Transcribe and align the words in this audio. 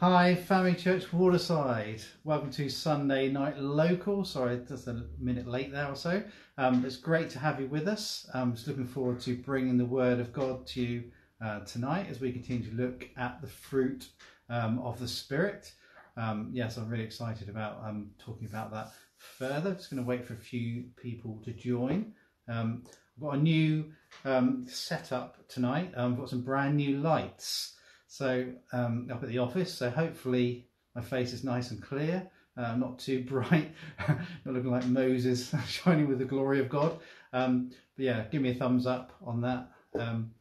Hi, 0.00 0.34
Family 0.34 0.72
Church 0.72 1.12
Waterside. 1.12 2.00
Welcome 2.24 2.50
to 2.52 2.70
Sunday 2.70 3.30
Night 3.30 3.58
Local. 3.58 4.24
Sorry, 4.24 4.58
just 4.66 4.86
a 4.86 5.04
minute 5.18 5.46
late 5.46 5.72
there 5.72 5.88
or 5.88 5.94
so. 5.94 6.22
Um, 6.56 6.86
it's 6.86 6.96
great 6.96 7.28
to 7.28 7.38
have 7.38 7.60
you 7.60 7.66
with 7.66 7.86
us. 7.86 8.26
I'm 8.32 8.54
just 8.54 8.66
looking 8.66 8.86
forward 8.86 9.20
to 9.20 9.36
bringing 9.36 9.76
the 9.76 9.84
Word 9.84 10.18
of 10.18 10.32
God 10.32 10.66
to 10.68 10.80
you 10.80 11.04
uh, 11.44 11.60
tonight 11.66 12.06
as 12.08 12.18
we 12.18 12.32
continue 12.32 12.70
to 12.70 12.76
look 12.76 13.10
at 13.18 13.42
the 13.42 13.46
fruit 13.46 14.08
um, 14.48 14.78
of 14.78 14.98
the 14.98 15.06
Spirit. 15.06 15.70
Um, 16.16 16.48
yes, 16.50 16.78
I'm 16.78 16.88
really 16.88 17.04
excited 17.04 17.50
about 17.50 17.82
um, 17.84 18.12
talking 18.18 18.46
about 18.46 18.72
that 18.72 18.92
further. 19.18 19.74
Just 19.74 19.90
going 19.90 20.02
to 20.02 20.08
wait 20.08 20.24
for 20.24 20.32
a 20.32 20.38
few 20.38 20.84
people 20.96 21.42
to 21.44 21.52
join. 21.52 22.14
Um, 22.48 22.84
I've 22.86 23.22
got 23.22 23.34
a 23.34 23.42
new 23.42 23.92
um, 24.24 24.64
setup 24.66 25.46
tonight. 25.46 25.92
Um, 25.94 26.14
I've 26.14 26.18
got 26.20 26.30
some 26.30 26.40
brand 26.40 26.78
new 26.78 26.96
lights. 27.02 27.74
So 28.10 28.52
um, 28.72 29.08
up 29.12 29.22
at 29.22 29.28
the 29.28 29.38
office, 29.38 29.72
so 29.72 29.88
hopefully 29.88 30.66
my 30.96 31.00
face 31.00 31.32
is 31.32 31.44
nice 31.44 31.70
and 31.70 31.80
clear, 31.80 32.28
uh, 32.56 32.74
not 32.74 32.98
too 32.98 33.22
bright, 33.28 33.72
not 34.08 34.18
looking 34.44 34.72
like 34.72 34.84
Moses 34.86 35.54
shining 35.68 36.08
with 36.08 36.18
the 36.18 36.24
glory 36.24 36.58
of 36.58 36.68
God. 36.68 36.98
Um, 37.32 37.70
but 37.96 38.04
yeah, 38.04 38.24
give 38.32 38.42
me 38.42 38.50
a 38.50 38.54
thumbs 38.54 38.84
up 38.84 39.12
on 39.24 39.40
that. 39.42 39.70
Um, 39.96 40.32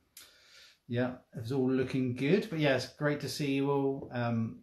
yeah, 0.88 1.12
it's 1.36 1.52
all 1.52 1.70
looking 1.72 2.16
good. 2.16 2.48
But 2.50 2.58
yeah, 2.58 2.76
it's 2.76 2.88
great 2.88 3.20
to 3.20 3.30
see 3.30 3.54
you 3.54 3.70
all. 3.70 4.10
Um, 4.14 4.62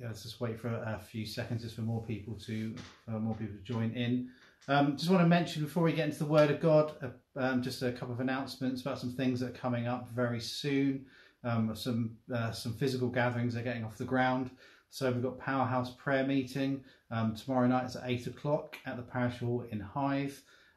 yeah, 0.00 0.08
let's 0.08 0.24
just 0.24 0.40
wait 0.40 0.58
for 0.58 0.66
a, 0.66 0.98
few 0.98 1.24
seconds 1.24 1.62
just 1.62 1.76
for 1.76 1.82
more 1.82 2.02
people 2.02 2.34
to 2.46 2.74
for 3.04 3.20
more 3.20 3.36
people 3.36 3.54
to 3.54 3.62
join 3.62 3.92
in. 3.92 4.30
Um, 4.66 4.96
just 4.96 5.10
want 5.10 5.22
to 5.22 5.28
mention 5.28 5.62
before 5.62 5.84
we 5.84 5.92
get 5.92 6.06
into 6.06 6.18
the 6.18 6.24
Word 6.24 6.50
of 6.50 6.60
God, 6.60 6.92
uh, 7.02 7.40
um, 7.40 7.62
just 7.62 7.82
a 7.82 7.92
couple 7.92 8.14
of 8.14 8.18
announcements 8.18 8.80
about 8.80 8.98
some 8.98 9.12
things 9.12 9.38
that 9.38 9.50
are 9.50 9.58
coming 9.58 9.86
up 9.86 10.10
very 10.10 10.40
soon 10.40 11.06
um, 11.44 11.74
some 11.74 12.16
uh, 12.32 12.52
some 12.52 12.74
physical 12.74 13.08
gatherings 13.08 13.56
are 13.56 13.62
getting 13.62 13.84
off 13.84 13.98
the 13.98 14.04
ground. 14.04 14.50
So 14.90 15.10
we've 15.10 15.22
got 15.22 15.38
Powerhouse 15.38 15.90
prayer 15.90 16.26
meeting 16.26 16.84
um, 17.10 17.34
tomorrow 17.34 17.66
night. 17.66 17.86
It's 17.86 17.96
at 17.96 18.02
eight 18.04 18.26
o'clock 18.26 18.76
at 18.84 18.96
the 18.96 19.02
parish 19.02 19.38
hall 19.38 19.64
in 19.70 19.80
Hythe. 19.80 20.34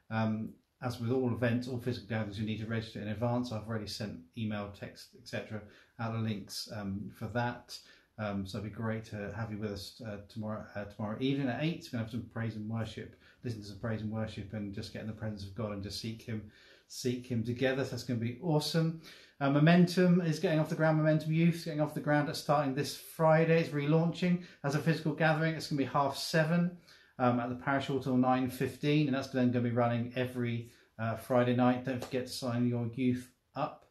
Um, 0.10 0.54
as 0.82 1.00
with 1.00 1.12
all 1.12 1.34
events, 1.34 1.68
all 1.68 1.80
physical 1.80 2.10
gatherings, 2.10 2.40
you 2.40 2.46
need 2.46 2.60
to 2.60 2.68
register 2.68 3.02
in 3.02 3.08
advance. 3.08 3.52
I've 3.52 3.68
already 3.68 3.88
sent 3.88 4.20
email, 4.38 4.72
text, 4.78 5.10
etc. 5.20 5.62
out 6.00 6.14
the 6.14 6.20
links 6.20 6.70
um, 6.74 7.10
for 7.18 7.28
that. 7.28 7.78
Um, 8.18 8.46
so 8.46 8.60
it'd 8.60 8.72
be 8.72 8.76
great 8.76 9.04
to 9.06 9.34
have 9.36 9.52
you 9.52 9.58
with 9.58 9.72
us 9.72 10.02
uh, 10.08 10.18
tomorrow 10.30 10.66
uh, 10.76 10.86
tomorrow 10.86 11.18
evening 11.20 11.50
at 11.50 11.64
eight. 11.64 11.84
We're 11.86 11.98
gonna 11.98 12.04
have 12.04 12.12
some 12.12 12.30
praise 12.34 12.56
and 12.56 12.70
worship, 12.70 13.16
listen 13.44 13.62
to 13.62 13.68
some 13.68 13.80
praise 13.80 14.02
and 14.02 14.12
worship, 14.12 14.54
and 14.54 14.74
just 14.74 14.94
get 14.94 15.02
in 15.02 15.08
the 15.08 15.14
presence 15.14 15.44
of 15.44 15.56
God 15.56 15.72
and 15.74 15.84
just 15.84 16.00
seek 16.00 16.22
Him, 16.22 16.50
seek 16.88 17.28
Him 17.28 17.44
together. 17.44 17.84
So 17.84 17.92
that's 17.92 18.04
going 18.04 18.20
to 18.20 18.26
be 18.26 18.40
awesome. 18.42 19.02
Uh, 19.42 19.50
Momentum 19.50 20.22
is 20.22 20.40
getting 20.40 20.60
off 20.60 20.70
the 20.70 20.76
ground. 20.76 20.98
Momentum 20.98 21.34
Youth 21.34 21.64
getting 21.66 21.82
off 21.82 21.94
the 21.94 22.00
ground. 22.00 22.30
It's 22.30 22.40
starting 22.40 22.74
this 22.74 22.96
Friday. 22.96 23.60
It's 23.60 23.70
relaunching 23.70 24.44
as 24.64 24.76
a 24.76 24.80
physical 24.80 25.14
gathering. 25.14 25.56
It's 25.56 25.68
going 25.68 25.78
to 25.78 25.84
be 25.84 25.90
half 25.90 26.18
seven 26.18 26.78
um, 27.20 27.40
at 27.40 27.50
the 27.50 27.56
parish 27.56 27.88
hall 27.88 28.00
till 28.00 28.16
nine 28.16 28.50
fifteen, 28.50 29.08
and 29.08 29.16
that's 29.16 29.28
then 29.28 29.52
going 29.52 29.66
to 29.66 29.70
be 29.70 29.76
running 29.76 30.14
every 30.16 30.72
uh, 30.98 31.16
Friday 31.16 31.56
night. 31.56 31.84
Don't 31.84 32.04
forget 32.04 32.28
to 32.28 32.32
sign 32.32 32.68
your 32.68 32.90
youth 32.96 33.30
up. 33.56 33.82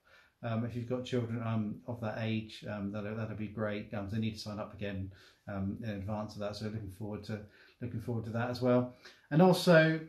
Um, 0.43 0.65
if 0.65 0.77
you've 0.77 0.89
got 0.89 1.05
children 1.05 1.43
um, 1.43 1.77
of 1.87 2.01
that 2.03 2.19
age, 2.21 2.65
um, 2.71 2.93
that'll, 2.93 3.17
that'll 3.17 3.37
be 3.37 3.49
great. 3.49 3.93
Um, 3.95 4.09
they 4.11 4.19
need 4.19 4.35
to 4.35 4.41
sign 4.41 4.59
up 4.59 4.75
again 4.75 5.11
um, 5.49 5.79
in 5.83 5.91
advance 5.91 6.35
of 6.35 6.41
that. 6.41 6.57
So 6.57 6.67
looking 6.67 6.91
forward 6.91 7.25
to 7.25 7.41
looking 7.81 8.01
forward 8.01 8.25
to 8.25 8.31
that 8.31 8.51
as 8.51 8.63
well. 8.63 8.95
And 9.31 9.41
also 9.43 10.01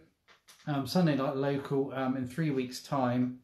um, 0.68 0.88
Sunday 0.88 1.16
night 1.16 1.36
local 1.36 1.92
in 1.92 2.28
three 2.28 2.52
weeks' 2.52 2.82
time. 2.82 3.40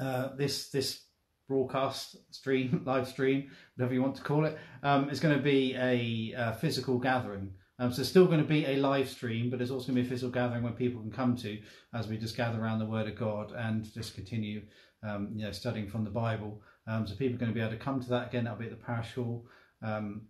Uh, 0.00 0.36
this 0.36 0.70
this 0.70 1.02
broadcast 1.50 2.16
stream, 2.32 2.82
live 2.86 3.08
stream, 3.08 3.50
whatever 3.74 3.92
you 3.92 4.00
want 4.00 4.14
to 4.14 4.22
call 4.22 4.44
it, 4.44 4.56
um, 4.84 5.10
is 5.10 5.18
going 5.18 5.36
to 5.36 5.42
be 5.42 5.74
a, 5.74 6.32
a 6.36 6.54
physical 6.54 6.96
gathering. 6.98 7.52
Um, 7.80 7.92
so 7.92 8.02
it's 8.02 8.10
still 8.10 8.26
going 8.26 8.40
to 8.40 8.46
be 8.46 8.64
a 8.66 8.76
live 8.76 9.08
stream, 9.08 9.50
but 9.50 9.60
it's 9.60 9.70
also 9.70 9.88
going 9.88 9.96
to 9.96 10.02
be 10.02 10.06
a 10.06 10.10
physical 10.10 10.30
gathering 10.30 10.62
where 10.62 10.72
people 10.72 11.00
can 11.00 11.10
come 11.10 11.34
to 11.38 11.58
as 11.92 12.06
we 12.06 12.18
just 12.18 12.36
gather 12.36 12.60
around 12.60 12.78
the 12.78 12.86
Word 12.86 13.08
of 13.08 13.16
God 13.16 13.52
and 13.52 13.92
just 13.92 14.14
continue, 14.14 14.62
um, 15.02 15.30
you 15.34 15.44
know, 15.44 15.50
studying 15.50 15.88
from 15.88 16.04
the 16.04 16.10
Bible. 16.10 16.62
Um, 16.86 17.06
so 17.06 17.16
people 17.16 17.36
are 17.36 17.38
going 17.38 17.50
to 17.50 17.54
be 17.54 17.60
able 17.60 17.72
to 17.72 17.78
come 17.78 18.00
to 18.00 18.08
that 18.10 18.28
again. 18.28 18.44
That'll 18.44 18.58
be 18.58 18.66
at 18.66 18.70
the 18.70 18.76
parish 18.84 19.14
hall. 19.14 19.46
Um, 19.82 20.22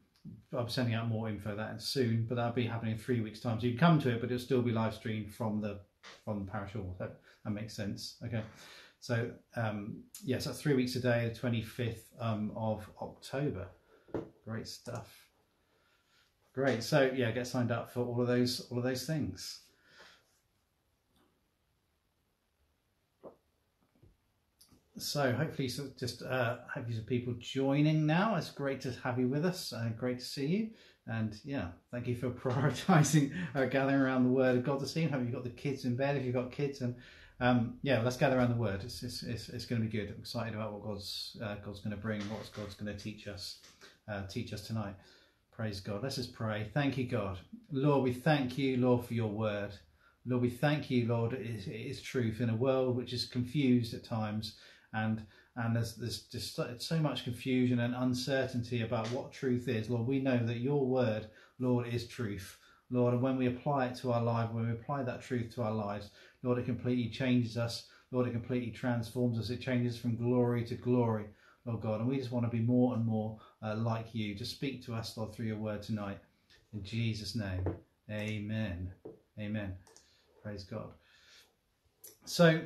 I'm 0.57 0.69
sending 0.69 0.95
out 0.95 1.09
more 1.09 1.29
info 1.29 1.57
that 1.57 1.83
soon, 1.83 2.25
but 2.29 2.37
that'll 2.37 2.53
be 2.53 2.67
happening 2.67 2.93
in 2.93 2.99
three 2.99 3.21
weeks' 3.21 3.41
time. 3.41 3.61
So 3.61 3.67
you 3.67 3.73
can 3.73 3.81
come 3.81 3.99
to 4.01 4.11
it, 4.11 4.21
but 4.21 4.31
it'll 4.31 4.39
still 4.39 4.63
be 4.63 4.73
live 4.73 4.95
streamed 4.95 5.35
from 5.35 5.61
the 5.61 5.81
from 6.25 6.45
the 6.45 6.51
parish 6.51 6.73
hall. 6.73 6.95
That, 6.99 7.19
that 7.45 7.51
makes 7.51 7.75
sense. 7.75 8.17
Okay. 8.25 8.43
So 9.01 9.31
um, 9.57 10.03
yes, 10.25 10.45
that's 10.45 10.61
three 10.61 10.75
weeks 10.75 10.93
today, 10.93 11.33
the 11.33 11.41
25th 11.41 12.03
um, 12.21 12.53
of 12.55 12.89
October. 13.01 13.69
Great 14.45 14.69
stuff. 14.69 15.31
Great. 16.53 16.83
So 16.83 17.11
yeah, 17.15 17.31
get 17.31 17.47
signed 17.47 17.71
up 17.71 17.93
for 17.93 18.01
all 18.01 18.21
of 18.21 18.27
those 18.27 18.67
all 18.71 18.79
of 18.79 18.85
those 18.85 19.07
things. 19.07 19.61
So 24.99 25.33
hopefully, 25.33 25.69
so 25.69 25.89
just 25.99 26.23
uh, 26.23 26.59
hopefully 26.73 26.97
some 26.97 27.07
people 27.07 27.35
joining 27.39 28.05
now. 28.05 28.37
It's 28.37 28.51
great 28.51 28.83
to 28.83 28.93
have 29.03 29.19
you 29.19 29.29
with 29.29 29.47
us. 29.47 29.73
Uh, 29.73 29.91
great 29.97 30.19
to 30.19 30.25
see 30.25 30.47
you. 30.47 30.71
And 31.07 31.39
yeah, 31.45 31.69
thank 31.91 32.07
you 32.07 32.15
for 32.15 32.31
prioritising 32.31 33.33
uh, 33.55 33.67
gathering 33.67 34.01
around 34.01 34.25
the 34.25 34.31
Word 34.31 34.57
of 34.57 34.65
God 34.65 34.81
this 34.81 34.97
evening. 34.97 35.13
Hope 35.13 35.23
you've 35.23 35.33
got 35.33 35.45
the 35.45 35.51
kids 35.51 35.85
in 35.85 35.97
bed 35.97 36.17
if 36.17 36.25
you've 36.25 36.35
got 36.35 36.53
kids, 36.53 36.81
and 36.81 36.95
um, 37.41 37.79
yeah, 37.83 38.03
let's 38.03 38.17
gather 38.17 38.37
around 38.37 38.51
the 38.51 38.57
word. 38.57 38.85
It's, 38.85 39.03
it's, 39.03 39.23
it's, 39.23 39.49
it's 39.49 39.65
going 39.65 39.81
to 39.81 39.89
be 39.89 39.97
good. 39.97 40.11
I'm 40.11 40.21
excited 40.21 40.55
about 40.55 40.75
what 40.75 40.85
God's 40.85 41.39
uh, 41.43 41.57
God's 41.65 41.81
going 41.81 41.97
to 41.97 42.01
bring, 42.01 42.21
what 42.23 42.51
God's 42.55 42.75
going 42.75 42.95
to 42.95 43.03
teach 43.03 43.27
us, 43.27 43.61
uh, 44.09 44.27
teach 44.27 44.53
us 44.53 44.67
tonight. 44.67 44.95
Praise 45.51 45.81
God. 45.81 46.03
Let's 46.03 46.17
just 46.17 46.35
pray. 46.35 46.71
Thank 46.75 46.99
you, 46.99 47.05
God. 47.05 47.39
Lord, 47.73 48.05
we 48.05 48.13
thank 48.13 48.59
you, 48.59 48.77
Lord, 48.77 49.05
for 49.07 49.15
your 49.15 49.31
word. 49.31 49.73
Lord, 50.27 50.43
we 50.43 50.51
thank 50.51 50.91
you, 50.91 51.07
Lord, 51.07 51.33
it 51.33 51.41
is, 51.41 51.67
it 51.67 51.73
is 51.73 52.03
truth 52.03 52.41
in 52.41 52.51
a 52.51 52.55
world 52.55 52.97
which 52.97 53.15
is 53.15 53.25
confused 53.25 53.95
at 53.95 54.05
times 54.05 54.57
and 54.93 55.23
and 55.61 55.77
there's, 55.77 55.97
there's 55.97 56.23
just 56.23 56.59
so 56.79 56.99
much 56.99 57.25
confusion 57.25 57.81
and 57.81 57.95
uncertainty 57.95 58.83
about 58.83 59.11
what 59.11 59.33
truth 59.33 59.69
is. 59.69 59.91
Lord, 59.91 60.07
we 60.07 60.21
know 60.21 60.39
that 60.39 60.59
your 60.59 60.87
word, 60.87 61.27
Lord, 61.59 61.87
is 61.87 62.07
truth. 62.07 62.57
Lord, 62.91 63.15
and 63.15 63.23
when 63.23 63.37
we 63.37 63.47
apply 63.47 63.87
it 63.87 63.95
to 63.97 64.13
our 64.13 64.23
life, 64.23 64.51
when 64.51 64.67
we 64.67 64.73
apply 64.73 65.05
that 65.05 65.23
truth 65.23 65.55
to 65.55 65.63
our 65.63 65.73
lives, 65.73 66.11
Lord, 66.43 66.59
it 66.59 66.67
completely 66.67 67.09
changes 67.09 67.57
us. 67.57 67.89
Lord, 68.11 68.27
it 68.27 68.33
completely 68.33 68.71
transforms 68.73 69.39
us. 69.39 69.51
It 69.51 69.61
changes 69.61 69.97
from 69.97 70.17
glory 70.17 70.65
to 70.65 70.75
glory, 70.75 71.27
Lord 71.65 71.81
God. 71.81 72.01
And 72.01 72.09
we 72.09 72.17
just 72.17 72.33
want 72.33 72.45
to 72.45 72.51
be 72.51 72.63
more 72.63 72.95
and 72.95 73.07
more 73.07 73.39
uh, 73.63 73.77
like 73.77 74.15
you. 74.15 74.35
Just 74.35 74.53
speak 74.53 74.85
to 74.87 74.95
us, 74.95 75.17
Lord, 75.17 75.33
through 75.33 75.47
your 75.47 75.59
word 75.59 75.83
tonight. 75.83 76.19
In 76.73 76.83
Jesus' 76.83 77.37
name, 77.37 77.65
amen. 78.11 78.91
Amen. 79.39 79.75
Praise 80.43 80.65
God. 80.65 80.91
So, 82.25 82.61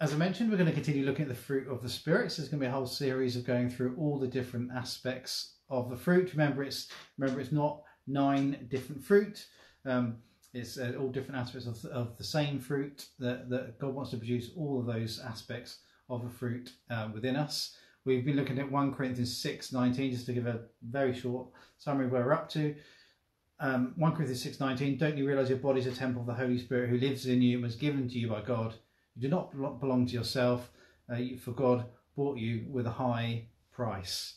as 0.00 0.12
I 0.12 0.16
mentioned, 0.16 0.50
we're 0.50 0.58
going 0.58 0.68
to 0.68 0.74
continue 0.74 1.06
looking 1.06 1.22
at 1.22 1.28
the 1.28 1.34
fruit 1.34 1.68
of 1.68 1.82
the 1.82 1.88
Spirit. 1.88 2.30
So 2.30 2.42
there's 2.42 2.50
going 2.50 2.60
to 2.60 2.66
be 2.66 2.68
a 2.68 2.72
whole 2.72 2.86
series 2.86 3.34
of 3.36 3.46
going 3.46 3.70
through 3.70 3.96
all 3.96 4.18
the 4.18 4.26
different 4.26 4.70
aspects 4.72 5.54
of 5.70 5.88
the 5.88 5.96
fruit. 5.96 6.32
Remember, 6.32 6.62
it's 6.62 6.88
remember 7.18 7.40
it's 7.40 7.52
not 7.52 7.82
nine 8.06 8.66
different 8.70 9.02
fruit. 9.02 9.46
Um, 9.86 10.18
it's 10.52 10.78
uh, 10.78 10.92
all 10.98 11.08
different 11.08 11.40
aspects 11.40 11.66
of 11.66 11.80
the, 11.80 11.88
of 11.90 12.16
the 12.18 12.24
same 12.24 12.58
fruit 12.58 13.06
that, 13.18 13.48
that 13.50 13.78
God 13.78 13.94
wants 13.94 14.10
to 14.10 14.16
produce 14.16 14.50
all 14.56 14.80
of 14.80 14.86
those 14.86 15.20
aspects 15.20 15.78
of 16.08 16.22
the 16.22 16.30
fruit 16.30 16.72
uh, 16.90 17.08
within 17.12 17.36
us. 17.36 17.76
We've 18.04 18.24
been 18.24 18.36
looking 18.36 18.58
at 18.58 18.70
1 18.70 18.94
Corinthians 18.94 19.36
6 19.38 19.72
19, 19.72 20.12
just 20.12 20.26
to 20.26 20.32
give 20.34 20.46
a 20.46 20.60
very 20.82 21.18
short 21.18 21.48
summary 21.78 22.06
where 22.06 22.24
we're 22.24 22.34
up 22.34 22.48
to. 22.50 22.74
Um, 23.60 23.94
1 23.96 24.12
Corinthians 24.12 24.42
6 24.42 24.60
19, 24.60 24.98
don't 24.98 25.16
you 25.16 25.26
realize 25.26 25.48
your 25.48 25.58
body 25.58 25.80
is 25.80 25.86
a 25.86 25.92
temple 25.92 26.20
of 26.20 26.26
the 26.26 26.34
Holy 26.34 26.58
Spirit 26.58 26.90
who 26.90 26.98
lives 26.98 27.26
in 27.26 27.40
you 27.40 27.56
and 27.56 27.64
was 27.64 27.76
given 27.76 28.08
to 28.08 28.18
you 28.18 28.28
by 28.28 28.42
God? 28.42 28.74
You 29.16 29.22
do 29.22 29.28
not 29.28 29.80
belong 29.80 30.06
to 30.06 30.12
yourself, 30.12 30.70
uh, 31.10 31.16
for 31.42 31.52
God 31.52 31.86
bought 32.16 32.38
you 32.38 32.66
with 32.70 32.86
a 32.86 32.90
high 32.90 33.46
price. 33.72 34.34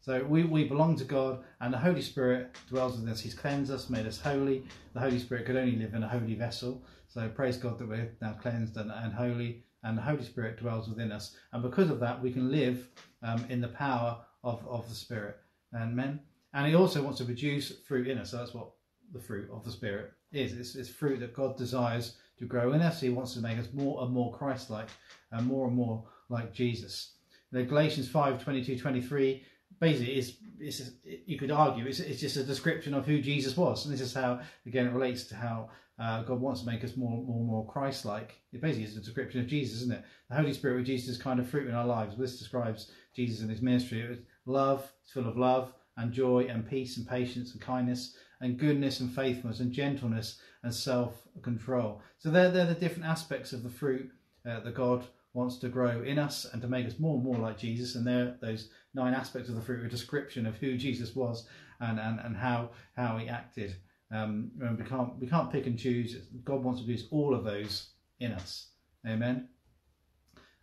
So 0.00 0.24
we, 0.24 0.44
we 0.44 0.64
belong 0.64 0.96
to 0.96 1.04
God 1.04 1.44
and 1.60 1.72
the 1.72 1.78
Holy 1.78 2.00
Spirit 2.00 2.56
dwells 2.68 2.96
within 2.96 3.10
us. 3.10 3.20
He's 3.20 3.34
cleansed 3.34 3.70
us, 3.70 3.90
made 3.90 4.06
us 4.06 4.18
holy. 4.18 4.64
The 4.94 5.00
Holy 5.00 5.18
Spirit 5.18 5.44
could 5.44 5.56
only 5.56 5.76
live 5.76 5.92
in 5.92 6.02
a 6.02 6.08
holy 6.08 6.34
vessel. 6.34 6.82
So 7.08 7.28
praise 7.28 7.58
God 7.58 7.78
that 7.78 7.88
we're 7.88 8.16
now 8.22 8.32
cleansed 8.40 8.76
and, 8.78 8.90
and 8.90 9.12
holy 9.12 9.64
and 9.82 9.98
the 9.98 10.02
Holy 10.02 10.24
Spirit 10.24 10.58
dwells 10.58 10.88
within 10.88 11.12
us. 11.12 11.36
And 11.52 11.62
because 11.62 11.90
of 11.90 12.00
that, 12.00 12.22
we 12.22 12.32
can 12.32 12.50
live 12.50 12.88
um, 13.22 13.44
in 13.48 13.60
the 13.60 13.68
power 13.68 14.18
of, 14.44 14.66
of 14.66 14.88
the 14.88 14.94
Spirit. 14.94 15.36
Amen. 15.74 16.20
And 16.54 16.66
he 16.66 16.74
also 16.74 17.02
wants 17.02 17.18
to 17.18 17.24
produce 17.24 17.72
fruit 17.86 18.08
in 18.08 18.18
us. 18.18 18.30
So 18.30 18.38
that's 18.38 18.54
what 18.54 18.70
the 19.12 19.20
fruit 19.20 19.50
of 19.52 19.64
the 19.64 19.70
Spirit 19.70 20.12
is. 20.32 20.52
It's, 20.52 20.74
it's 20.74 20.88
fruit 20.88 21.20
that 21.20 21.34
God 21.34 21.56
desires 21.56 22.16
to 22.38 22.46
grow 22.46 22.72
in 22.72 22.82
us. 22.82 23.00
He 23.00 23.10
wants 23.10 23.34
to 23.34 23.40
make 23.40 23.58
us 23.58 23.68
more 23.72 24.02
and 24.02 24.12
more 24.12 24.32
Christ-like 24.32 24.88
and 25.32 25.46
more 25.46 25.66
and 25.66 25.76
more 25.76 26.04
like 26.28 26.52
Jesus. 26.52 27.12
Galatians 27.52 28.08
5, 28.08 28.42
22, 28.42 28.78
23 28.78 29.42
basically 29.80 30.18
is, 30.18 30.36
it's 30.58 30.90
you 31.26 31.38
could 31.38 31.50
argue 31.50 31.86
it's, 31.86 32.00
it's 32.00 32.20
just 32.20 32.36
a 32.36 32.42
description 32.42 32.94
of 32.94 33.06
who 33.06 33.20
Jesus 33.20 33.56
was, 33.56 33.84
and 33.84 33.94
this 33.94 34.00
is 34.00 34.14
how 34.14 34.40
again 34.66 34.86
it 34.86 34.92
relates 34.92 35.24
to 35.24 35.36
how 35.36 35.70
uh, 35.98 36.22
God 36.22 36.40
wants 36.40 36.60
to 36.60 36.66
make 36.66 36.84
us 36.84 36.96
more, 36.96 37.12
and 37.12 37.26
more, 37.26 37.38
and 37.38 37.46
more 37.46 37.66
Christ-like. 37.66 38.36
It 38.52 38.60
basically 38.60 38.84
is 38.84 38.96
a 38.96 39.00
description 39.00 39.40
of 39.40 39.46
Jesus, 39.46 39.82
isn't 39.82 39.92
it? 39.92 40.04
The 40.30 40.36
Holy 40.36 40.52
Spirit 40.52 40.76
with 40.76 40.86
Jesus 40.86 41.08
is 41.08 41.22
kind 41.22 41.40
of 41.40 41.48
fruit 41.48 41.68
in 41.68 41.74
our 41.74 41.86
lives. 41.86 42.16
This 42.16 42.38
describes 42.38 42.92
Jesus 43.16 43.40
and 43.40 43.50
his 43.50 43.62
ministry. 43.62 44.02
It 44.02 44.10
was 44.10 44.18
love, 44.46 44.90
it's 45.02 45.12
full 45.12 45.28
of 45.28 45.36
love 45.36 45.72
and 45.96 46.12
joy 46.12 46.46
and 46.48 46.68
peace 46.68 46.96
and 46.96 47.06
patience 47.06 47.52
and 47.52 47.60
kindness 47.60 48.16
and 48.40 48.58
goodness 48.58 49.00
and 49.00 49.12
faithfulness 49.12 49.58
and 49.58 49.72
gentleness 49.72 50.40
and 50.62 50.74
self-control. 50.74 52.00
So 52.18 52.30
they're, 52.30 52.50
they're 52.50 52.66
the 52.66 52.74
different 52.74 53.08
aspects 53.08 53.52
of 53.52 53.62
the 53.62 53.70
fruit 53.70 54.10
uh, 54.48 54.60
that 54.60 54.74
God 54.74 55.06
wants 55.34 55.58
to 55.58 55.68
grow 55.68 56.02
in 56.02 56.18
us 56.18 56.46
and 56.52 56.60
to 56.62 56.68
make 56.68 56.86
us 56.86 56.98
more 56.98 57.14
and 57.14 57.24
more 57.24 57.38
like 57.38 57.58
Jesus. 57.58 57.94
And 57.94 58.06
there, 58.06 58.36
those 58.40 58.70
nine 58.94 59.14
aspects 59.14 59.48
of 59.48 59.54
the 59.54 59.60
fruit 59.60 59.82
are 59.82 59.86
a 59.86 59.90
description 59.90 60.46
of 60.46 60.56
who 60.56 60.76
Jesus 60.76 61.14
was 61.14 61.46
and, 61.80 62.00
and, 62.00 62.18
and 62.20 62.36
how 62.36 62.70
how 62.96 63.18
he 63.18 63.28
acted. 63.28 63.76
Um, 64.10 64.50
and 64.60 64.78
we 64.78 64.84
can't 64.84 65.18
we 65.18 65.26
can't 65.26 65.52
pick 65.52 65.66
and 65.66 65.78
choose. 65.78 66.16
God 66.44 66.64
wants 66.64 66.80
to 66.80 66.86
use 66.86 67.06
all 67.10 67.34
of 67.34 67.44
those 67.44 67.90
in 68.20 68.32
us. 68.32 68.70
Amen. 69.06 69.48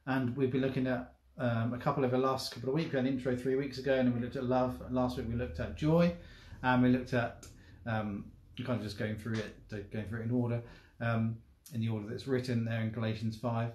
And 0.08 0.36
we've 0.36 0.52
been 0.52 0.62
looking 0.62 0.88
at 0.88 1.14
um, 1.38 1.74
a 1.74 1.78
couple 1.78 2.04
of 2.04 2.12
the 2.12 2.18
last 2.18 2.54
couple 2.54 2.70
of 2.70 2.76
weeks. 2.76 2.92
We 2.92 2.98
had 2.98 3.06
an 3.06 3.14
intro 3.14 3.36
three 3.36 3.56
weeks 3.56 3.78
ago, 3.78 3.94
and 3.94 4.14
we 4.14 4.20
looked 4.20 4.36
at 4.36 4.44
love. 4.44 4.82
Last 4.92 5.18
week 5.18 5.28
we 5.30 5.36
looked 5.36 5.60
at 5.60 5.76
joy, 5.76 6.14
and 6.64 6.84
we 6.84 6.90
looked 6.90 7.14
at 7.14 7.46
um, 7.86 8.26
kind 8.64 8.80
of 8.80 8.86
just 8.86 8.98
going 8.98 9.18
through 9.18 9.40
it, 9.40 9.92
going 9.92 10.06
through 10.06 10.22
it 10.22 10.26
in 10.26 10.32
order, 10.32 10.62
um, 11.02 11.36
in 11.74 11.82
the 11.82 11.90
order 11.90 12.08
that's 12.08 12.28
written 12.28 12.64
there 12.64 12.82
in 12.82 12.92
Galatians 12.92 13.36
five. 13.38 13.72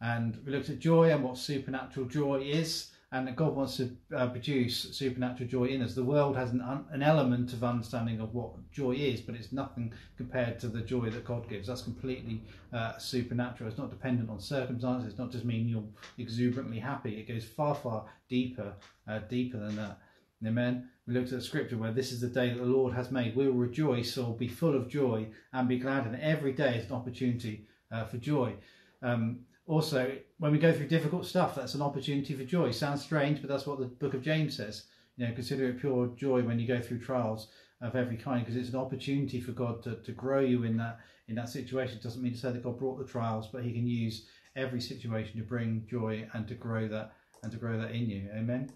And 0.00 0.38
we 0.46 0.52
looked 0.52 0.70
at 0.70 0.78
joy 0.78 1.10
and 1.10 1.24
what 1.24 1.36
supernatural 1.36 2.06
joy 2.06 2.42
is, 2.42 2.92
and 3.12 3.26
that 3.26 3.34
God 3.34 3.56
wants 3.56 3.76
to 3.78 3.90
uh, 4.16 4.28
produce 4.28 4.96
supernatural 4.96 5.48
joy 5.48 5.64
in 5.64 5.82
us. 5.82 5.94
The 5.94 6.04
world 6.04 6.36
has 6.36 6.52
an, 6.52 6.62
an 6.92 7.02
element 7.02 7.52
of 7.52 7.64
understanding 7.64 8.20
of 8.20 8.32
what 8.32 8.52
joy 8.70 8.92
is, 8.92 9.20
but 9.20 9.34
it's 9.34 9.52
nothing 9.52 9.92
compared 10.16 10.60
to 10.60 10.68
the 10.68 10.80
joy 10.80 11.10
that 11.10 11.24
God 11.24 11.48
gives. 11.48 11.66
That's 11.66 11.82
completely 11.82 12.40
uh, 12.72 12.96
supernatural. 12.98 13.68
It's 13.68 13.78
not 13.78 13.90
dependent 13.90 14.30
on 14.30 14.38
circumstances. 14.38 15.10
It's 15.10 15.18
not 15.18 15.32
just 15.32 15.44
mean 15.44 15.68
you're 15.68 15.82
exuberantly 16.18 16.78
happy. 16.78 17.18
It 17.18 17.26
goes 17.26 17.44
far, 17.44 17.74
far 17.74 18.04
deeper, 18.28 18.74
uh, 19.08 19.18
deeper 19.28 19.58
than 19.58 19.74
that. 19.74 19.98
Amen. 20.46 20.88
We 21.06 21.14
looked 21.14 21.32
at 21.32 21.38
the 21.38 21.44
scripture 21.44 21.76
where 21.76 21.92
this 21.92 22.12
is 22.12 22.20
the 22.20 22.28
day 22.28 22.50
that 22.50 22.58
the 22.58 22.64
Lord 22.64 22.94
has 22.94 23.10
made. 23.10 23.36
We 23.36 23.46
will 23.46 23.54
rejoice 23.54 24.16
or 24.16 24.34
be 24.34 24.48
full 24.48 24.74
of 24.74 24.88
joy 24.88 25.28
and 25.52 25.68
be 25.68 25.78
glad. 25.78 26.06
And 26.06 26.20
every 26.20 26.52
day 26.52 26.76
is 26.76 26.86
an 26.86 26.96
opportunity 26.96 27.66
uh, 27.92 28.04
for 28.06 28.16
joy. 28.16 28.54
Um, 29.02 29.40
also, 29.66 30.16
when 30.38 30.52
we 30.52 30.58
go 30.58 30.72
through 30.72 30.88
difficult 30.88 31.26
stuff, 31.26 31.54
that's 31.54 31.74
an 31.74 31.82
opportunity 31.82 32.34
for 32.34 32.44
joy. 32.44 32.70
Sounds 32.70 33.02
strange, 33.02 33.40
but 33.40 33.50
that's 33.50 33.66
what 33.66 33.78
the 33.78 33.86
book 33.86 34.14
of 34.14 34.22
James 34.22 34.56
says. 34.56 34.84
You 35.16 35.28
know, 35.28 35.34
consider 35.34 35.68
it 35.68 35.80
pure 35.80 36.08
joy 36.16 36.42
when 36.42 36.58
you 36.58 36.66
go 36.66 36.80
through 36.80 37.00
trials 37.00 37.48
of 37.82 37.94
every 37.94 38.16
kind, 38.16 38.44
because 38.44 38.56
it's 38.56 38.70
an 38.70 38.80
opportunity 38.80 39.40
for 39.40 39.52
God 39.52 39.82
to, 39.84 39.96
to 39.96 40.12
grow 40.12 40.40
you 40.40 40.64
in 40.64 40.76
that 40.78 41.00
in 41.28 41.36
that 41.36 41.48
situation. 41.48 41.98
It 41.98 42.02
doesn't 42.02 42.22
mean 42.22 42.32
to 42.32 42.38
say 42.38 42.50
that 42.50 42.64
God 42.64 42.78
brought 42.78 42.98
the 42.98 43.04
trials, 43.04 43.46
but 43.46 43.62
He 43.62 43.72
can 43.72 43.86
use 43.86 44.26
every 44.56 44.80
situation 44.80 45.38
to 45.38 45.44
bring 45.44 45.86
joy 45.88 46.26
and 46.32 46.48
to 46.48 46.54
grow 46.54 46.88
that 46.88 47.12
and 47.42 47.52
to 47.52 47.58
grow 47.58 47.78
that 47.78 47.92
in 47.92 48.10
you. 48.10 48.28
Amen. 48.34 48.70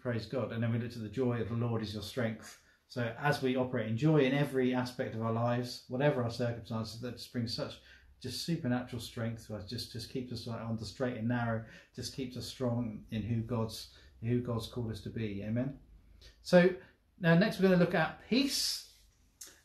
Praise 0.00 0.26
God. 0.26 0.52
And 0.52 0.62
then 0.62 0.72
we 0.72 0.78
look 0.78 0.92
to 0.92 0.98
the 0.98 1.08
joy 1.08 1.40
of 1.40 1.48
the 1.48 1.54
Lord 1.54 1.82
is 1.82 1.94
your 1.94 2.02
strength. 2.02 2.58
So 2.88 3.12
as 3.20 3.40
we 3.40 3.56
operate 3.56 3.88
in 3.88 3.96
joy 3.96 4.18
in 4.18 4.34
every 4.34 4.74
aspect 4.74 5.14
of 5.14 5.22
our 5.22 5.32
lives, 5.32 5.84
whatever 5.88 6.22
our 6.22 6.30
circumstances, 6.30 7.00
that 7.00 7.16
just 7.16 7.32
brings 7.32 7.54
such 7.54 7.74
just 8.22 8.44
supernatural 8.46 9.00
strength 9.00 9.46
to 9.46 9.56
us. 9.56 9.68
Just 9.68 9.92
just 9.92 10.12
keeps 10.12 10.32
us 10.32 10.46
on 10.46 10.76
the 10.78 10.84
straight 10.84 11.16
and 11.16 11.28
narrow. 11.28 11.64
Just 11.96 12.14
keeps 12.14 12.36
us 12.36 12.46
strong 12.46 13.02
in 13.10 13.22
who 13.22 13.40
God's 13.40 13.88
who 14.22 14.40
God's 14.40 14.68
called 14.68 14.92
us 14.92 15.00
to 15.00 15.10
be. 15.10 15.42
Amen. 15.44 15.78
So 16.42 16.70
now 17.20 17.34
next 17.34 17.58
we're 17.58 17.68
going 17.68 17.78
to 17.78 17.84
look 17.84 17.94
at 17.94 18.20
peace 18.28 18.90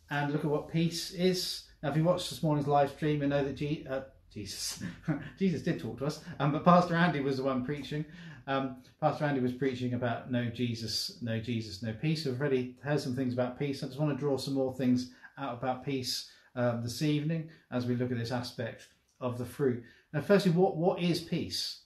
and 0.10 0.32
look 0.32 0.46
at 0.46 0.52
what 0.52 0.72
peace 0.72 1.12
is. 1.12 1.64
Now, 1.84 1.92
if 1.92 1.98
you 1.98 2.04
watched 2.04 2.30
this 2.30 2.42
morning's 2.42 2.68
live 2.68 2.92
stream, 2.92 3.22
you 3.22 3.28
know 3.28 3.44
that 3.44 3.56
G, 3.56 3.86
uh, 3.90 4.02
Jesus 4.38 4.84
Jesus 5.40 5.64
did 5.64 5.80
talk 5.80 5.98
to 5.98 6.06
us, 6.06 6.22
um, 6.40 6.52
but 6.52 6.64
Pastor 6.64 6.96
Andy 6.96 7.22
was 7.22 7.38
the 7.38 7.44
one 7.44 7.66
preaching. 7.66 8.06
Um, 8.46 8.78
Pastor 9.02 9.26
Andy 9.26 9.42
was 9.42 9.52
preaching 9.52 9.96
about 9.96 10.32
no 10.32 10.46
Jesus, 10.46 11.18
no 11.24 11.40
Jesus, 11.40 11.82
no 11.82 11.92
peace. 11.94 12.24
We've 12.24 12.40
already 12.40 12.76
heard 12.84 13.02
some 13.02 13.16
things 13.16 13.34
about 13.34 13.58
peace. 13.58 13.84
I 13.84 13.88
just 13.88 14.00
want 14.00 14.16
to 14.16 14.20
draw 14.20 14.38
some 14.38 14.54
more 14.54 14.74
things 14.74 15.10
out 15.40 15.54
about 15.54 15.84
peace 15.84 16.30
um, 16.56 16.84
this 16.84 17.02
evening 17.02 17.50
as 17.72 17.88
we 17.88 17.96
look 17.96 18.12
at 18.12 18.18
this 18.18 18.32
aspect 18.32 18.90
of 19.20 19.40
the 19.40 19.46
fruit. 19.46 19.84
Now, 20.14 20.22
firstly, 20.22 20.52
what, 20.52 20.78
what 20.78 21.02
is 21.02 21.20
peace? 21.20 21.82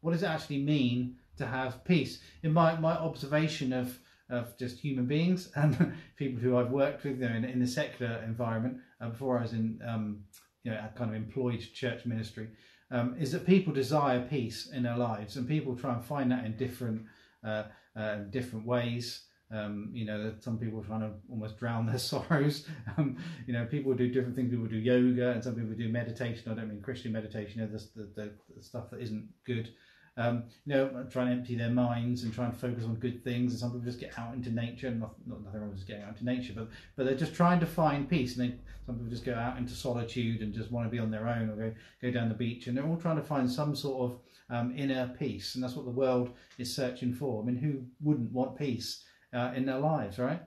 What 0.00 0.12
does 0.12 0.22
it 0.22 0.26
actually 0.26 0.62
mean 0.62 1.16
to 1.36 1.46
have 1.46 1.84
peace? 1.84 2.20
In 2.44 2.52
my, 2.52 2.78
my 2.78 2.92
observation 2.92 3.72
of, 3.72 3.98
of 4.30 4.56
just 4.56 4.78
human 4.78 5.06
beings 5.06 5.50
and 5.56 5.94
people 6.16 6.40
who 6.40 6.56
I've 6.56 6.70
worked 6.70 7.02
with 7.02 7.20
you 7.20 7.28
know, 7.28 7.34
in, 7.34 7.44
in 7.44 7.58
the 7.58 7.66
secular 7.66 8.22
environment 8.24 8.78
uh, 9.00 9.08
before 9.08 9.38
I 9.38 9.42
was 9.42 9.52
in 9.52 9.80
um, 9.86 10.22
you 10.68 10.74
know, 10.74 10.88
kind 10.94 11.10
of 11.10 11.16
employed 11.16 11.60
church 11.74 12.04
ministry, 12.04 12.48
um, 12.90 13.16
is 13.18 13.32
that 13.32 13.46
people 13.46 13.72
desire 13.72 14.20
peace 14.20 14.68
in 14.70 14.82
their 14.82 14.96
lives 14.96 15.36
and 15.36 15.48
people 15.48 15.74
try 15.74 15.94
and 15.94 16.04
find 16.04 16.30
that 16.30 16.44
in 16.44 16.56
different, 16.56 17.02
uh, 17.44 17.64
uh, 17.96 18.16
different 18.30 18.66
ways. 18.66 19.24
Um, 19.50 19.90
you 19.94 20.04
know, 20.04 20.34
some 20.40 20.58
people 20.58 20.80
are 20.80 20.84
trying 20.84 21.00
to 21.00 21.12
almost 21.30 21.58
drown 21.58 21.86
their 21.86 21.98
sorrows. 22.12 22.66
Um, 22.98 23.16
you 23.46 23.54
know, 23.54 23.64
people 23.64 23.94
do 23.94 24.08
different 24.10 24.36
things. 24.36 24.50
People 24.50 24.66
do 24.66 24.76
yoga, 24.76 25.30
and 25.30 25.42
some 25.42 25.54
people 25.54 25.74
do 25.74 25.88
meditation. 25.88 26.52
I 26.52 26.54
don't 26.54 26.68
mean 26.68 26.82
Christian 26.82 27.12
meditation. 27.12 27.60
You 27.60 27.66
know, 27.66 27.72
the, 27.72 28.02
the, 28.14 28.30
the 28.54 28.62
stuff 28.62 28.90
that 28.90 29.00
isn't 29.00 29.26
good. 29.46 29.70
Um, 30.18 30.44
you 30.66 30.74
know, 30.74 31.06
try 31.10 31.22
and 31.22 31.32
empty 31.32 31.54
their 31.54 31.70
minds 31.70 32.24
and 32.24 32.34
try 32.34 32.44
and 32.44 32.56
focus 32.56 32.84
on 32.84 32.96
good 32.96 33.24
things. 33.24 33.52
And 33.52 33.60
some 33.60 33.70
people 33.70 33.86
just 33.86 34.00
get 34.00 34.18
out 34.18 34.34
into 34.34 34.50
nature. 34.50 34.90
Not, 34.90 35.14
not 35.26 35.42
nothing 35.44 35.60
wrong 35.60 35.70
with 35.70 35.78
just 35.78 35.88
getting 35.88 36.02
out 36.02 36.10
into 36.10 36.24
nature, 36.24 36.52
but 36.54 36.68
but 36.96 37.06
they're 37.06 37.14
just 37.14 37.34
trying 37.34 37.60
to 37.60 37.66
find 37.66 38.10
peace. 38.10 38.36
And 38.36 38.50
they, 38.50 38.56
some 38.84 38.96
people 38.96 39.10
just 39.10 39.24
go 39.24 39.34
out 39.34 39.56
into 39.56 39.72
solitude 39.72 40.42
and 40.42 40.52
just 40.52 40.70
want 40.70 40.86
to 40.86 40.90
be 40.90 40.98
on 40.98 41.10
their 41.10 41.28
own, 41.28 41.48
or 41.48 41.56
go 41.56 41.74
go 42.02 42.10
down 42.10 42.28
the 42.28 42.34
beach. 42.34 42.66
And 42.66 42.76
they're 42.76 42.86
all 42.86 42.96
trying 42.96 43.16
to 43.16 43.22
find 43.22 43.50
some 43.50 43.74
sort 43.74 44.10
of 44.10 44.18
um, 44.50 44.74
inner 44.76 45.14
peace. 45.18 45.54
And 45.54 45.64
that's 45.64 45.76
what 45.76 45.86
the 45.86 45.90
world 45.90 46.30
is 46.58 46.74
searching 46.74 47.14
for. 47.14 47.42
I 47.42 47.46
mean, 47.46 47.56
who 47.56 47.84
wouldn't 48.00 48.32
want 48.32 48.58
peace? 48.58 49.04
uh, 49.32 49.52
in 49.54 49.66
their 49.66 49.78
lives, 49.78 50.18
right? 50.18 50.40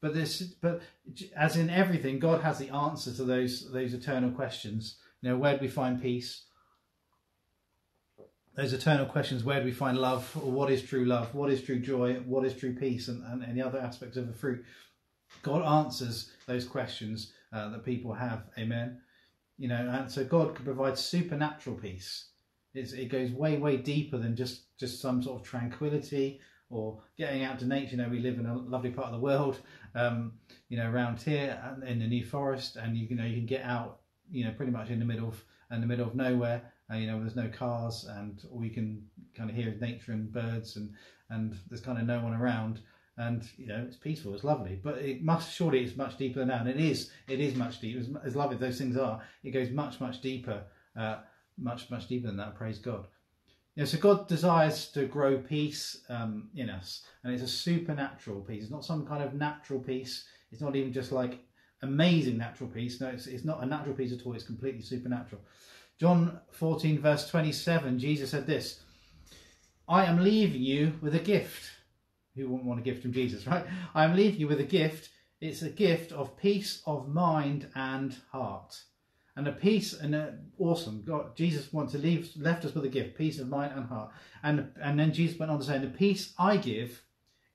But 0.00 0.14
this, 0.14 0.42
but 0.42 0.82
as 1.36 1.56
in 1.56 1.70
everything, 1.70 2.18
God 2.18 2.40
has 2.42 2.58
the 2.58 2.70
answer 2.70 3.12
to 3.14 3.24
those 3.24 3.70
those 3.72 3.94
eternal 3.94 4.30
questions. 4.30 4.96
You 5.22 5.30
know, 5.30 5.36
where 5.36 5.56
do 5.56 5.62
we 5.62 5.68
find 5.68 6.00
peace? 6.00 6.44
Those 8.58 8.72
eternal 8.72 9.06
questions: 9.06 9.44
Where 9.44 9.60
do 9.60 9.66
we 9.66 9.70
find 9.70 9.96
love? 9.96 10.28
Or 10.34 10.50
what 10.50 10.68
is 10.68 10.82
true 10.82 11.04
love? 11.04 11.32
What 11.32 11.48
is 11.48 11.62
true 11.62 11.78
joy? 11.78 12.14
What 12.26 12.44
is 12.44 12.56
true 12.56 12.74
peace? 12.74 13.06
And, 13.06 13.22
and 13.24 13.44
any 13.44 13.62
other 13.62 13.78
aspects 13.78 14.16
of 14.16 14.26
the 14.26 14.32
fruit. 14.32 14.64
God 15.44 15.62
answers 15.62 16.32
those 16.48 16.64
questions 16.64 17.32
uh, 17.52 17.68
that 17.68 17.84
people 17.84 18.12
have. 18.12 18.46
Amen. 18.58 19.00
You 19.58 19.68
know, 19.68 19.76
and 19.76 20.10
so 20.10 20.24
God 20.24 20.56
can 20.56 20.64
provide 20.64 20.98
supernatural 20.98 21.76
peace. 21.76 22.30
It's, 22.74 22.92
it 22.92 23.10
goes 23.10 23.30
way, 23.30 23.58
way 23.58 23.76
deeper 23.76 24.18
than 24.18 24.34
just 24.34 24.76
just 24.76 25.00
some 25.00 25.22
sort 25.22 25.40
of 25.40 25.46
tranquility 25.46 26.40
or 26.68 27.00
getting 27.16 27.44
out 27.44 27.60
to 27.60 27.64
nature. 27.64 27.92
You 27.92 27.98
know, 27.98 28.08
we 28.08 28.18
live 28.18 28.40
in 28.40 28.46
a 28.46 28.56
lovely 28.56 28.90
part 28.90 29.06
of 29.06 29.12
the 29.12 29.20
world, 29.20 29.60
um, 29.94 30.32
you 30.68 30.76
know, 30.76 30.90
around 30.90 31.22
here 31.22 31.56
in 31.86 32.00
the 32.00 32.08
New 32.08 32.24
Forest, 32.24 32.74
and 32.74 32.96
you, 32.96 33.06
you 33.08 33.14
know 33.14 33.24
you 33.24 33.36
can 33.36 33.46
get 33.46 33.62
out, 33.62 34.00
you 34.32 34.44
know, 34.44 34.50
pretty 34.50 34.72
much 34.72 34.90
in 34.90 34.98
the 34.98 35.04
middle 35.04 35.28
of 35.28 35.44
in 35.70 35.80
the 35.80 35.86
middle 35.86 36.08
of 36.08 36.16
nowhere. 36.16 36.72
Uh, 36.90 36.96
you 36.96 37.06
know, 37.06 37.20
there's 37.20 37.36
no 37.36 37.48
cars, 37.48 38.06
and 38.08 38.42
all 38.52 38.64
you 38.64 38.70
can 38.70 39.02
kind 39.36 39.50
of 39.50 39.56
hear 39.56 39.68
is 39.68 39.80
nature 39.80 40.12
and 40.12 40.32
birds, 40.32 40.76
and 40.76 40.94
and 41.30 41.54
there's 41.68 41.82
kind 41.82 41.98
of 41.98 42.06
no 42.06 42.20
one 42.20 42.34
around. 42.34 42.80
And 43.18 43.42
you 43.56 43.66
know 43.66 43.84
it's 43.86 43.96
peaceful, 43.96 44.32
it's 44.32 44.44
lovely, 44.44 44.78
but 44.82 44.98
it 44.98 45.24
must 45.24 45.52
surely 45.52 45.82
it's 45.82 45.96
much 45.96 46.16
deeper 46.16 46.38
than 46.38 46.48
that. 46.48 46.60
And 46.60 46.70
it 46.70 46.78
is, 46.78 47.10
it 47.26 47.40
is 47.40 47.56
much 47.56 47.80
deeper. 47.80 47.98
As, 47.98 48.08
as 48.24 48.36
lovely 48.36 48.54
as 48.54 48.60
those 48.60 48.78
things 48.78 48.96
are, 48.96 49.20
it 49.42 49.50
goes 49.50 49.70
much, 49.70 50.00
much 50.00 50.20
deeper, 50.20 50.62
uh, 50.96 51.16
much, 51.58 51.90
much 51.90 52.06
deeper 52.06 52.28
than 52.28 52.36
that. 52.36 52.54
Praise 52.54 52.78
God. 52.78 53.06
Yeah, 53.74 53.86
so 53.86 53.98
God 53.98 54.28
desires 54.28 54.88
to 54.90 55.06
grow 55.06 55.38
peace 55.38 56.00
um, 56.08 56.48
in 56.54 56.70
us, 56.70 57.04
and 57.22 57.32
it's 57.32 57.42
a 57.42 57.48
supernatural 57.48 58.40
peace. 58.40 58.62
It's 58.62 58.72
not 58.72 58.84
some 58.84 59.04
kind 59.06 59.22
of 59.22 59.34
natural 59.34 59.80
peace. 59.80 60.24
It's 60.52 60.60
not 60.60 60.76
even 60.76 60.92
just 60.92 61.12
like 61.12 61.40
amazing 61.82 62.38
natural 62.38 62.68
peace. 62.70 63.00
No, 63.00 63.08
it's, 63.08 63.26
it's 63.26 63.44
not 63.44 63.62
a 63.62 63.66
natural 63.66 63.94
peace 63.94 64.12
at 64.12 64.26
all. 64.26 64.34
It's 64.34 64.44
completely 64.44 64.82
supernatural. 64.82 65.42
John 65.98 66.40
14, 66.52 67.00
verse 67.00 67.28
27, 67.28 67.98
Jesus 67.98 68.30
said 68.30 68.46
this 68.46 68.80
I 69.88 70.04
am 70.04 70.22
leaving 70.22 70.62
you 70.62 70.94
with 71.00 71.14
a 71.14 71.20
gift. 71.20 71.70
Who 72.36 72.48
wouldn't 72.48 72.68
want 72.68 72.80
a 72.80 72.84
gift 72.84 73.02
from 73.02 73.12
Jesus, 73.12 73.46
right? 73.46 73.66
I 73.94 74.04
am 74.04 74.14
leaving 74.14 74.40
you 74.40 74.48
with 74.48 74.60
a 74.60 74.64
gift. 74.64 75.10
It's 75.40 75.62
a 75.62 75.70
gift 75.70 76.12
of 76.12 76.36
peace 76.36 76.82
of 76.86 77.08
mind 77.08 77.68
and 77.74 78.16
heart 78.30 78.80
and 79.38 79.46
a 79.46 79.52
peace 79.52 79.92
and 79.92 80.16
a, 80.16 80.34
awesome 80.58 81.02
god 81.06 81.36
jesus 81.36 81.72
wants 81.72 81.92
to 81.92 81.98
leave 81.98 82.28
left 82.36 82.64
us 82.64 82.74
with 82.74 82.84
a 82.84 82.88
gift 82.88 83.16
peace 83.16 83.38
of 83.38 83.48
mind 83.48 83.72
and 83.74 83.86
heart 83.86 84.10
and 84.42 84.68
and 84.82 84.98
then 84.98 85.12
jesus 85.12 85.38
went 85.38 85.50
on 85.50 85.60
to 85.60 85.64
say 85.64 85.78
the 85.78 85.86
peace 85.86 86.34
i 86.38 86.56
give 86.56 87.02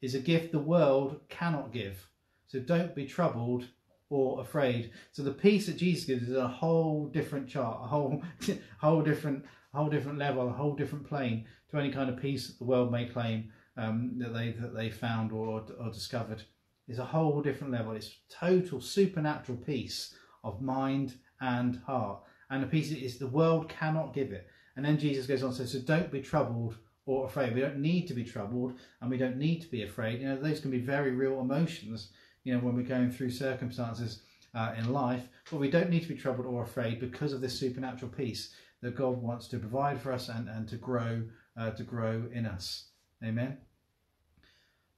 is 0.01 0.15
a 0.15 0.19
gift 0.19 0.53
the 0.53 0.59
world 0.59 1.19
cannot 1.27 1.73
give 1.73 2.07
so 2.47 2.57
don't 2.59 2.95
be 2.95 3.05
troubled 3.05 3.67
or 4.13 4.41
afraid 4.41 4.91
so 5.12 5.24
the 5.24 5.32
peace 5.32 5.65
that 5.65 5.77
jesus 5.77 6.05
gives 6.05 6.29
is 6.29 6.36
a 6.36 6.48
whole 6.48 7.08
different 7.08 7.48
chart 7.48 7.79
a 7.84 7.88
whole 7.88 8.22
whole 8.79 9.01
different 9.01 9.43
whole 9.74 9.89
different 9.89 10.17
level 10.17 10.48
a 10.48 10.51
whole 10.51 10.75
different 10.75 11.08
plane 11.08 11.46
to 11.70 11.77
any 11.77 11.91
kind 11.91 12.10
of 12.10 12.22
peace 12.22 12.48
that 12.48 12.60
the 12.60 12.65
world 12.65 12.91
may 12.91 13.05
claim 13.05 13.51
um, 13.75 14.13
that 14.17 14.34
they 14.34 14.51
that 14.51 14.75
they 14.75 14.89
found 14.89 15.32
or, 15.32 15.65
or 15.79 15.89
discovered 15.91 16.43
It's 16.88 17.00
a 17.00 17.05
whole 17.05 17.41
different 17.41 17.74
level 17.74 17.93
it's 17.93 18.17
total 18.29 18.82
supernatural 18.82 19.58
peace 19.58 20.15
of 20.43 20.62
mind 20.62 21.15
and 21.41 21.82
heart. 21.86 22.22
And 22.50 22.63
the 22.63 22.67
peace 22.67 22.91
is 22.91 23.17
the 23.17 23.27
world 23.27 23.70
cannot 23.70 24.13
give 24.13 24.32
it. 24.32 24.48
And 24.75 24.86
then 24.86 24.98
Jesus 24.98 25.27
goes 25.27 25.43
on 25.43 25.51
to 25.51 25.55
say, 25.55 25.65
so 25.65 25.79
don't 25.84 26.12
be 26.12 26.22
troubled 26.22 26.77
or 27.05 27.25
afraid. 27.25 27.53
We 27.53 27.62
don't 27.62 27.79
need 27.79 28.08
to 28.08 28.13
be 28.13 28.24
troubled 28.24 28.79
and 29.01 29.10
we 29.10 29.17
don't 29.17 29.38
need 29.38 29.62
to 29.62 29.67
be 29.67 29.84
afraid. 29.84 30.22
You 30.22 30.29
know, 30.29 30.38
those 30.38 30.60
can 30.60 30.72
be 30.72 30.79
very 30.79 31.12
real 31.12 31.41
emotions, 31.41 32.10
you 32.43 32.53
know, 32.53 32.59
when 32.59 32.75
we're 32.75 32.83
going 32.83 33.12
through 33.12 33.29
circumstances 33.29 34.21
uh, 34.53 34.73
in 34.77 34.91
life, 34.91 35.23
but 35.50 35.59
we 35.59 35.69
don't 35.69 35.89
need 35.89 36.01
to 36.01 36.07
be 36.07 36.15
troubled 36.15 36.45
or 36.45 36.63
afraid 36.63 37.00
because 37.00 37.33
of 37.33 37.41
this 37.41 37.57
supernatural 37.57 38.12
peace 38.12 38.53
that 38.81 38.95
God 38.95 39.21
wants 39.21 39.47
to 39.47 39.57
provide 39.57 40.00
for 40.00 40.12
us 40.12 40.29
and, 40.29 40.50
and 40.50 40.67
to 40.69 40.75
grow 40.75 41.23
uh, 41.57 41.71
to 41.71 41.83
grow 41.83 42.23
in 42.33 42.45
us. 42.45 42.85
Amen. 43.23 43.57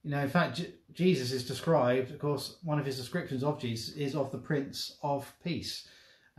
You 0.02 0.10
know, 0.10 0.20
in 0.20 0.28
fact, 0.28 0.56
J- 0.56 0.74
Jesus 0.92 1.32
is 1.32 1.46
described, 1.46 2.10
of 2.10 2.18
course, 2.18 2.56
one 2.62 2.78
of 2.78 2.86
his 2.86 2.96
descriptions 2.96 3.44
of 3.44 3.60
Jesus 3.60 3.94
is 3.94 4.14
of 4.14 4.32
the 4.32 4.38
Prince 4.38 4.96
of 5.02 5.32
Peace. 5.44 5.88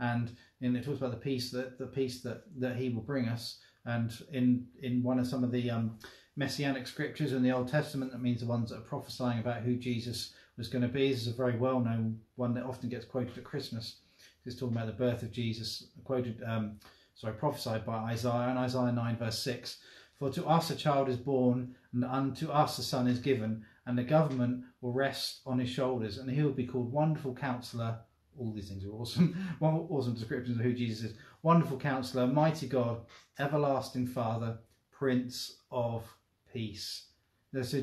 And 0.00 0.36
and 0.60 0.76
it 0.76 0.84
talks 0.84 0.98
about 0.98 1.12
the 1.12 1.16
peace 1.16 1.50
that 1.50 1.78
the 1.78 1.86
peace 1.86 2.20
that, 2.22 2.42
that 2.60 2.76
he 2.76 2.90
will 2.90 3.02
bring 3.02 3.28
us. 3.28 3.58
And 3.84 4.12
in 4.32 4.66
in 4.82 5.02
one 5.02 5.18
of 5.18 5.26
some 5.26 5.44
of 5.44 5.52
the 5.52 5.70
um, 5.70 5.98
messianic 6.36 6.86
scriptures 6.86 7.32
in 7.32 7.42
the 7.42 7.52
Old 7.52 7.68
Testament, 7.68 8.12
that 8.12 8.22
means 8.22 8.40
the 8.40 8.46
ones 8.46 8.70
that 8.70 8.78
are 8.78 8.82
prophesying 8.82 9.40
about 9.40 9.62
who 9.62 9.76
Jesus 9.76 10.34
was 10.58 10.68
going 10.68 10.82
to 10.82 10.88
be. 10.88 11.10
This 11.10 11.22
is 11.22 11.28
a 11.28 11.36
very 11.36 11.56
well 11.56 11.80
known 11.80 12.20
one 12.34 12.52
that 12.54 12.64
often 12.64 12.90
gets 12.90 13.06
quoted 13.06 13.38
at 13.38 13.44
Christmas. 13.44 14.00
It's 14.44 14.56
talking 14.56 14.76
about 14.76 14.86
the 14.86 14.92
birth 14.92 15.22
of 15.22 15.30
Jesus, 15.30 15.88
quoted, 16.04 16.42
um, 16.46 16.80
sorry, 17.14 17.34
prophesied 17.34 17.86
by 17.86 17.94
Isaiah 17.94 18.50
in 18.50 18.56
Isaiah 18.56 18.92
9, 18.92 19.16
verse 19.16 19.38
6. 19.38 19.78
For 20.18 20.30
to 20.30 20.46
us 20.46 20.70
a 20.70 20.76
child 20.76 21.08
is 21.08 21.16
born, 21.16 21.76
and 21.92 22.04
unto 22.04 22.48
us 22.48 22.78
a 22.78 22.82
son 22.82 23.06
is 23.06 23.20
given, 23.20 23.64
and 23.86 23.96
the 23.96 24.02
government 24.02 24.64
will 24.80 24.92
rest 24.92 25.40
on 25.46 25.58
his 25.58 25.70
shoulders, 25.70 26.18
and 26.18 26.28
he 26.30 26.42
will 26.42 26.50
be 26.50 26.66
called 26.66 26.92
Wonderful 26.92 27.34
Counselor. 27.34 27.98
All 28.38 28.52
these 28.52 28.68
things 28.68 28.84
are 28.84 28.92
awesome. 28.92 29.36
Awesome 29.60 30.14
descriptions 30.14 30.58
of 30.58 30.64
who 30.64 30.72
Jesus 30.72 31.10
is. 31.10 31.16
Wonderful 31.42 31.78
Counselor, 31.78 32.26
Mighty 32.26 32.66
God, 32.66 33.02
Everlasting 33.38 34.06
Father, 34.06 34.58
Prince 34.90 35.58
of 35.70 36.04
Peace. 36.52 37.07
So 37.52 37.80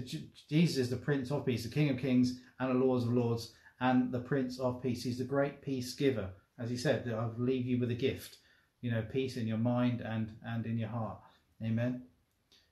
Jesus 0.49 0.77
is 0.77 0.89
the 0.89 0.97
Prince 0.97 1.31
of 1.31 1.45
Peace, 1.45 1.63
the 1.63 1.69
King 1.69 1.89
of 1.89 1.97
Kings 1.97 2.39
and 2.59 2.69
the 2.69 2.85
Lords 2.85 3.05
of 3.05 3.13
Lords, 3.13 3.53
and 3.79 4.11
the 4.11 4.19
Prince 4.19 4.59
of 4.59 4.81
Peace. 4.81 5.03
He's 5.03 5.17
the 5.17 5.23
great 5.23 5.61
peace 5.61 5.93
giver. 5.93 6.29
As 6.59 6.69
he 6.69 6.77
said, 6.77 7.11
I'll 7.11 7.33
leave 7.37 7.65
you 7.65 7.79
with 7.79 7.91
a 7.91 7.95
gift, 7.95 8.37
you 8.81 8.91
know, 8.91 9.01
peace 9.01 9.37
in 9.37 9.47
your 9.47 9.57
mind 9.57 10.01
and, 10.01 10.31
and 10.45 10.65
in 10.65 10.77
your 10.77 10.89
heart. 10.89 11.17
Amen. 11.63 12.03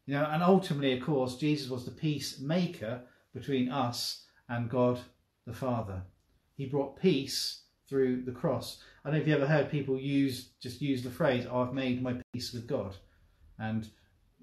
You 0.06 0.14
know, 0.14 0.26
and 0.26 0.44
ultimately, 0.44 0.94
of 0.98 1.04
course, 1.04 1.38
Jesus 1.38 1.70
was 1.70 1.86
the 1.86 1.92
peacemaker 1.92 3.02
between 3.34 3.70
us 3.70 4.26
and 4.48 4.70
God 4.70 5.00
the 5.46 5.54
Father. 5.54 6.04
He 6.56 6.68
brought 6.68 7.02
peace 7.02 7.64
through 7.90 8.24
the 8.24 8.32
cross. 8.32 8.82
I 9.04 9.10
don't 9.10 9.18
know 9.18 9.22
if 9.22 9.28
you 9.28 9.36
ever 9.36 9.48
heard 9.48 9.70
people 9.70 10.00
use 10.00 10.50
just 10.62 10.82
use 10.82 11.04
the 11.04 11.10
phrase, 11.10 11.46
"I've 11.46 11.74
made 11.74 12.02
my 12.02 12.22
peace 12.32 12.54
with 12.54 12.68
God," 12.68 12.96
and 13.58 13.90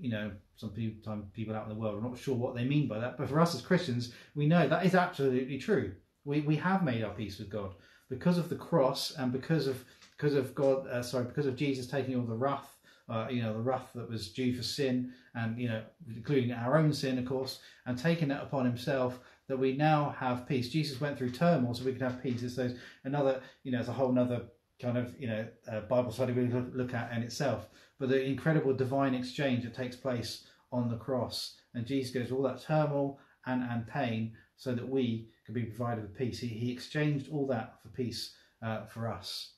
you 0.00 0.10
know, 0.10 0.30
some 0.56 0.70
people, 0.70 1.22
people 1.32 1.54
out 1.54 1.64
in 1.64 1.68
the 1.68 1.80
world 1.80 1.98
are 1.98 2.08
not 2.08 2.18
sure 2.18 2.34
what 2.34 2.54
they 2.54 2.64
mean 2.64 2.88
by 2.88 2.98
that. 2.98 3.18
But 3.18 3.28
for 3.28 3.40
us 3.40 3.54
as 3.54 3.62
Christians, 3.62 4.12
we 4.34 4.46
know 4.46 4.68
that 4.68 4.84
is 4.84 4.94
absolutely 4.94 5.58
true. 5.58 5.92
We 6.24 6.40
we 6.40 6.56
have 6.56 6.84
made 6.84 7.02
our 7.04 7.14
peace 7.14 7.38
with 7.38 7.50
God 7.50 7.74
because 8.08 8.38
of 8.38 8.48
the 8.48 8.56
cross 8.56 9.12
and 9.18 9.32
because 9.32 9.66
of 9.66 9.84
because 10.16 10.34
of 10.34 10.54
God. 10.54 10.86
Uh, 10.86 11.02
sorry, 11.02 11.24
because 11.24 11.46
of 11.46 11.56
Jesus 11.56 11.86
taking 11.86 12.16
all 12.16 12.26
the 12.26 12.34
wrath 12.34 12.80
uh, 13.10 13.26
you 13.28 13.42
know, 13.42 13.52
the 13.52 13.60
wrath 13.60 13.90
that 13.94 14.08
was 14.08 14.28
due 14.28 14.54
for 14.54 14.62
sin, 14.62 15.12
and 15.34 15.58
you 15.58 15.68
know, 15.68 15.82
including 16.14 16.52
our 16.52 16.78
own 16.78 16.92
sin, 16.92 17.18
of 17.18 17.26
course, 17.26 17.58
and 17.86 17.98
taking 17.98 18.30
it 18.30 18.40
upon 18.40 18.64
himself, 18.64 19.18
that 19.48 19.58
we 19.58 19.76
now 19.76 20.14
have 20.16 20.46
peace. 20.46 20.68
Jesus 20.68 21.00
went 21.00 21.18
through 21.18 21.30
turmoil 21.30 21.74
so 21.74 21.84
we 21.84 21.92
could 21.92 22.02
have 22.02 22.22
peace. 22.22 22.42
It's 22.42 22.54
those 22.54 22.76
another, 23.04 23.40
you 23.64 23.72
know, 23.72 23.80
it's 23.80 23.88
a 23.88 23.92
whole 23.92 24.16
other 24.16 24.42
kind 24.80 24.96
of, 24.96 25.14
you 25.18 25.28
know, 25.28 25.46
Bible 25.88 26.10
study 26.10 26.32
we 26.32 26.46
look, 26.46 26.70
look 26.72 26.94
at 26.94 27.12
in 27.12 27.22
itself. 27.22 27.68
But 27.98 28.08
the 28.08 28.24
incredible 28.24 28.72
divine 28.72 29.14
exchange 29.14 29.64
that 29.64 29.74
takes 29.74 29.96
place 29.96 30.46
on 30.72 30.88
the 30.88 30.96
cross, 30.96 31.56
and 31.74 31.86
Jesus 31.86 32.14
goes 32.14 32.32
all 32.32 32.42
that 32.42 32.62
turmoil 32.62 33.18
and 33.46 33.62
and 33.62 33.86
pain 33.86 34.32
so 34.56 34.74
that 34.74 34.88
we 34.88 35.28
can 35.44 35.54
be 35.54 35.64
provided 35.64 36.02
with 36.02 36.16
peace. 36.16 36.38
He, 36.38 36.48
he 36.48 36.70
exchanged 36.70 37.28
all 37.32 37.46
that 37.48 37.80
for 37.82 37.88
peace 37.88 38.34
uh, 38.62 38.84
for 38.84 39.08
us. 39.08 39.52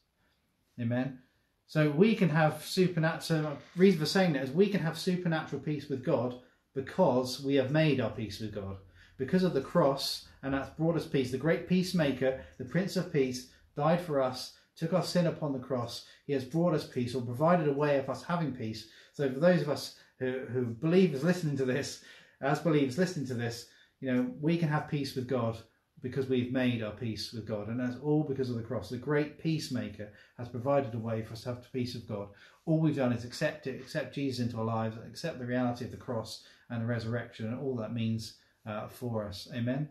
Amen. 0.81 1.19
So 1.67 1.91
we 1.91 2.15
can 2.15 2.29
have 2.29 2.65
supernatural, 2.65 3.57
reason 3.77 4.01
for 4.01 4.07
saying 4.07 4.35
that 4.35 4.45
is 4.45 4.51
we 4.51 4.69
can 4.69 4.81
have 4.81 4.99
supernatural 4.99 5.63
peace 5.63 5.89
with 5.89 6.05
God 6.05 6.39
because 6.75 7.43
we 7.43 7.55
have 7.57 7.71
made 7.71 8.01
our 8.01 8.11
peace 8.11 8.41
with 8.41 8.55
God. 8.55 8.77
Because 9.19 9.43
of 9.43 9.55
the 9.55 9.61
cross, 9.61 10.27
and 10.43 10.55
that's 10.55 10.71
brought 10.71 10.97
us 10.97 11.07
peace. 11.07 11.31
The 11.31 11.39
great 11.39 11.69
peacemaker, 11.69 12.41
the 12.59 12.65
Prince 12.65 12.97
of 12.97 13.13
Peace, 13.13 13.51
died 13.77 14.01
for 14.01 14.21
us, 14.21 14.55
took 14.77 14.93
our 14.93 15.03
sin 15.03 15.27
upon 15.27 15.53
the 15.53 15.59
cross. 15.59 16.07
He 16.27 16.33
has 16.33 16.45
brought 16.45 16.75
us 16.75 16.87
peace, 16.87 17.15
or 17.15 17.23
provided 17.23 17.69
a 17.69 17.73
way 17.73 17.99
of 17.99 18.09
us 18.09 18.23
having 18.23 18.53
peace. 18.53 18.89
So 19.13 19.31
for 19.33 19.41
those 19.41 19.63
of 19.63 19.69
us 19.69 19.97
who, 20.19 20.41
who 20.53 20.65
believe 20.67 21.15
is 21.15 21.25
listening 21.25 21.57
to 21.59 21.65
this, 21.65 22.03
as 22.41 22.59
believers 22.59 22.99
listening 22.99 23.27
to 23.27 23.35
this, 23.35 23.69
you 24.01 24.13
know, 24.13 24.31
we 24.41 24.57
can 24.57 24.69
have 24.69 24.89
peace 24.89 25.15
with 25.15 25.29
God 25.29 25.59
because 26.03 26.29
we've 26.29 26.53
made 26.53 26.83
our 26.83 26.93
peace 26.93 27.33
with 27.33 27.47
God. 27.47 27.69
And 27.69 27.79
that's 27.79 28.01
all 28.03 28.25
because 28.25 28.51
of 28.51 28.57
the 28.57 28.63
cross. 28.63 28.91
The 28.91 28.97
great 28.97 29.39
peacemaker 29.39 30.13
has 30.37 30.49
provided 30.49 30.95
a 30.95 30.99
way 30.99 31.23
for 31.23 31.35
us 31.35 31.43
to 31.43 31.51
have 31.51 31.63
the 31.63 31.69
peace 31.69 31.95
of 31.95 32.09
God. 32.09 32.29
All 32.67 32.81
we've 32.81 32.97
done 32.97 33.13
is 33.13 33.25
accept 33.25 33.69
it, 33.69 33.81
accept 33.81 34.15
Jesus 34.15 34.45
into 34.45 34.59
our 34.59 34.65
lives, 34.65 34.97
accept 35.07 35.39
the 35.39 35.47
reality 35.47 35.85
of 35.85 35.93
the 35.93 35.97
cross 35.97 36.45
and 36.71 36.83
the 36.83 36.87
resurrection 36.87 37.47
and 37.47 37.61
all 37.61 37.77
that 37.77 37.95
means 37.95 38.35
uh, 38.67 38.89
for 38.89 39.27
us. 39.27 39.49
Amen. 39.55 39.89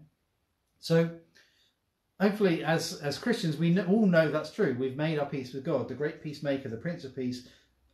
So, 0.80 1.10
hopefully, 2.22 2.64
as, 2.64 3.00
as 3.02 3.18
Christians, 3.18 3.58
we 3.58 3.78
all 3.82 4.06
know 4.06 4.30
that's 4.30 4.52
true. 4.52 4.76
We've 4.80 4.96
made 4.96 5.18
our 5.18 5.26
peace 5.26 5.54
with 5.54 5.66
God. 5.66 5.88
The 5.88 5.96
great 5.96 6.22
peacemaker, 6.22 6.70
the 6.70 6.78
Prince 6.78 7.04
of 7.04 7.16
Peace, 7.16 7.48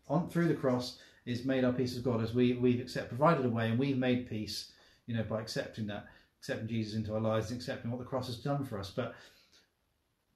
on 0.08 0.30
through 0.30 0.50
the 0.50 0.54
cross, 0.54 1.00
is 1.26 1.46
made 1.46 1.64
our 1.64 1.74
peace 1.74 1.96
with 1.96 2.04
God 2.04 2.22
as 2.22 2.34
we, 2.34 2.54
we've 2.54 2.82
accept, 2.82 3.10
provided 3.10 3.46
a 3.46 3.50
way 3.50 3.70
and 3.70 3.80
we've 3.80 3.98
made 3.98 4.30
peace, 4.30 4.72
you 5.08 5.16
know, 5.16 5.24
by 5.24 5.42
accepting 5.42 5.88
that 5.88 6.08
accepting 6.40 6.68
Jesus 6.68 6.96
into 6.96 7.14
our 7.16 7.20
lives 7.20 7.50
and 7.50 7.60
accepting 7.60 7.90
what 7.90 8.00
the 8.00 8.06
cross 8.06 8.28
has 8.28 8.38
done 8.38 8.64
for 8.64 8.80
us. 8.80 8.92
But 8.92 9.16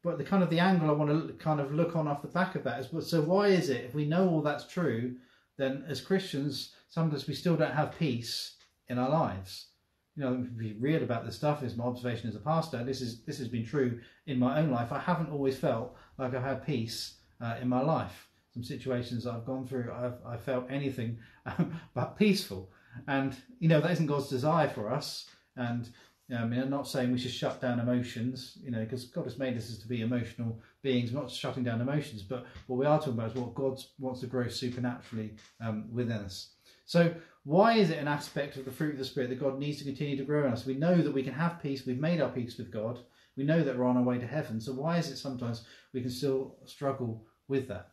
but 0.04 0.18
the 0.18 0.24
kind 0.24 0.42
of 0.42 0.50
the 0.50 0.60
angle 0.60 0.90
I 0.90 0.94
want 0.94 1.28
to 1.28 1.34
kind 1.36 1.60
of 1.60 1.74
look 1.74 1.96
on 1.96 2.08
off 2.08 2.24
the 2.24 2.28
back 2.28 2.56
of 2.56 2.64
that 2.64 2.80
is 2.80 3.08
so 3.08 3.22
why 3.22 3.48
is 3.48 3.70
it 3.70 3.86
if 3.86 3.94
we 3.94 4.06
know 4.06 4.28
all 4.28 4.42
that's 4.42 4.66
true, 4.66 5.16
then 5.58 5.86
as 5.88 6.02
Christians 6.02 6.74
sometimes 6.90 7.28
we 7.28 7.36
still 7.36 7.56
don't 7.56 7.74
have 7.74 7.98
peace 7.98 8.56
in 8.90 8.98
our 8.98 9.10
lives. 9.10 9.68
You 10.16 10.24
know, 10.24 10.48
be 10.58 10.74
real 10.80 11.04
about 11.04 11.26
this 11.26 11.36
stuff. 11.36 11.64
Is 11.64 11.78
my 11.78 11.86
observation 11.86 12.30
as 12.30 12.36
a 12.36 12.40
pastor. 12.40 12.84
This 12.84 13.02
is 13.02 13.22
this 13.22 13.38
has 13.38 13.48
been 13.48 13.66
true 13.66 14.00
in 14.28 14.40
my 14.40 14.60
own 14.60 14.72
life. 14.72 14.92
I 14.92 15.00
haven't 15.00 15.32
always 15.32 15.58
felt 15.58 15.96
like 16.18 16.34
I've 16.34 16.44
had 16.44 16.66
peace 16.66 17.16
uh, 17.40 17.56
in 17.62 17.70
my 17.70 17.82
life. 17.82 18.28
Some 18.54 18.64
situations 18.64 19.26
I've 19.26 19.46
gone 19.46 19.66
through, 19.66 19.92
I've 19.92 20.18
I 20.26 20.38
felt 20.38 20.66
anything 20.70 21.18
but 21.94 22.18
peaceful. 22.18 22.70
And 23.08 23.36
you 23.60 23.70
know 23.70 23.80
that 23.80 23.92
isn't 23.92 24.08
God's 24.08 24.30
desire 24.30 24.68
for 24.68 24.92
us. 24.92 25.30
And 25.56 25.90
mean, 26.32 26.60
I'm 26.60 26.70
not 26.70 26.88
saying 26.88 27.12
we 27.12 27.20
should 27.20 27.32
shut 27.32 27.60
down 27.60 27.80
emotions, 27.80 28.58
you 28.64 28.72
know, 28.72 28.80
because 28.80 29.06
God 29.06 29.26
has 29.26 29.38
made 29.38 29.58
us 29.58 29.78
to 29.78 29.88
be 29.88 30.02
emotional 30.02 30.60
beings. 30.82 31.12
We're 31.12 31.22
not 31.22 31.32
shutting 31.32 31.64
down 31.64 31.82
emotions, 31.82 32.22
but 32.22 32.46
what 32.68 32.78
we 32.78 32.86
are 32.86 32.98
talking 33.00 33.14
about 33.14 33.32
is 33.32 33.36
what 33.36 33.54
God 33.54 33.80
wants 34.00 34.22
to 34.22 34.28
grow 34.28 34.48
supernaturally 34.48 35.34
um, 35.60 35.90
within 35.92 36.18
us. 36.18 36.52
So, 36.86 37.14
why 37.44 37.74
is 37.74 37.90
it 37.90 37.98
an 37.98 38.08
aspect 38.08 38.56
of 38.58 38.66
the 38.66 38.72
fruit 38.72 38.94
of 38.94 39.00
the 39.00 39.06
Spirit 39.06 39.30
that 39.30 39.40
God 39.40 39.58
needs 39.58 39.80
to 39.80 39.84
continue 39.84 40.16
to 40.18 40.24
grow 40.24 40.46
in 40.46 40.54
us? 40.54 40.66
We 40.66 40.76
know 40.76 41.02
that 41.02 41.14
we 41.14 41.24
can 41.24 41.34
have 41.34 41.62
peace. 41.62 41.86
We've 41.86 42.00
made 42.00 42.22
our 42.22 42.30
peace 42.30 42.58
with 42.58 42.72
God. 42.72 43.00
We 43.36 43.44
know 43.44 43.64
that 43.64 43.78
we're 43.78 43.86
on 43.86 43.98
our 43.98 44.04
way 44.04 44.20
to 44.20 44.28
heaven. 44.28 44.62
So, 44.62 44.74
why 44.74 44.98
is 44.98 45.10
it 45.10 45.18
sometimes 45.18 45.66
we 45.94 46.02
can 46.02 46.12
still 46.12 46.58
struggle 46.66 47.26
with 47.48 47.68
that? 47.70 47.92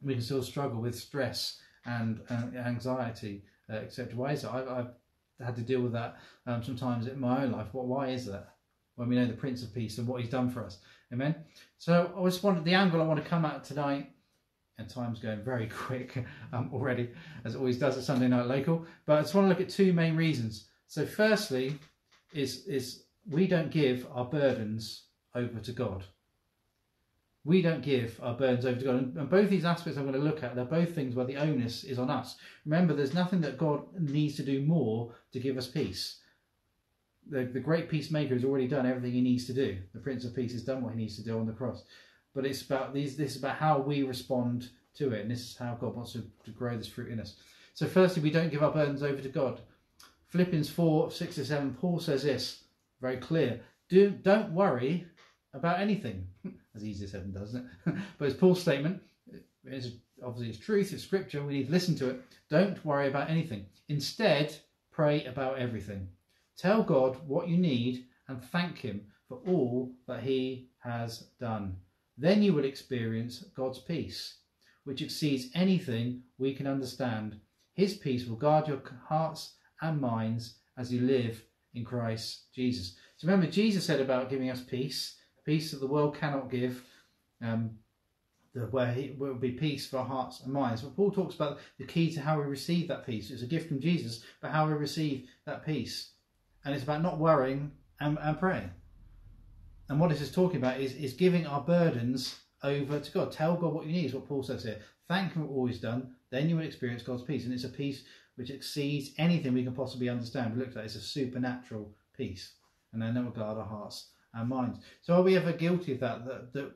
We 0.00 0.14
can 0.14 0.22
still 0.22 0.42
struggle 0.42 0.80
with 0.80 0.98
stress 0.98 1.60
and, 1.84 2.20
and 2.28 2.56
anxiety, 2.56 3.44
uh, 3.70 3.76
etc. 3.76 4.14
Why 4.14 4.32
is 4.32 4.44
it? 4.44 4.48
I, 4.48 4.78
I've 4.78 4.90
had 5.44 5.56
to 5.56 5.62
deal 5.62 5.80
with 5.80 5.92
that 5.92 6.16
um, 6.46 6.62
sometimes 6.62 7.06
in 7.06 7.20
my 7.20 7.44
own 7.44 7.52
life. 7.52 7.66
Why 7.72 8.08
is 8.08 8.26
that? 8.26 8.54
When 8.94 9.08
we 9.08 9.16
know 9.16 9.26
the 9.26 9.32
Prince 9.32 9.62
of 9.62 9.74
Peace 9.74 9.98
and 9.98 10.06
what 10.06 10.20
He's 10.20 10.30
done 10.30 10.50
for 10.50 10.64
us. 10.64 10.78
Amen. 11.12 11.34
So 11.78 12.12
I 12.16 12.24
just 12.24 12.42
wanted 12.42 12.64
the 12.64 12.74
angle 12.74 13.02
I 13.02 13.04
want 13.04 13.22
to 13.22 13.28
come 13.28 13.44
at 13.44 13.64
tonight, 13.64 14.11
and 14.82 14.90
time's 14.90 15.18
going 15.18 15.42
very 15.42 15.66
quick 15.86 16.24
um, 16.52 16.70
already, 16.72 17.10
as 17.44 17.54
it 17.54 17.58
always 17.58 17.78
does 17.78 17.96
at 17.96 18.04
Sunday 18.04 18.28
Night 18.28 18.46
Local. 18.46 18.86
But 19.06 19.18
I 19.18 19.22
just 19.22 19.34
want 19.34 19.46
to 19.46 19.48
look 19.48 19.60
at 19.60 19.68
two 19.68 19.92
main 19.92 20.16
reasons. 20.16 20.68
So 20.86 21.06
firstly, 21.06 21.78
is 22.32 22.66
is 22.66 23.04
we 23.28 23.46
don't 23.46 23.70
give 23.70 24.06
our 24.12 24.24
burdens 24.24 25.04
over 25.34 25.58
to 25.60 25.72
God 25.72 26.04
we 27.44 27.60
don't 27.60 27.82
give 27.82 28.20
our 28.22 28.34
burdens 28.34 28.64
over 28.64 28.78
to 28.78 28.84
God. 28.84 28.94
And, 29.16 29.30
both 29.30 29.50
these 29.50 29.64
aspects 29.64 29.98
I'm 29.98 30.06
going 30.06 30.18
to 30.18 30.24
look 30.24 30.42
at, 30.42 30.54
they're 30.54 30.64
both 30.64 30.94
things 30.94 31.14
where 31.14 31.26
the 31.26 31.36
onus 31.36 31.84
is 31.84 31.98
on 31.98 32.10
us. 32.10 32.36
Remember, 32.64 32.94
there's 32.94 33.14
nothing 33.14 33.40
that 33.40 33.58
God 33.58 33.82
needs 33.98 34.36
to 34.36 34.42
do 34.42 34.62
more 34.62 35.14
to 35.32 35.40
give 35.40 35.56
us 35.56 35.66
peace. 35.66 36.18
The, 37.28 37.44
the 37.44 37.60
great 37.60 37.88
peacemaker 37.88 38.34
has 38.34 38.44
already 38.44 38.68
done 38.68 38.86
everything 38.86 39.12
he 39.12 39.20
needs 39.20 39.46
to 39.46 39.52
do. 39.52 39.78
The 39.92 40.00
Prince 40.00 40.24
of 40.24 40.34
Peace 40.34 40.52
has 40.52 40.64
done 40.64 40.82
what 40.82 40.92
he 40.92 40.98
needs 40.98 41.16
to 41.16 41.24
do 41.24 41.38
on 41.38 41.46
the 41.46 41.52
cross. 41.52 41.84
But 42.34 42.46
it's 42.46 42.62
about 42.62 42.94
these. 42.94 43.16
This 43.16 43.32
is 43.32 43.36
about 43.38 43.56
how 43.56 43.78
we 43.78 44.02
respond 44.02 44.70
to 44.94 45.12
it, 45.12 45.22
and 45.22 45.30
this 45.30 45.40
is 45.40 45.56
how 45.56 45.74
God 45.74 45.94
wants 45.94 46.12
to, 46.12 46.22
to 46.44 46.50
grow 46.50 46.76
this 46.76 46.88
fruit 46.88 47.10
in 47.10 47.20
us. 47.20 47.36
So, 47.74 47.86
firstly, 47.86 48.22
we 48.22 48.30
don't 48.30 48.50
give 48.50 48.62
our 48.62 48.70
burdens 48.70 49.02
over 49.02 49.20
to 49.20 49.28
God. 49.28 49.60
Philippians 50.28 50.70
4 50.70 51.10
6 51.10 51.34
to 51.36 51.44
7, 51.44 51.74
Paul 51.80 52.00
says 52.00 52.22
this 52.22 52.64
very 53.00 53.18
clear 53.18 53.60
Do, 53.88 54.10
Don't 54.10 54.52
worry 54.52 55.06
about 55.52 55.80
anything. 55.80 56.26
as 56.74 56.84
easy 56.84 57.04
as 57.04 57.12
heaven, 57.12 57.32
does, 57.32 57.50
isn't 57.50 57.66
it? 57.86 57.94
but 58.18 58.28
it's 58.28 58.38
Paul's 58.38 58.60
statement. 58.60 59.02
It's 59.64 59.88
obviously 60.24 60.48
it's 60.48 60.58
truth, 60.58 60.92
it's 60.92 61.02
scripture. 61.02 61.44
We 61.44 61.54
need 61.54 61.66
to 61.66 61.72
listen 61.72 61.94
to 61.96 62.10
it. 62.10 62.22
Don't 62.48 62.82
worry 62.84 63.08
about 63.08 63.30
anything. 63.30 63.66
Instead, 63.88 64.56
pray 64.90 65.24
about 65.24 65.58
everything. 65.58 66.08
Tell 66.56 66.82
God 66.82 67.18
what 67.26 67.48
you 67.48 67.56
need 67.58 68.06
and 68.28 68.42
thank 68.42 68.78
Him 68.78 69.02
for 69.28 69.38
all 69.46 69.92
that 70.06 70.22
He 70.22 70.68
has 70.78 71.24
done. 71.40 71.76
Then 72.18 72.42
you 72.42 72.52
will 72.52 72.64
experience 72.64 73.44
God's 73.54 73.78
peace, 73.78 74.36
which 74.84 75.02
exceeds 75.02 75.48
anything 75.54 76.22
we 76.38 76.54
can 76.54 76.66
understand. 76.66 77.40
His 77.74 77.94
peace 77.94 78.26
will 78.26 78.36
guard 78.36 78.68
your 78.68 78.82
hearts 79.06 79.54
and 79.80 80.00
minds 80.00 80.56
as 80.76 80.92
you 80.92 81.00
live 81.00 81.42
in 81.74 81.84
Christ 81.84 82.52
Jesus. 82.54 82.96
So 83.16 83.26
remember, 83.26 83.50
Jesus 83.50 83.84
said 83.84 84.00
about 84.00 84.30
giving 84.30 84.50
us 84.50 84.60
peace, 84.60 85.16
peace 85.44 85.70
that 85.70 85.80
the 85.80 85.86
world 85.86 86.16
cannot 86.16 86.50
give. 86.50 86.84
Um, 87.40 87.78
where 88.70 88.90
it 88.90 89.18
will 89.18 89.34
be 89.34 89.52
peace 89.52 89.86
for 89.86 89.98
our 89.98 90.04
hearts 90.04 90.40
and 90.40 90.52
minds. 90.52 90.82
But 90.82 90.94
Paul 90.94 91.10
talks 91.10 91.34
about 91.34 91.58
the 91.78 91.86
key 91.86 92.12
to 92.12 92.20
how 92.20 92.38
we 92.38 92.44
receive 92.44 92.88
that 92.88 93.06
peace. 93.06 93.30
It's 93.30 93.42
a 93.42 93.46
gift 93.46 93.68
from 93.68 93.80
Jesus, 93.80 94.24
but 94.40 94.50
how 94.50 94.66
we 94.66 94.74
receive 94.74 95.26
that 95.46 95.64
peace. 95.64 96.10
And 96.64 96.74
it's 96.74 96.84
about 96.84 97.02
not 97.02 97.18
worrying 97.18 97.72
and, 98.00 98.18
and 98.20 98.38
praying. 98.38 98.70
And 99.88 100.00
what 100.00 100.10
this 100.10 100.20
is 100.20 100.32
talking 100.32 100.56
about 100.56 100.80
is, 100.80 100.94
is 100.94 101.12
giving 101.12 101.46
our 101.46 101.60
burdens 101.60 102.38
over 102.62 102.98
to 102.98 103.12
God. 103.12 103.32
Tell 103.32 103.56
God 103.56 103.74
what 103.74 103.86
you 103.86 103.92
need, 103.92 104.06
is 104.06 104.14
what 104.14 104.28
Paul 104.28 104.42
says 104.42 104.64
here. 104.64 104.80
Thank 105.08 105.32
Him 105.32 105.46
for 105.46 105.52
all 105.52 105.66
He's 105.66 105.80
done, 105.80 106.14
then 106.30 106.48
you 106.48 106.56
will 106.56 106.64
experience 106.64 107.02
God's 107.02 107.22
peace. 107.22 107.44
And 107.44 107.52
it's 107.52 107.64
a 107.64 107.68
peace 107.68 108.04
which 108.36 108.50
exceeds 108.50 109.10
anything 109.18 109.52
we 109.52 109.64
can 109.64 109.74
possibly 109.74 110.08
understand. 110.08 110.54
We 110.54 110.60
looked 110.60 110.76
at 110.76 110.82
it, 110.82 110.86
it's 110.86 110.94
a 110.96 111.00
supernatural 111.00 111.92
peace. 112.16 112.54
And 112.92 113.02
then 113.02 113.14
that 113.14 113.24
will 113.24 113.30
guard 113.30 113.58
our 113.58 113.64
hearts 113.64 114.08
and 114.34 114.48
minds. 114.48 114.80
So 115.02 115.14
are 115.14 115.22
we 115.22 115.36
ever 115.36 115.52
guilty 115.52 115.92
of 115.92 116.00
that? 116.00 116.24
That, 116.24 116.52
that 116.54 116.72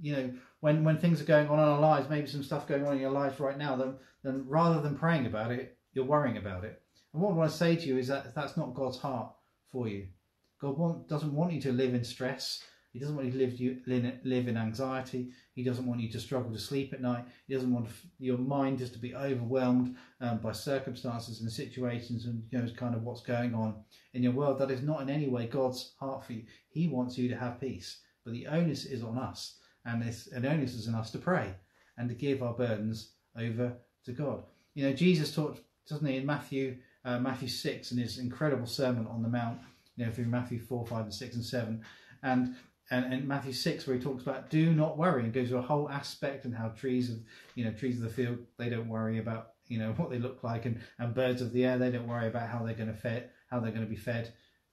you 0.00 0.12
know, 0.12 0.32
when, 0.60 0.84
when 0.84 0.98
things 0.98 1.20
are 1.20 1.24
going 1.24 1.48
on 1.48 1.58
in 1.58 1.64
our 1.64 1.80
lives, 1.80 2.08
maybe 2.08 2.26
some 2.26 2.42
stuff 2.42 2.68
going 2.68 2.86
on 2.86 2.94
in 2.94 3.00
your 3.00 3.10
life 3.10 3.40
right 3.40 3.58
now, 3.58 3.76
then, 3.76 3.96
then 4.22 4.44
rather 4.46 4.80
than 4.80 4.96
praying 4.96 5.26
about 5.26 5.50
it, 5.50 5.76
you're 5.92 6.04
worrying 6.04 6.36
about 6.36 6.64
it. 6.64 6.80
And 7.12 7.22
what 7.22 7.32
I 7.32 7.34
want 7.34 7.50
to 7.50 7.56
say 7.56 7.76
to 7.76 7.86
you 7.86 7.98
is 7.98 8.08
that 8.08 8.34
that's 8.34 8.56
not 8.56 8.74
God's 8.74 8.98
heart 8.98 9.32
for 9.72 9.88
you. 9.88 10.06
God 10.60 10.76
want, 10.76 11.08
doesn't 11.08 11.34
want 11.34 11.52
you 11.52 11.60
to 11.62 11.72
live 11.72 11.94
in 11.94 12.04
stress. 12.04 12.62
He 12.92 12.98
doesn't 12.98 13.14
want 13.14 13.26
you 13.26 13.32
to 13.32 13.38
live, 13.38 13.60
you, 13.60 13.78
live 14.24 14.48
in 14.48 14.56
anxiety. 14.56 15.30
He 15.54 15.62
doesn't 15.62 15.86
want 15.86 16.00
you 16.00 16.10
to 16.10 16.18
struggle 16.18 16.50
to 16.50 16.58
sleep 16.58 16.92
at 16.92 17.00
night. 17.00 17.24
He 17.46 17.54
doesn't 17.54 17.72
want 17.72 17.88
your 18.18 18.36
mind 18.36 18.78
just 18.78 18.92
to 18.94 18.98
be 18.98 19.14
overwhelmed 19.14 19.96
um, 20.20 20.38
by 20.38 20.52
circumstances 20.52 21.40
and 21.40 21.50
situations 21.50 22.26
and 22.26 22.42
you 22.50 22.58
know 22.58 22.68
kind 22.76 22.96
of 22.96 23.02
what's 23.02 23.22
going 23.22 23.54
on 23.54 23.76
in 24.12 24.24
your 24.24 24.32
world. 24.32 24.58
That 24.58 24.72
is 24.72 24.82
not 24.82 25.02
in 25.02 25.08
any 25.08 25.28
way 25.28 25.46
God's 25.46 25.94
heart 26.00 26.24
for 26.24 26.32
you. 26.32 26.42
He 26.68 26.88
wants 26.88 27.16
you 27.16 27.28
to 27.28 27.36
have 27.36 27.60
peace, 27.60 28.00
but 28.24 28.32
the 28.32 28.48
onus 28.48 28.84
is 28.84 29.04
on 29.04 29.18
us, 29.18 29.58
and 29.84 30.02
this 30.02 30.26
and 30.26 30.44
onus 30.44 30.74
is 30.74 30.88
on 30.88 30.96
us 30.96 31.12
to 31.12 31.18
pray 31.18 31.54
and 31.96 32.08
to 32.08 32.14
give 32.14 32.42
our 32.42 32.54
burdens 32.54 33.12
over 33.38 33.72
to 34.04 34.12
God. 34.12 34.42
You 34.74 34.84
know, 34.84 34.92
Jesus 34.92 35.32
taught, 35.32 35.60
doesn't 35.88 36.06
he, 36.06 36.16
in 36.16 36.26
Matthew 36.26 36.78
uh, 37.04 37.18
Matthew 37.18 37.48
six 37.48 37.92
in 37.92 37.98
his 37.98 38.18
incredible 38.18 38.66
sermon 38.66 39.06
on 39.06 39.22
the 39.22 39.28
Mount 39.28 39.58
you 40.00 40.06
know, 40.06 40.12
through 40.12 40.24
Matthew 40.24 40.58
4, 40.58 40.86
5, 40.86 41.00
and 41.02 41.14
6 41.14 41.34
and 41.36 41.44
7. 41.44 41.84
And 42.22 42.56
and, 42.92 43.12
and 43.12 43.28
Matthew 43.28 43.52
6 43.52 43.86
where 43.86 43.96
he 43.96 44.02
talks 44.02 44.22
about 44.22 44.50
do 44.50 44.72
not 44.72 44.98
worry 44.98 45.22
and 45.22 45.32
goes 45.32 45.48
through 45.48 45.58
a 45.58 45.62
whole 45.62 45.88
aspect 45.88 46.44
and 46.44 46.52
how 46.52 46.68
trees 46.70 47.08
of 47.08 47.18
you 47.54 47.64
know, 47.64 47.72
trees 47.72 47.98
of 47.98 48.02
the 48.02 48.10
field, 48.10 48.38
they 48.56 48.68
don't 48.68 48.88
worry 48.88 49.18
about, 49.18 49.50
you 49.68 49.78
know, 49.78 49.92
what 49.96 50.10
they 50.10 50.18
look 50.18 50.42
like 50.42 50.64
and, 50.64 50.80
and 50.98 51.14
birds 51.14 51.42
of 51.42 51.52
the 51.52 51.64
air, 51.64 51.78
they 51.78 51.90
don't 51.90 52.08
worry 52.08 52.26
about 52.26 52.48
how 52.48 52.64
they're 52.64 52.74
gonna 52.74 52.94
fed 52.94 53.30
how 53.50 53.60
they're 53.60 53.72
gonna 53.72 53.86
be 53.86 53.94
fed. 53.94 54.32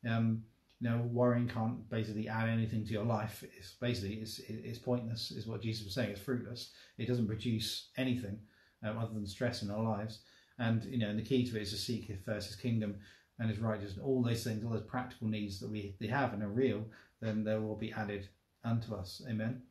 Um, 0.10 0.44
you 0.80 0.90
know, 0.90 1.10
worrying 1.12 1.48
can't 1.48 1.90
basically 1.90 2.30
add 2.30 2.48
anything 2.48 2.86
to 2.86 2.94
your 2.94 3.04
life. 3.04 3.44
It's 3.58 3.74
basically 3.82 4.16
it's 4.16 4.40
it's 4.48 4.80
pointless, 4.80 5.32
is 5.32 5.48
what 5.48 5.62
Jesus 5.62 5.86
was 5.86 5.96
saying. 5.96 6.12
It's 6.12 6.22
fruitless. 6.22 6.72
It 6.98 7.08
doesn't 7.08 7.28
produce 7.28 7.90
anything 7.98 8.40
um, 8.84 8.98
other 8.98 9.14
than 9.14 9.26
stress 9.28 9.64
in 9.64 9.72
our 9.72 9.84
lives. 9.84 10.20
And 10.60 10.86
you 10.86 11.00
know, 11.00 11.10
and 11.10 11.20
the 11.20 11.24
key 11.24 11.46
to 11.50 11.58
it 11.58 11.64
is 11.64 11.72
to 11.72 11.78
seek 11.78 12.12
first 12.26 12.48
His 12.48 12.56
kingdom 12.56 12.96
and 13.40 13.50
his 13.50 13.60
righteousness, 13.60 14.04
all 14.04 14.24
those 14.24 14.44
things, 14.44 14.64
all 14.64 14.72
those 14.72 14.82
practical 14.82 15.28
needs 15.28 15.60
that 15.60 15.70
we 15.70 15.96
they 16.00 16.08
have 16.08 16.34
and 16.34 16.44
are 16.44 16.50
real, 16.50 16.84
then 17.22 17.44
they 17.44 17.58
will 17.58 17.76
be 17.76 17.94
added 17.94 18.28
unto 18.64 18.96
us. 18.96 19.22
Amen. 19.30 19.62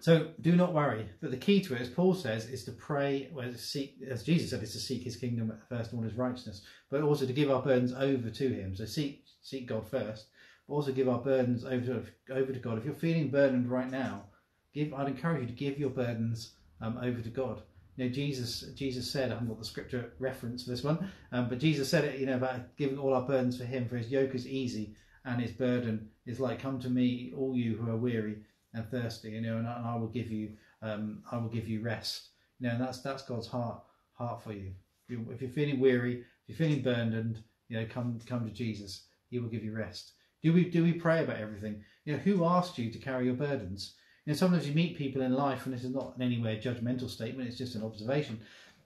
So 0.00 0.30
do 0.40 0.56
not 0.56 0.72
worry. 0.72 1.08
But 1.20 1.30
the 1.30 1.36
key 1.36 1.60
to 1.62 1.74
it, 1.76 1.80
as 1.80 1.88
Paul 1.88 2.14
says, 2.14 2.46
is 2.46 2.64
to 2.64 2.72
pray, 2.72 3.30
well, 3.32 3.52
seek, 3.54 3.98
as 4.10 4.24
Jesus 4.24 4.50
said, 4.50 4.62
is 4.62 4.72
to 4.72 4.80
seek 4.80 5.04
his 5.04 5.14
kingdom 5.16 5.52
first 5.68 5.92
and 5.92 6.00
all 6.00 6.04
his 6.04 6.18
righteousness, 6.18 6.62
but 6.90 7.02
also 7.02 7.24
to 7.24 7.32
give 7.32 7.50
our 7.50 7.62
burdens 7.62 7.92
over 7.92 8.28
to 8.28 8.48
him. 8.48 8.74
So 8.74 8.84
seek 8.84 9.24
seek 9.42 9.68
God 9.68 9.88
first, 9.88 10.26
but 10.66 10.74
also 10.74 10.92
give 10.92 11.08
our 11.08 11.20
burdens 11.20 11.64
over 11.64 11.86
to, 11.86 12.34
over 12.34 12.52
to 12.52 12.58
God. 12.58 12.78
If 12.78 12.84
you're 12.84 12.94
feeling 12.94 13.28
burdened 13.28 13.70
right 13.70 13.90
now, 13.90 14.24
give 14.74 14.92
I'd 14.92 15.08
encourage 15.08 15.42
you 15.42 15.46
to 15.46 15.52
give 15.52 15.78
your 15.78 15.90
burdens 15.90 16.54
um, 16.80 16.98
over 16.98 17.20
to 17.20 17.30
God 17.30 17.62
you 17.96 18.04
know, 18.04 18.10
Jesus 18.10 18.62
Jesus 18.74 19.10
said, 19.10 19.30
I 19.30 19.34
haven't 19.34 19.48
got 19.48 19.58
the 19.58 19.64
scripture 19.64 20.12
reference 20.18 20.64
for 20.64 20.70
this 20.70 20.84
one, 20.84 21.10
um, 21.32 21.48
but 21.48 21.58
Jesus 21.58 21.88
said 21.88 22.04
it, 22.04 22.18
you 22.18 22.26
know, 22.26 22.36
about 22.36 22.76
giving 22.76 22.98
all 22.98 23.14
our 23.14 23.26
burdens 23.26 23.58
for 23.58 23.64
Him, 23.64 23.88
for 23.88 23.96
His 23.96 24.10
yoke 24.10 24.34
is 24.34 24.46
easy 24.46 24.94
and 25.24 25.40
His 25.40 25.52
burden 25.52 26.08
is 26.26 26.40
like, 26.40 26.60
come 26.60 26.80
to 26.80 26.90
me, 26.90 27.32
all 27.36 27.56
you 27.56 27.76
who 27.76 27.90
are 27.90 27.96
weary 27.96 28.38
and 28.74 28.88
thirsty, 28.90 29.30
you 29.30 29.40
know, 29.40 29.58
and 29.58 29.66
I, 29.66 29.76
and 29.76 29.86
I 29.86 29.96
will 29.96 30.08
give 30.08 30.30
you, 30.30 30.52
um, 30.80 31.22
I 31.30 31.36
will 31.36 31.48
give 31.48 31.68
you 31.68 31.82
rest. 31.82 32.30
You 32.58 32.68
know, 32.68 32.74
and 32.74 32.82
that's 32.82 33.00
that's 33.00 33.24
God's 33.24 33.48
heart 33.48 33.82
heart 34.14 34.42
for 34.42 34.52
you. 34.52 34.72
If 35.08 35.10
you're, 35.18 35.32
if 35.32 35.42
you're 35.42 35.50
feeling 35.50 35.80
weary, 35.80 36.24
if 36.48 36.58
you're 36.58 36.68
feeling 36.68 36.82
burdened, 36.82 37.42
you 37.68 37.78
know, 37.78 37.86
come 37.86 38.18
come 38.26 38.44
to 38.46 38.52
Jesus. 38.52 39.06
He 39.30 39.38
will 39.38 39.48
give 39.48 39.64
you 39.64 39.74
rest. 39.74 40.12
Do 40.42 40.52
we 40.52 40.68
do 40.68 40.82
we 40.82 40.92
pray 40.92 41.24
about 41.24 41.38
everything? 41.38 41.82
You 42.04 42.14
know, 42.14 42.18
who 42.20 42.44
asked 42.44 42.78
you 42.78 42.90
to 42.90 42.98
carry 42.98 43.26
your 43.26 43.34
burdens? 43.34 43.94
You 44.24 44.32
know, 44.32 44.36
sometimes 44.36 44.68
you 44.68 44.74
meet 44.74 44.96
people 44.96 45.22
in 45.22 45.32
life, 45.32 45.66
and 45.66 45.74
this 45.74 45.82
is 45.82 45.90
not 45.90 46.14
in 46.16 46.22
any 46.22 46.40
way 46.40 46.56
a 46.56 46.60
judgmental 46.60 47.10
statement, 47.10 47.48
it's 47.48 47.58
just 47.58 47.74
an 47.74 47.82
observation. 47.82 48.40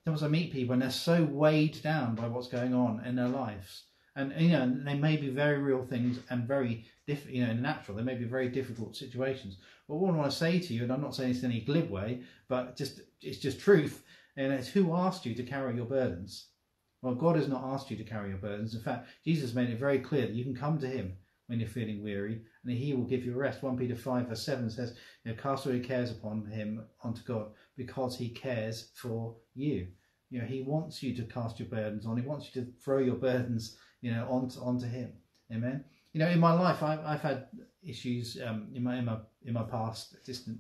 Sometimes 0.05 0.23
I 0.23 0.29
meet 0.29 0.53
people 0.53 0.73
and 0.73 0.81
they're 0.81 0.91
so 0.91 1.25
weighed 1.25 1.83
down 1.83 2.15
by 2.15 2.29
what's 2.29 2.49
going 2.49 2.73
on 2.73 3.05
in 3.05 3.17
their 3.17 3.29
lives. 3.29 3.83
And, 4.15 4.33
you 4.41 4.51
know, 4.51 4.75
they 4.85 4.95
may 4.95 5.17
be 5.17 5.29
very 5.29 5.59
real 5.59 5.85
things 5.85 6.21
and 6.31 6.49
very, 6.49 6.87
diff- 7.07 7.29
you 7.29 7.45
know, 7.45 7.53
natural. 7.53 7.97
They 7.97 8.03
may 8.03 8.15
be 8.15 8.25
very 8.25 8.49
difficult 8.49 8.97
situations. 8.97 9.59
But 9.89 9.97
what 9.97 10.15
I 10.15 10.17
want 10.17 10.31
to 10.31 10.37
say 10.37 10.59
to 10.59 10.73
you, 10.73 10.85
and 10.85 10.93
I'm 10.93 11.03
not 11.03 11.15
saying 11.15 11.35
this 11.35 11.43
in 11.43 11.51
any 11.51 11.61
glib 11.61 11.91
way, 11.91 12.23
but 12.49 12.77
just 12.77 13.01
it's 13.21 13.39
just 13.39 13.61
truth, 13.61 14.05
and 14.37 14.53
it's 14.53 14.69
who 14.69 14.95
asked 14.95 15.27
you 15.27 15.35
to 15.35 15.43
carry 15.43 15.75
your 15.75 15.85
burdens. 15.85 16.47
Well, 17.03 17.15
God 17.15 17.37
has 17.37 17.49
not 17.49 17.65
asked 17.65 17.91
you 17.91 17.97
to 17.99 18.05
carry 18.05 18.31
your 18.31 18.39
burdens. 18.39 18.75
In 18.75 18.81
fact, 18.81 19.09
Jesus 19.25 19.55
made 19.55 19.69
it 19.69 19.79
very 19.79 19.99
clear 19.99 20.23
that 20.23 20.35
you 20.35 20.45
can 20.45 20.57
come 20.57 20.79
to 20.79 20.89
Him 20.89 21.17
when 21.47 21.61
you're 21.61 21.69
feeling 21.69 22.03
weary, 22.03 22.41
and 22.65 22.77
he 22.77 22.93
will 22.95 23.05
give 23.05 23.25
you 23.25 23.35
rest. 23.35 23.63
1 23.63 23.77
Peter 23.77 23.95
5 23.95 24.29
verse 24.29 24.43
7 24.43 24.71
says, 24.71 24.97
you 25.25 25.33
know, 25.33 25.41
cast 25.41 25.67
all 25.67 25.75
your 25.75 25.85
cares 25.85 26.11
upon 26.11 26.45
him, 26.47 26.85
unto 27.05 27.23
God, 27.23 27.51
because 27.77 28.17
he 28.17 28.29
cares 28.29 28.91
for 28.95 29.37
you. 29.55 29.89
You 30.31 30.41
know, 30.41 30.47
he 30.47 30.63
wants 30.63 31.03
you 31.03 31.15
to 31.17 31.23
cast 31.23 31.61
your 31.61 31.69
burdens 31.69 32.05
on. 32.05 32.17
He 32.17 32.27
wants 32.27 32.51
you 32.53 32.63
to 32.63 32.73
throw 32.83 32.99
your 32.99 33.15
burdens, 33.15 33.77
you 34.01 34.13
know, 34.13 34.27
onto, 34.29 34.61
onto 34.61 34.87
him. 34.87 35.13
Amen. 35.53 35.85
You 36.13 36.21
know, 36.21 36.29
in 36.29 36.41
my 36.41 36.53
life, 36.53 36.83
I've, 36.83 37.05
I've 37.05 37.21
had 37.21 37.47
issues 37.83 38.39
um, 38.45 38.69
in 38.75 38.83
my 38.83 38.97
in 38.97 39.05
my 39.05 39.19
in 39.45 39.53
my 39.53 39.63
past, 39.63 40.17
distant 40.25 40.59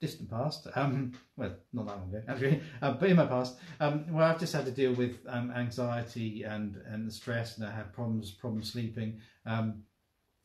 distant 0.00 0.30
past. 0.30 0.66
Um, 0.74 1.12
well, 1.36 1.54
not 1.72 1.86
that 1.86 1.98
long 1.98 2.08
ago, 2.08 2.22
actually, 2.26 2.62
uh, 2.82 2.92
but 2.92 3.10
in 3.10 3.16
my 3.16 3.26
past, 3.26 3.58
um, 3.78 4.12
where 4.12 4.24
I've 4.24 4.40
just 4.40 4.54
had 4.54 4.64
to 4.64 4.70
deal 4.70 4.94
with 4.94 5.18
um, 5.28 5.50
anxiety 5.52 6.42
and 6.44 6.76
and 6.86 7.06
the 7.06 7.12
stress, 7.12 7.58
and 7.58 7.66
I 7.66 7.70
had 7.70 7.92
problems 7.92 8.30
problems 8.30 8.72
sleeping. 8.72 9.20
Um, 9.46 9.82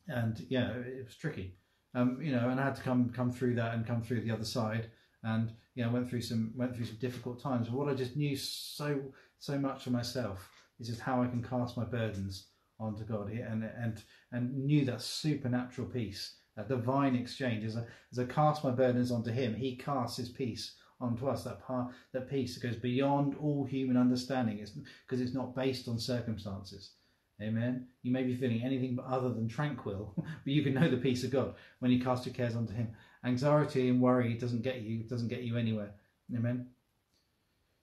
and 0.08 0.44
yeah, 0.48 0.70
it 0.70 1.04
was 1.04 1.16
tricky. 1.16 1.56
Um, 1.94 2.18
you 2.20 2.32
know, 2.32 2.50
and 2.50 2.60
I 2.60 2.64
had 2.64 2.76
to 2.76 2.82
come 2.82 3.10
come 3.10 3.32
through 3.32 3.54
that 3.56 3.74
and 3.74 3.86
come 3.86 4.02
through 4.02 4.20
the 4.20 4.30
other 4.30 4.44
side, 4.44 4.90
and 5.22 5.52
you 5.74 5.84
know, 5.84 5.90
went 5.90 6.08
through 6.08 6.22
some 6.22 6.52
went 6.54 6.76
through 6.76 6.86
some 6.86 6.98
difficult 6.98 7.42
times. 7.42 7.68
But 7.68 7.78
what 7.78 7.88
I 7.88 7.94
just 7.94 8.16
knew 8.16 8.36
so 8.36 9.00
so 9.38 9.58
much 9.58 9.84
for 9.84 9.90
myself 9.90 10.48
is 10.78 10.88
just 10.88 11.00
how 11.00 11.22
I 11.22 11.26
can 11.26 11.42
cast 11.42 11.76
my 11.76 11.84
burdens 11.84 12.48
onto 12.78 13.04
God, 13.04 13.30
and 13.30 13.64
and 13.64 14.02
and 14.32 14.64
knew 14.66 14.84
that 14.84 15.00
supernatural 15.00 15.88
peace, 15.88 16.36
that 16.56 16.68
divine 16.68 17.16
exchange. 17.16 17.64
As 17.64 17.76
I 17.76 17.84
as 18.12 18.18
I 18.18 18.24
cast 18.24 18.64
my 18.64 18.70
burdens 18.70 19.10
onto 19.10 19.30
Him, 19.30 19.54
He 19.54 19.76
casts 19.76 20.18
His 20.18 20.28
peace 20.28 20.76
onto 21.00 21.28
us. 21.28 21.44
That 21.44 21.62
part, 21.62 21.92
that 22.12 22.28
peace 22.28 22.54
that 22.54 22.66
goes 22.66 22.76
beyond 22.76 23.36
all 23.36 23.64
human 23.64 23.96
understanding. 23.96 24.58
It's 24.58 24.72
because 24.72 25.20
it's 25.20 25.34
not 25.34 25.54
based 25.54 25.88
on 25.88 25.98
circumstances. 25.98 26.92
Amen. 27.40 27.86
You 28.02 28.12
may 28.12 28.22
be 28.22 28.34
feeling 28.34 28.62
anything 28.62 28.98
other 29.06 29.28
than 29.28 29.48
tranquil, 29.48 30.14
but 30.16 30.52
you 30.52 30.62
can 30.62 30.74
know 30.74 30.88
the 30.88 30.96
peace 30.96 31.22
of 31.22 31.30
God 31.30 31.54
when 31.80 31.90
you 31.90 32.02
cast 32.02 32.24
your 32.24 32.34
cares 32.34 32.56
onto 32.56 32.72
Him. 32.72 32.88
Anxiety 33.24 33.88
and 33.88 34.00
worry 34.00 34.34
doesn't 34.34 34.62
get 34.62 34.80
you 34.80 35.02
doesn't 35.02 35.28
get 35.28 35.42
you 35.42 35.56
anywhere. 35.56 35.92
Amen. 36.34 36.66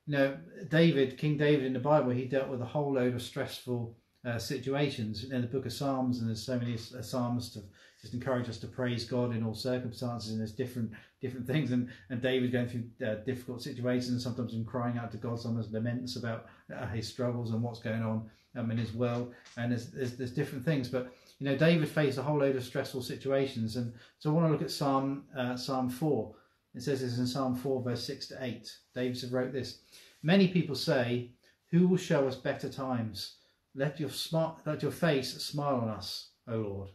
You 0.08 0.18
know, 0.18 0.38
David, 0.70 1.18
King 1.18 1.38
David 1.38 1.66
in 1.66 1.74
the 1.74 1.80
Bible, 1.80 2.12
he 2.12 2.26
dealt 2.26 2.50
with 2.50 2.62
a 2.62 2.66
whole 2.66 2.94
load 2.94 3.14
of 3.14 3.22
stressful 3.22 3.96
uh, 4.26 4.38
situations 4.38 5.26
in 5.26 5.42
the 5.42 5.48
Book 5.48 5.66
of 5.66 5.74
Psalms, 5.74 6.20
and 6.20 6.28
there's 6.28 6.44
so 6.44 6.58
many 6.58 6.74
uh, 6.74 7.02
psalms 7.02 7.50
to 7.52 7.62
just 8.02 8.14
encourage 8.14 8.50
us 8.50 8.58
to 8.58 8.68
praise 8.68 9.06
God 9.06 9.36
in 9.36 9.44
all 9.44 9.54
circumstances, 9.54 10.32
and 10.32 10.40
there's 10.40 10.52
different 10.52 10.92
different 11.22 11.46
things. 11.54 11.72
And 11.72 11.90
and 12.10 12.22
David 12.22 12.52
going 12.52 12.68
through 12.68 13.08
uh, 13.08 13.16
difficult 13.24 13.62
situations, 13.62 14.10
and 14.10 14.22
sometimes 14.22 14.54
him 14.54 14.66
crying 14.66 14.98
out 14.98 15.12
to 15.12 15.18
God, 15.18 15.40
sometimes 15.40 15.72
laments 15.72 16.16
about 16.16 16.48
uh, 16.76 16.88
his 16.88 17.08
struggles 17.08 17.52
and 17.52 17.62
what's 17.62 17.80
going 17.80 18.02
on 18.02 18.30
um, 18.56 18.72
in 18.72 18.78
his 18.78 18.94
world, 18.94 19.34
and 19.58 19.72
there's, 19.72 19.88
there's, 19.92 20.16
there's 20.16 20.32
different 20.32 20.64
things. 20.64 20.88
But 20.88 21.14
you 21.40 21.46
know, 21.46 21.58
David 21.58 21.90
faced 21.90 22.18
a 22.18 22.24
whole 22.24 22.40
load 22.40 22.56
of 22.56 22.64
stressful 22.64 23.02
situations, 23.02 23.76
and 23.76 23.94
so 24.20 24.30
I 24.30 24.34
want 24.34 24.48
to 24.48 24.52
look 24.52 24.62
at 24.62 24.72
Psalm 24.72 25.24
uh, 25.38 25.58
Psalm 25.58 25.90
four. 25.90 26.36
It 26.76 26.82
says 26.82 27.02
this 27.02 27.20
in 27.20 27.28
Psalm 27.28 27.56
4, 27.56 27.84
verse 27.84 28.04
6 28.04 28.28
to 28.30 28.44
8. 28.44 28.78
David 28.96 29.32
wrote 29.32 29.54
this 29.54 29.80
Many 30.24 30.48
people 30.48 30.76
say, 30.76 31.30
Who 31.70 31.88
will 31.88 31.98
show 31.98 32.28
us 32.28 32.36
better 32.36 32.70
times? 32.70 33.36
Let 33.76 34.00
your, 34.00 34.10
smart, 34.10 34.62
let 34.66 34.82
your 34.82 34.92
face 34.92 35.34
smile 35.34 35.78
on 35.78 35.90
us, 35.90 36.30
O 36.48 36.58
Lord. 36.58 36.90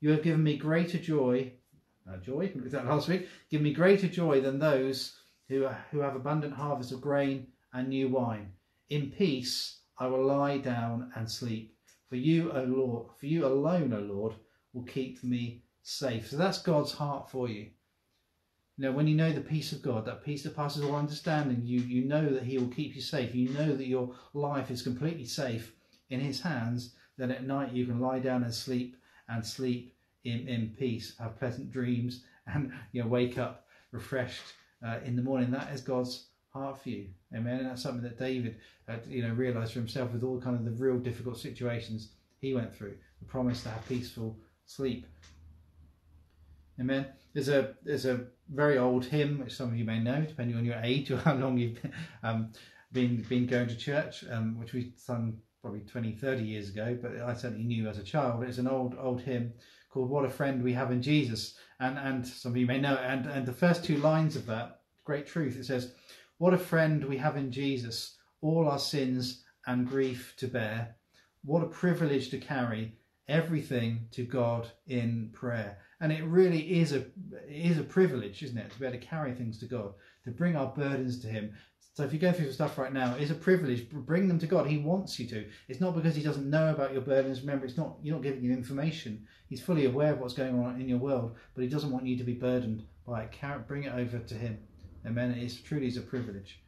You 0.00 0.10
have 0.10 0.22
given 0.22 0.42
me 0.42 0.56
greater 0.56 0.98
joy. 0.98 1.52
Uh, 2.08 2.16
joy, 2.18 2.50
we 2.56 2.68
that 2.70 2.86
last 2.86 3.08
week. 3.08 3.28
Give 3.50 3.60
me 3.60 3.72
greater 3.72 4.08
joy 4.08 4.40
than 4.40 4.58
those 4.58 5.16
who, 5.48 5.68
who 5.90 6.00
have 6.00 6.16
abundant 6.16 6.54
harvest 6.54 6.92
of 6.92 7.00
grain 7.00 7.48
and 7.72 7.88
new 7.88 8.08
wine. 8.08 8.52
In 8.88 9.10
peace 9.10 9.77
I 9.98 10.06
will 10.06 10.24
lie 10.24 10.58
down 10.58 11.10
and 11.14 11.30
sleep. 11.30 11.74
For 12.08 12.16
you, 12.16 12.52
O 12.52 12.62
Lord, 12.62 13.06
for 13.18 13.26
you 13.26 13.46
alone, 13.46 13.92
O 13.92 14.00
Lord, 14.00 14.34
will 14.72 14.84
keep 14.84 15.22
me 15.22 15.62
safe. 15.82 16.28
So 16.28 16.36
that's 16.36 16.62
God's 16.62 16.92
heart 16.92 17.30
for 17.30 17.48
you. 17.48 17.70
Now, 18.80 18.92
when 18.92 19.08
you 19.08 19.16
know 19.16 19.32
the 19.32 19.40
peace 19.40 19.72
of 19.72 19.82
God, 19.82 20.06
that 20.06 20.24
peace 20.24 20.44
that 20.44 20.54
passes 20.54 20.84
all 20.84 20.94
understanding, 20.94 21.62
you, 21.64 21.80
you 21.80 22.04
know 22.04 22.28
that 22.28 22.44
He 22.44 22.58
will 22.58 22.68
keep 22.68 22.94
you 22.94 23.02
safe. 23.02 23.34
You 23.34 23.48
know 23.50 23.74
that 23.74 23.88
your 23.88 24.14
life 24.34 24.70
is 24.70 24.82
completely 24.82 25.24
safe 25.24 25.72
in 26.10 26.20
His 26.20 26.40
hands. 26.40 26.94
Then 27.16 27.32
at 27.32 27.44
night 27.44 27.72
you 27.72 27.86
can 27.86 28.00
lie 28.00 28.20
down 28.20 28.44
and 28.44 28.54
sleep 28.54 28.96
and 29.28 29.44
sleep 29.44 29.96
in, 30.24 30.46
in 30.46 30.74
peace, 30.78 31.14
have 31.18 31.38
pleasant 31.38 31.72
dreams, 31.72 32.24
and 32.46 32.72
you 32.92 33.02
know, 33.02 33.08
wake 33.08 33.36
up 33.36 33.66
refreshed 33.90 34.54
uh, 34.86 34.98
in 35.04 35.16
the 35.16 35.22
morning. 35.22 35.50
That 35.50 35.72
is 35.72 35.80
God's 35.80 36.27
heart 36.58 36.82
for 36.82 36.90
you. 36.90 37.08
Amen. 37.34 37.60
And 37.60 37.66
that's 37.66 37.82
something 37.82 38.02
that 38.02 38.18
David, 38.18 38.56
had, 38.86 39.06
you 39.08 39.22
know, 39.22 39.34
realized 39.34 39.72
for 39.72 39.78
himself 39.78 40.12
with 40.12 40.22
all 40.22 40.40
kind 40.40 40.56
of 40.56 40.64
the 40.64 40.82
real 40.82 40.98
difficult 40.98 41.38
situations 41.38 42.10
he 42.40 42.54
went 42.54 42.74
through. 42.74 42.94
The 43.20 43.26
promise 43.26 43.62
to 43.62 43.70
have 43.70 43.86
peaceful 43.88 44.36
sleep. 44.66 45.06
Amen. 46.80 47.06
There's 47.34 47.48
a 47.48 47.74
there's 47.82 48.04
a 48.04 48.26
very 48.48 48.78
old 48.78 49.04
hymn 49.04 49.40
which 49.40 49.52
some 49.52 49.68
of 49.68 49.76
you 49.76 49.84
may 49.84 49.98
know, 49.98 50.22
depending 50.22 50.56
on 50.56 50.64
your 50.64 50.80
age 50.82 51.10
or 51.10 51.16
how 51.24 51.34
long 51.34 51.58
you've 51.58 51.78
um, 52.22 52.52
been 52.92 53.22
been 53.28 53.46
going 53.46 53.68
to 53.68 53.76
church, 53.76 54.24
um, 54.30 54.58
which 54.58 54.72
we 54.72 54.92
sung 54.96 55.38
probably 55.60 55.80
20, 55.80 56.12
30 56.12 56.42
years 56.44 56.68
ago, 56.68 56.96
but 57.00 57.16
I 57.20 57.34
certainly 57.34 57.64
knew 57.64 57.88
as 57.88 57.98
a 57.98 58.02
child. 58.02 58.44
It's 58.44 58.58
an 58.58 58.68
old 58.68 58.96
old 58.98 59.20
hymn 59.20 59.52
called 59.90 60.08
"What 60.08 60.24
a 60.24 60.30
Friend 60.30 60.62
We 60.62 60.72
Have 60.72 60.92
in 60.92 61.02
Jesus," 61.02 61.56
and 61.80 61.98
and 61.98 62.26
some 62.26 62.52
of 62.52 62.56
you 62.56 62.66
may 62.66 62.80
know. 62.80 62.94
And 62.94 63.26
and 63.26 63.44
the 63.44 63.52
first 63.52 63.84
two 63.84 63.96
lines 63.98 64.36
of 64.36 64.46
that 64.46 64.80
great 65.04 65.26
truth 65.26 65.56
it 65.56 65.64
says, 65.64 65.94
"What 66.38 66.54
a 66.54 66.58
friend 66.58 67.04
we 67.04 67.18
have 67.18 67.36
in 67.36 67.52
Jesus, 67.52 68.16
all 68.40 68.68
our 68.68 68.78
sins 68.78 69.44
and 69.66 69.86
grief 69.86 70.34
to 70.38 70.48
bear. 70.48 70.96
What 71.44 71.62
a 71.62 71.66
privilege 71.66 72.30
to 72.30 72.38
carry 72.38 72.96
everything 73.28 74.08
to 74.12 74.24
God 74.24 74.70
in 74.86 75.30
prayer." 75.32 75.78
And 76.00 76.12
it 76.12 76.24
really 76.24 76.78
is 76.78 76.92
a 76.92 77.06
is 77.48 77.78
a 77.78 77.82
privilege, 77.82 78.42
isn't 78.42 78.56
it, 78.56 78.70
to 78.70 78.78
be 78.78 78.86
able 78.86 78.98
to 78.98 79.04
carry 79.04 79.34
things 79.34 79.58
to 79.58 79.66
God, 79.66 79.94
to 80.24 80.30
bring 80.30 80.56
our 80.56 80.72
burdens 80.72 81.20
to 81.20 81.28
Him. 81.28 81.54
So 81.98 82.04
if 82.04 82.12
you 82.12 82.20
go 82.20 82.30
through 82.30 82.52
stuff 82.52 82.78
right 82.78 82.92
now, 82.92 83.16
it's 83.16 83.32
a 83.32 83.34
privilege. 83.34 83.90
Bring 83.90 84.28
them 84.28 84.38
to 84.38 84.46
God. 84.46 84.68
He 84.68 84.78
wants 84.78 85.18
you 85.18 85.26
to. 85.30 85.44
It's 85.66 85.80
not 85.80 85.96
because 85.96 86.14
He 86.14 86.22
doesn't 86.22 86.48
know 86.48 86.70
about 86.70 86.92
your 86.92 87.02
burdens. 87.02 87.40
Remember, 87.40 87.66
it's 87.66 87.76
not 87.76 87.98
you're 88.04 88.14
not 88.14 88.22
giving 88.22 88.44
him 88.44 88.52
information. 88.52 89.26
He's 89.48 89.60
fully 89.60 89.86
aware 89.86 90.12
of 90.12 90.20
what's 90.20 90.34
going 90.34 90.56
on 90.56 90.80
in 90.80 90.88
your 90.88 90.98
world, 90.98 91.36
but 91.54 91.64
He 91.64 91.68
doesn't 91.68 91.90
want 91.90 92.06
you 92.06 92.16
to 92.16 92.22
be 92.22 92.34
burdened 92.34 92.84
by 93.04 93.24
it. 93.24 93.66
Bring 93.66 93.82
it 93.82 93.92
over 93.92 94.20
to 94.20 94.34
Him. 94.34 94.67
Amen. 95.08 95.30
It 95.30 95.42
is 95.42 95.60
truly 95.60 95.86
is 95.86 95.96
a 95.96 96.02
privilege. 96.02 96.60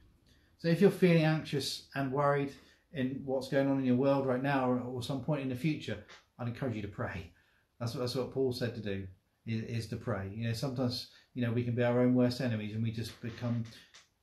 So 0.58 0.68
if 0.68 0.80
you're 0.80 0.90
feeling 0.90 1.24
anxious 1.24 1.88
and 1.94 2.10
worried 2.10 2.52
in 2.92 3.20
what's 3.24 3.48
going 3.48 3.68
on 3.68 3.78
in 3.78 3.84
your 3.84 3.96
world 3.96 4.26
right 4.26 4.42
now, 4.42 4.70
or, 4.70 4.80
or 4.80 5.02
some 5.02 5.22
point 5.22 5.42
in 5.42 5.48
the 5.50 5.54
future, 5.54 5.98
I'd 6.38 6.48
encourage 6.48 6.74
you 6.74 6.82
to 6.82 6.88
pray. 6.88 7.30
That's 7.78 7.94
what, 7.94 8.00
that's 8.00 8.14
what 8.14 8.32
Paul 8.32 8.52
said 8.52 8.74
to 8.74 8.80
do 8.80 9.06
is, 9.46 9.62
is 9.64 9.86
to 9.88 9.96
pray. 9.96 10.30
You 10.34 10.48
know, 10.48 10.54
sometimes 10.54 11.08
you 11.34 11.42
know 11.42 11.52
we 11.52 11.64
can 11.64 11.74
be 11.74 11.82
our 11.82 12.00
own 12.00 12.14
worst 12.14 12.40
enemies, 12.40 12.74
and 12.74 12.82
we 12.82 12.90
just 12.90 13.20
become, 13.20 13.64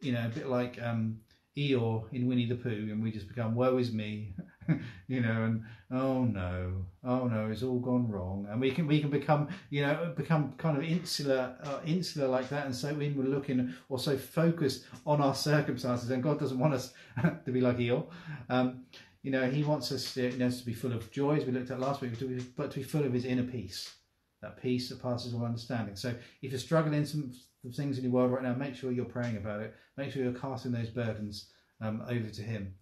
you 0.02 0.14
know, 0.14 0.26
a 0.26 0.30
bit 0.30 0.48
like 0.48 0.82
um, 0.82 1.20
Eeyore 1.58 2.06
in 2.14 2.28
Winnie 2.28 2.46
the 2.46 2.56
Pooh, 2.56 2.90
and 2.92 3.02
we 3.02 3.12
just 3.12 3.28
become 3.28 3.56
woe 3.56 3.78
is 3.78 3.92
me, 3.92 4.34
you 5.08 5.22
know, 5.22 5.44
and 5.44 5.64
oh 5.92 6.24
no, 6.24 6.86
oh 7.04 7.28
no, 7.28 7.50
it's 7.52 7.64
all 7.64 7.80
gone 7.80 8.10
wrong, 8.10 8.48
and 8.50 8.62
we 8.62 8.72
can 8.72 8.86
we 8.86 9.00
can 9.02 9.10
become 9.10 9.48
you 9.70 9.82
know 9.82 10.14
become 10.16 10.54
kind 10.58 10.78
of 10.78 10.84
insular 10.84 11.56
uh, 11.64 11.80
insular 11.86 12.28
like 12.28 12.50
that, 12.50 12.66
and 12.66 12.76
so 12.76 12.94
we're 12.94 13.12
looking 13.12 13.74
or 13.90 13.98
so 13.98 14.18
focused 14.18 14.86
on 15.06 15.20
our 15.20 15.36
circumstances, 15.36 16.12
and 16.12 16.22
God 16.22 16.40
doesn't 16.40 16.60
want 16.60 16.74
us 16.74 16.94
to 17.46 17.52
be 17.52 17.62
like 17.62 17.78
Eeyore. 17.78 18.06
Um, 18.50 18.86
you 19.24 19.32
know, 19.32 19.50
He 19.50 19.64
wants 19.64 19.92
us 19.92 20.14
to, 20.14 20.30
you 20.30 20.38
know, 20.38 20.50
to 20.50 20.66
be 20.66 20.74
full 20.74 20.94
of 20.94 21.12
joy, 21.12 21.38
as 21.38 21.46
we 21.46 21.52
looked 21.52 21.72
at 21.72 21.80
last 21.80 22.02
week, 22.02 22.14
but 22.56 22.72
to 22.72 22.78
be 22.78 22.84
full 22.84 23.04
of 23.04 23.14
His 23.14 23.26
inner 23.26 23.44
peace 23.44 23.94
that 24.42 24.62
peace 24.62 24.90
that 24.90 25.02
passes 25.02 25.34
all 25.34 25.46
understanding. 25.46 25.96
So 25.96 26.14
if 26.42 26.52
you're 26.52 26.60
struggling 26.60 27.06
some, 27.06 27.34
some 27.62 27.72
things 27.72 27.98
in 27.98 28.04
your 28.04 28.14
world 28.14 28.32
right 28.32 28.44
now, 28.44 28.54
make 28.54 28.76
sure 28.76 28.92
you're 28.92 29.06
praying 29.06 29.38
about 29.38 29.62
it. 29.62 29.74
Make 29.98 30.12
sure 30.12 30.24
you're 30.24 30.34
casting 30.34 30.72
those 30.72 30.90
burdens 30.90 31.50
um, 31.82 32.04
over 32.08 32.30
to 32.30 32.42
Him. 32.42 32.74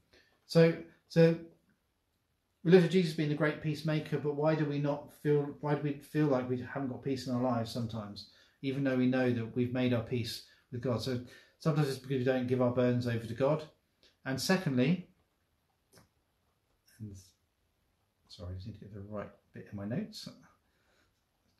So, 0.47 0.73
so 1.07 1.35
we 2.63 2.71
look 2.71 2.83
at 2.83 2.91
Jesus 2.91 3.13
being 3.13 3.29
the 3.29 3.35
great 3.35 3.61
peacemaker, 3.61 4.17
but 4.17 4.35
why 4.35 4.55
do 4.55 4.65
we 4.65 4.79
not 4.79 5.13
feel? 5.21 5.55
Why 5.61 5.75
do 5.75 5.81
we 5.81 5.93
feel 5.93 6.27
like 6.27 6.49
we 6.49 6.61
haven't 6.61 6.89
got 6.89 7.03
peace 7.03 7.27
in 7.27 7.35
our 7.35 7.41
lives 7.41 7.71
sometimes, 7.71 8.29
even 8.61 8.83
though 8.83 8.97
we 8.97 9.07
know 9.07 9.31
that 9.31 9.55
we've 9.55 9.73
made 9.73 9.93
our 9.93 10.03
peace 10.03 10.43
with 10.71 10.81
God? 10.81 11.01
So 11.01 11.21
sometimes 11.59 11.89
it's 11.89 11.99
because 11.99 12.19
we 12.19 12.23
don't 12.23 12.47
give 12.47 12.61
our 12.61 12.71
burdens 12.71 13.07
over 13.07 13.25
to 13.25 13.33
God, 13.33 13.63
and 14.25 14.39
secondly, 14.39 15.07
and 16.99 17.15
sorry, 18.27 18.53
I 18.53 18.55
just 18.55 18.67
need 18.67 18.73
to 18.73 18.79
get 18.79 18.93
the 18.93 19.01
right 19.01 19.29
bit 19.53 19.67
in 19.71 19.77
my 19.77 19.85
notes 19.85 20.27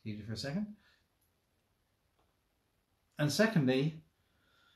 you 0.06 0.24
for 0.26 0.34
a 0.34 0.38
second. 0.38 0.68
And 3.20 3.32
secondly, 3.32 4.02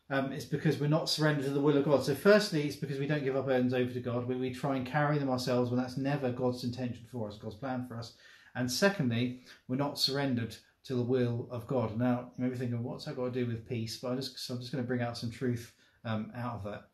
um, 0.10 0.32
it's 0.32 0.46
because 0.46 0.80
we're 0.80 0.88
not 0.88 1.10
surrendered 1.10 1.46
to 1.46 1.52
the 1.52 1.62
will 1.62 1.78
of 1.78 1.86
God. 1.86 2.04
So, 2.04 2.16
firstly, 2.16 2.64
it's 2.64 2.76
because 2.76 2.98
we 2.98 3.08
don't 3.08 3.24
give 3.24 3.36
our 3.36 3.44
burdens 3.44 3.74
over 3.74 3.92
to 3.92 4.00
God. 4.00 4.28
We, 4.28 4.36
we 4.36 4.54
try 4.54 4.76
and 4.76 4.86
carry 4.86 5.20
them 5.20 5.30
ourselves 5.30 5.70
when 5.70 5.80
that's 5.80 5.98
never 5.98 6.32
God's 6.32 6.64
intention 6.64 7.06
for 7.12 7.28
us, 7.28 7.38
God's 7.38 7.56
plan 7.56 7.86
for 7.88 7.98
us. 7.98 8.16
And 8.56 8.72
secondly, 8.72 9.42
we're 9.68 9.76
not 9.76 10.00
surrendered 10.00 10.56
to 10.86 10.96
the 10.96 11.04
will 11.04 11.48
of 11.52 11.68
God. 11.68 11.98
Now, 11.98 12.32
you 12.38 12.44
may 12.44 12.50
be 12.50 12.58
thinking, 12.58 12.82
what's 12.82 13.06
that 13.06 13.16
got 13.16 13.26
to 13.26 13.32
do 13.32 13.46
with 13.46 13.68
peace? 13.68 13.98
But 13.98 14.14
I 14.14 14.16
just, 14.16 14.40
so 14.40 14.56
I'm 14.56 14.60
just 14.60 14.72
going 14.72 14.84
to 14.84 14.88
bring 14.88 15.02
out 15.02 15.18
some 15.18 15.30
truth 15.30 15.74
um, 16.06 16.32
out 16.36 16.56
of 16.56 16.64
that. 16.64 16.86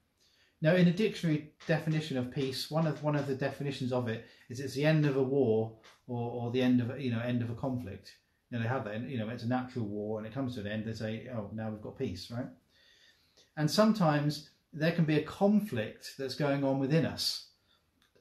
Now, 0.61 0.75
in 0.75 0.87
a 0.87 0.91
dictionary 0.91 1.53
definition 1.67 2.17
of 2.17 2.31
peace, 2.31 2.71
one 2.71 2.87
of 2.87 3.03
one 3.03 3.15
of 3.15 3.27
the 3.27 3.35
definitions 3.35 3.93
of 3.93 4.07
it 4.07 4.25
is 4.49 4.59
it's 4.59 4.73
the 4.73 4.85
end 4.85 5.05
of 5.05 5.15
a 5.15 5.23
war 5.23 5.77
or, 6.07 6.31
or 6.31 6.51
the 6.51 6.61
end 6.61 6.81
of 6.81 6.99
you 6.99 7.11
know 7.11 7.19
end 7.19 7.41
of 7.41 7.49
a 7.49 7.55
conflict 7.55 8.15
know, 8.51 8.61
they 8.61 8.69
have 8.69 8.85
that, 8.85 9.01
you 9.01 9.17
know, 9.17 9.29
it's 9.29 9.43
a 9.43 9.47
natural 9.47 9.85
war 9.85 10.17
and 10.17 10.27
it 10.27 10.33
comes 10.33 10.55
to 10.55 10.61
an 10.61 10.67
end, 10.67 10.85
they 10.85 10.93
say, 10.93 11.27
oh, 11.35 11.49
now 11.53 11.69
we've 11.69 11.81
got 11.81 11.97
peace, 11.97 12.31
right? 12.31 12.47
And 13.57 13.69
sometimes 13.69 14.49
there 14.73 14.91
can 14.91 15.05
be 15.05 15.17
a 15.17 15.23
conflict 15.23 16.13
that's 16.17 16.35
going 16.35 16.63
on 16.63 16.79
within 16.79 17.05
us. 17.05 17.47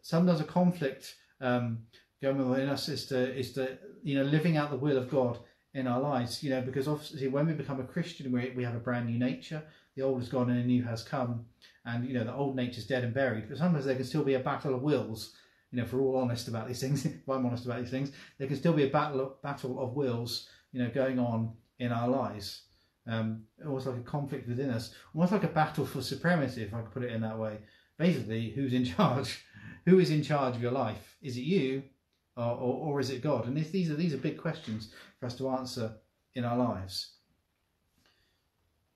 Sometimes 0.02 0.40
a 0.40 0.44
conflict 0.44 1.16
um, 1.40 1.80
going 2.22 2.40
on 2.40 2.50
within 2.50 2.68
us 2.68 2.88
is 2.88 3.06
to, 3.06 3.36
is 3.36 3.52
to, 3.54 3.78
you 4.02 4.16
know, 4.16 4.24
living 4.24 4.56
out 4.56 4.70
the 4.70 4.76
will 4.76 4.96
of 4.96 5.10
God 5.10 5.38
in 5.74 5.88
our 5.88 6.00
lives, 6.00 6.42
you 6.42 6.50
know, 6.50 6.62
because 6.62 6.86
obviously 6.86 7.26
when 7.26 7.46
we 7.46 7.52
become 7.52 7.80
a 7.80 7.84
Christian, 7.84 8.30
we, 8.30 8.52
we 8.56 8.62
have 8.62 8.76
a 8.76 8.80
brand 8.80 9.06
new 9.06 9.18
nature. 9.18 9.62
The 9.96 10.02
old 10.02 10.22
is 10.22 10.28
gone 10.28 10.50
and 10.50 10.60
a 10.60 10.64
new 10.64 10.84
has 10.84 11.02
come. 11.02 11.44
And, 11.84 12.06
you 12.06 12.14
know, 12.14 12.24
the 12.24 12.34
old 12.34 12.56
nature 12.56 12.78
is 12.78 12.86
dead 12.86 13.04
and 13.04 13.12
buried. 13.12 13.48
But 13.48 13.58
sometimes 13.58 13.84
there 13.84 13.96
can 13.96 14.04
still 14.04 14.24
be 14.24 14.34
a 14.34 14.40
battle 14.40 14.74
of 14.74 14.82
wills 14.82 15.34
you 15.74 15.80
know, 15.80 15.86
if 15.86 15.92
we're 15.92 16.02
all 16.02 16.18
honest 16.18 16.46
about 16.46 16.68
these 16.68 16.80
things, 16.80 17.04
if 17.04 17.28
I'm 17.28 17.44
honest 17.44 17.66
about 17.66 17.80
these 17.80 17.90
things, 17.90 18.12
there 18.38 18.46
can 18.46 18.56
still 18.56 18.72
be 18.72 18.84
a 18.84 18.90
battle 18.90 19.20
of, 19.20 19.42
battle 19.42 19.80
of 19.80 19.94
wills, 19.94 20.48
you 20.72 20.80
know, 20.80 20.88
going 20.88 21.18
on 21.18 21.52
in 21.80 21.90
our 21.90 22.08
lives. 22.08 22.62
Um, 23.08 23.42
almost 23.66 23.88
like 23.88 23.96
a 23.96 24.02
conflict 24.02 24.48
within 24.48 24.70
us, 24.70 24.94
almost 25.14 25.32
like 25.32 25.42
a 25.42 25.48
battle 25.48 25.84
for 25.84 26.00
supremacy, 26.00 26.62
if 26.62 26.72
I 26.72 26.80
could 26.80 26.92
put 26.92 27.02
it 27.02 27.12
in 27.12 27.22
that 27.22 27.36
way. 27.36 27.58
Basically, 27.98 28.50
who's 28.50 28.72
in 28.72 28.84
charge? 28.96 29.44
Who 29.86 29.98
is 29.98 30.10
in 30.10 30.22
charge 30.22 30.54
of 30.54 30.62
your 30.62 30.72
life? 30.72 31.16
Is 31.20 31.36
it 31.36 31.42
you, 31.42 31.82
or, 32.36 32.44
or, 32.44 32.92
or 32.92 33.00
is 33.00 33.10
it 33.10 33.20
God? 33.20 33.48
And 33.48 33.58
if 33.58 33.72
these 33.72 33.90
are 33.90 33.96
these 33.96 34.14
are 34.14 34.18
big 34.18 34.38
questions 34.38 34.92
for 35.18 35.26
us 35.26 35.36
to 35.38 35.48
answer 35.48 35.96
in 36.36 36.44
our 36.44 36.56
lives 36.56 37.13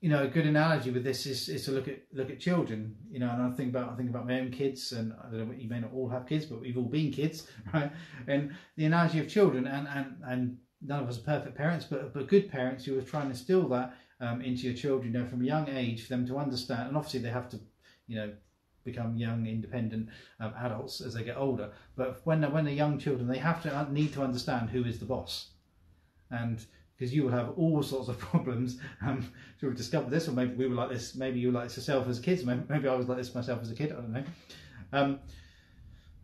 you 0.00 0.08
know, 0.08 0.22
a 0.22 0.28
good 0.28 0.46
analogy 0.46 0.90
with 0.90 1.02
this 1.02 1.26
is, 1.26 1.48
is 1.48 1.64
to 1.64 1.72
look 1.72 1.88
at 1.88 2.02
look 2.12 2.30
at 2.30 2.38
children. 2.38 2.94
You 3.10 3.18
know, 3.18 3.30
and 3.30 3.42
I 3.42 3.50
think 3.50 3.70
about 3.70 3.92
I 3.92 3.96
think 3.96 4.10
about 4.10 4.26
my 4.26 4.38
own 4.38 4.50
kids, 4.50 4.92
and 4.92 5.12
I 5.12 5.30
don't 5.30 5.48
know, 5.48 5.54
you 5.54 5.68
may 5.68 5.80
not 5.80 5.92
all 5.92 6.08
have 6.08 6.26
kids, 6.26 6.46
but 6.46 6.60
we've 6.60 6.78
all 6.78 6.84
been 6.84 7.10
kids, 7.10 7.48
right? 7.74 7.90
And 8.26 8.54
the 8.76 8.84
analogy 8.84 9.18
of 9.18 9.28
children, 9.28 9.66
and 9.66 9.88
and 9.88 10.16
and 10.24 10.58
none 10.80 11.02
of 11.02 11.08
us 11.08 11.18
are 11.18 11.22
perfect 11.22 11.56
parents, 11.56 11.84
but 11.84 12.14
but 12.14 12.28
good 12.28 12.50
parents 12.50 12.84
who 12.84 12.96
are 12.98 13.02
trying 13.02 13.24
to 13.24 13.30
instill 13.30 13.68
that 13.68 13.94
um, 14.20 14.40
into 14.40 14.62
your 14.62 14.74
children, 14.74 15.12
you 15.12 15.18
know, 15.18 15.26
from 15.26 15.42
a 15.42 15.44
young 15.44 15.68
age, 15.68 16.02
for 16.02 16.08
them 16.10 16.26
to 16.28 16.38
understand, 16.38 16.88
and 16.88 16.96
obviously 16.96 17.20
they 17.20 17.30
have 17.30 17.48
to, 17.50 17.60
you 18.06 18.16
know, 18.16 18.32
become 18.84 19.16
young, 19.16 19.46
independent 19.46 20.08
um, 20.38 20.54
adults 20.60 21.00
as 21.00 21.14
they 21.14 21.24
get 21.24 21.36
older. 21.36 21.72
But 21.96 22.20
when 22.24 22.42
when 22.52 22.64
they're 22.64 22.74
young 22.74 22.98
children, 22.98 23.26
they 23.26 23.38
have 23.38 23.62
to 23.64 23.76
uh, 23.76 23.86
need 23.90 24.12
to 24.12 24.22
understand 24.22 24.70
who 24.70 24.84
is 24.84 25.00
the 25.00 25.06
boss, 25.06 25.50
and 26.30 26.64
because 26.98 27.14
you 27.14 27.22
will 27.22 27.30
have 27.30 27.50
all 27.56 27.82
sorts 27.82 28.08
of 28.08 28.18
problems. 28.30 28.78
Um, 29.02 29.22
so 29.60 29.68
we've 29.68 29.76
discovered 29.76 30.10
this, 30.10 30.28
or 30.28 30.32
maybe 30.32 30.54
we 30.54 30.66
were 30.66 30.74
like 30.74 30.90
this. 30.90 31.14
Maybe 31.14 31.38
you 31.38 31.48
were 31.48 31.54
like 31.54 31.68
this 31.68 31.76
yourself 31.76 32.08
as 32.08 32.18
kids. 32.18 32.44
Maybe, 32.44 32.62
maybe 32.68 32.88
I 32.88 32.94
was 32.94 33.08
like 33.08 33.18
this 33.18 33.34
myself 33.34 33.62
as 33.62 33.70
a 33.70 33.74
kid. 33.74 33.92
I 33.92 33.96
don't 33.96 34.12
know. 34.12 34.24
Um, 34.92 35.20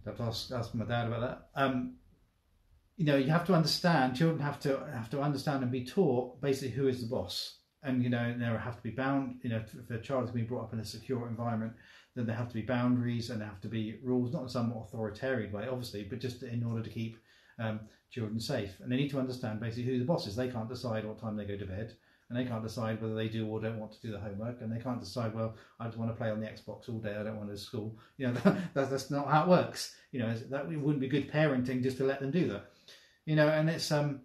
I 0.05 0.11
have 0.11 0.17
to 0.19 0.25
ask, 0.25 0.51
ask 0.53 0.75
my 0.75 0.85
dad 0.85 1.07
about 1.07 1.21
that. 1.21 1.49
Um, 1.55 1.95
you 2.97 3.07
know, 3.07 3.17
you 3.17 3.31
have 3.31 3.47
to 3.47 3.55
understand. 3.55 4.17
Children 4.17 4.41
have 4.41 4.61
to 4.61 4.85
have 4.93 5.11
to 5.11 5.21
understand 5.21 5.63
and 5.63 5.73
be 5.73 5.85
taught 5.85 6.41
basically 6.41 6.71
who 6.71 6.89
is 6.89 7.01
the 7.01 7.07
boss. 7.09 7.59
and 7.85 8.03
you 8.03 8.09
know 8.09 8.35
there 8.39 8.59
have 8.59 8.77
to 8.77 8.83
be 8.83 8.91
bound. 8.91 9.41
You 9.43 9.51
know, 9.51 9.63
if 9.79 9.91
a 9.91 9.99
child 9.99 10.25
is 10.25 10.31
being 10.31 10.47
brought 10.47 10.65
up 10.65 10.73
in 10.73 10.81
a 10.81 10.85
secure 10.85 11.29
environment, 11.29 11.75
then 12.15 12.27
there 12.27 12.37
have 12.37 12.49
to 12.49 12.55
be 12.55 12.63
boundaries 12.63 13.31
and 13.31 13.41
there 13.41 13.49
have 13.49 13.61
to 13.61 13.69
be 13.69 13.99
rules, 14.03 14.33
not 14.33 14.43
in 14.43 14.49
some 14.49 14.73
authoritarian 14.73 15.53
way, 15.53 15.69
obviously, 15.69 16.05
but 16.05 16.19
just 16.19 16.43
in 16.43 16.65
order 16.65 16.83
to 16.83 16.91
keep 16.91 17.19
um, 17.59 17.81
children 18.11 18.38
safe. 18.40 18.71
And 18.81 18.90
they 18.90 18.97
need 18.97 19.11
to 19.11 19.19
understand 19.19 19.61
basically 19.61 19.85
who 19.85 19.99
the 19.99 20.05
boss 20.05 20.27
is. 20.27 20.37
They 20.37 20.49
can't 20.49 20.69
decide 20.69 21.05
what 21.05 21.21
time 21.21 21.37
they 21.37 21.45
go 21.45 21.57
to 21.57 21.67
bed, 21.67 21.95
and 22.29 22.38
they 22.38 22.45
can't 22.45 22.62
decide 22.62 23.03
whether 23.03 23.14
they 23.14 23.29
do 23.29 23.47
or 23.47 23.61
don't 23.61 23.79
want 23.79 23.93
to 23.93 24.01
do 24.01 24.12
the 24.12 24.19
homework, 24.19 24.61
and 24.61 24.73
they 24.73 24.83
can't 24.83 25.01
decide, 25.01 25.35
well, 25.35 25.57
I 25.81 25.87
just 25.87 25.99
want 25.99 26.11
to 26.11 26.17
play 26.17 26.31
on 26.31 26.40
the 26.40 26.47
Xbox 26.47 26.88
all 26.88 26.99
day. 26.99 27.17
I 27.17 27.25
don't 27.25 27.37
want 27.37 27.51
to 27.51 27.59
school. 27.59 27.99
You 28.17 28.29
know, 28.29 28.33
that, 28.75 28.90
that's 28.90 29.11
not 29.11 29.29
how 29.29 29.45
it 29.45 29.49
works. 29.49 29.97
You 30.12 30.21
know, 30.21 30.35
that 30.51 30.69
wouldn't 30.69 31.01
be 31.01 31.09
good 31.09 31.31
parenting 31.31 31.83
just 31.83 31.97
to 31.99 32.05
let 32.05 32.21
them 32.21 32.31
do 32.31 32.49
that. 32.49 32.71
You 33.27 33.37
know, 33.37 33.49
and 33.49 33.69
it's 33.69 33.90
um, 33.90 34.21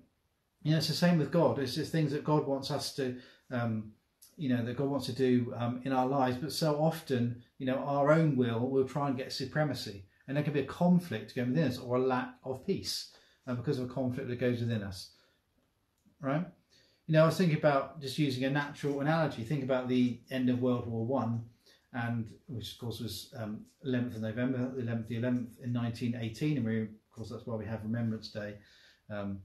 you 0.63 0.72
know, 0.72 0.78
it's 0.78 0.88
the 0.88 0.94
same 0.94 1.18
with 1.18 1.32
God. 1.32 1.58
It's 1.58 1.76
just 1.76 1.92
things 1.92 2.12
that 2.12 2.24
God 2.24 2.46
wants 2.46 2.70
us 2.70 2.94
to 2.96 3.18
um, 3.52 3.92
you 4.38 4.50
know 4.50 4.63
that 4.63 4.78
God 4.78 4.89
wants 4.89 5.08
to 5.08 5.13
do 5.13 5.54
um, 5.58 5.82
in 5.84 5.92
our 5.92 6.08
lives, 6.08 6.38
but 6.38 6.54
so 6.54 6.76
often, 6.76 7.42
you 7.58 7.65
know, 7.65 7.78
our 7.78 8.12
own 8.12 8.38
will 8.38 8.70
will 8.70 8.88
try 8.88 9.08
and 9.08 9.18
get 9.18 9.34
supremacy, 9.34 10.06
and 10.28 10.38
there 10.38 10.44
can 10.44 10.54
be 10.54 10.62
a 10.62 10.65
conflict 10.65 11.36
going 11.36 11.50
within 11.50 11.68
us 11.68 11.80
or 11.80 11.98
a 11.98 12.00
lack 12.00 12.36
of 12.44 12.65
peace 12.65 13.12
uh, 13.47 13.56
because 13.56 13.80
of 13.80 13.89
a 13.89 13.93
conflict 13.93 14.30
that 14.30 14.39
goes 14.39 14.60
within 14.60 14.84
us, 14.84 15.12
right? 16.21 16.45
You 17.08 17.13
know, 17.13 17.23
I 17.23 17.25
was 17.25 17.38
thinking 17.38 17.58
about 17.58 17.99
just 18.02 18.17
using 18.17 18.43
a 18.43 18.49
natural 18.49 19.02
analogy. 19.02 19.43
Think 19.43 19.63
about 19.63 19.88
the 19.88 20.19
end 20.30 20.49
of 20.49 20.62
World 20.62 20.88
War 20.88 21.06
One, 21.06 21.43
and 21.93 22.32
which 22.47 22.73
of 22.73 22.80
course 22.80 22.99
was 22.99 23.34
um, 23.38 23.62
11th 23.86 24.15
of 24.15 24.21
November, 24.21 24.71
11th 24.78 25.08
the 25.08 25.15
11th 25.15 25.63
in 25.63 25.73
1918, 25.73 26.58
and 26.58 26.65
we, 26.65 26.82
of 26.82 26.89
course, 27.12 27.30
that's 27.30 27.45
why 27.45 27.56
we 27.56 27.65
have 27.65 27.84
Remembrance 27.84 28.30
Day. 28.30 28.56
Um, 29.10 29.39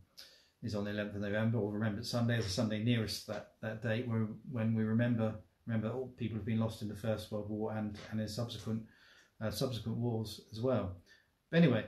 is 0.64 0.74
on 0.74 0.84
the 0.84 0.90
11th 0.90 1.16
of 1.16 1.20
November, 1.20 1.58
or 1.58 1.70
Remembrance 1.70 2.08
Sunday 2.08 2.38
is 2.38 2.44
the 2.44 2.50
Sunday 2.50 2.82
nearest 2.82 3.26
that, 3.26 3.52
that 3.60 3.82
date 3.82 4.08
where, 4.08 4.26
when 4.50 4.74
we 4.74 4.82
remember 4.82 5.34
remember 5.66 5.90
all 5.90 6.08
people 6.16 6.36
have 6.36 6.44
been 6.44 6.60
lost 6.60 6.82
in 6.82 6.88
the 6.88 6.94
First 6.94 7.30
World 7.30 7.48
War 7.48 7.72
and, 7.72 7.96
and 8.10 8.20
in 8.20 8.28
subsequent 8.28 8.82
uh, 9.42 9.50
subsequent 9.50 9.98
wars 9.98 10.40
as 10.52 10.60
well. 10.60 10.96
But 11.50 11.58
anyway, 11.58 11.84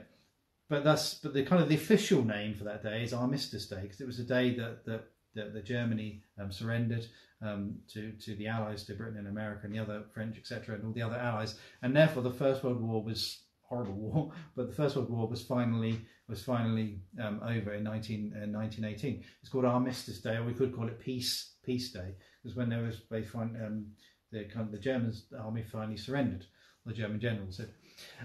but 0.69 0.83
that's 0.83 1.15
but 1.15 1.33
the 1.33 1.43
kind 1.43 1.61
of 1.61 1.69
the 1.69 1.75
official 1.75 2.23
name 2.23 2.53
for 2.53 2.63
that 2.65 2.83
day 2.83 3.03
is 3.03 3.13
Armistice 3.13 3.67
Day 3.67 3.81
because 3.81 4.01
it 4.01 4.07
was 4.07 4.17
the 4.17 4.23
day 4.23 4.55
that 4.55 4.85
that, 4.85 5.05
that, 5.35 5.65
Germany 5.65 6.23
um, 6.39 6.51
surrendered 6.51 7.05
um, 7.41 7.75
to 7.93 8.11
to 8.13 8.35
the 8.35 8.47
Allies, 8.47 8.83
to 8.85 8.95
Britain 8.95 9.17
and 9.17 9.27
America 9.27 9.61
and 9.63 9.73
the 9.73 9.79
other 9.79 10.03
French, 10.13 10.37
etc., 10.37 10.75
and 10.75 10.85
all 10.85 10.93
the 10.93 11.01
other 11.01 11.15
Allies, 11.15 11.55
and 11.81 11.95
therefore 11.95 12.23
the 12.23 12.31
First 12.31 12.63
World 12.63 12.81
War 12.81 13.03
was 13.03 13.43
horrible 13.61 13.93
war, 13.93 14.31
but 14.55 14.67
the 14.67 14.75
First 14.75 14.95
World 14.95 15.09
War 15.09 15.27
was 15.27 15.43
finally 15.43 16.01
was 16.27 16.43
finally 16.43 16.99
um, 17.23 17.39
over 17.41 17.73
in 17.73 17.83
19, 17.83 18.33
uh, 18.35 18.47
1918. 18.47 19.23
It's 19.41 19.49
called 19.49 19.63
Armistice 19.63 20.19
Day, 20.19 20.35
or 20.35 20.43
we 20.43 20.53
could 20.53 20.75
call 20.75 20.87
it 20.87 20.99
Peace 20.99 21.55
Peace 21.63 21.91
Day, 21.91 22.15
because 22.43 22.57
when 22.57 22.69
there 22.69 22.83
was 22.83 23.01
they 23.09 23.23
find 23.23 23.55
um, 23.57 23.85
the 24.31 24.45
kind 24.45 24.65
of 24.65 24.71
the 24.71 24.79
Germans 24.79 25.25
the 25.31 25.37
army 25.37 25.63
finally 25.63 25.97
surrendered, 25.97 26.45
the 26.87 26.93
German 26.93 27.19
generals 27.19 27.57
did. 27.57 27.69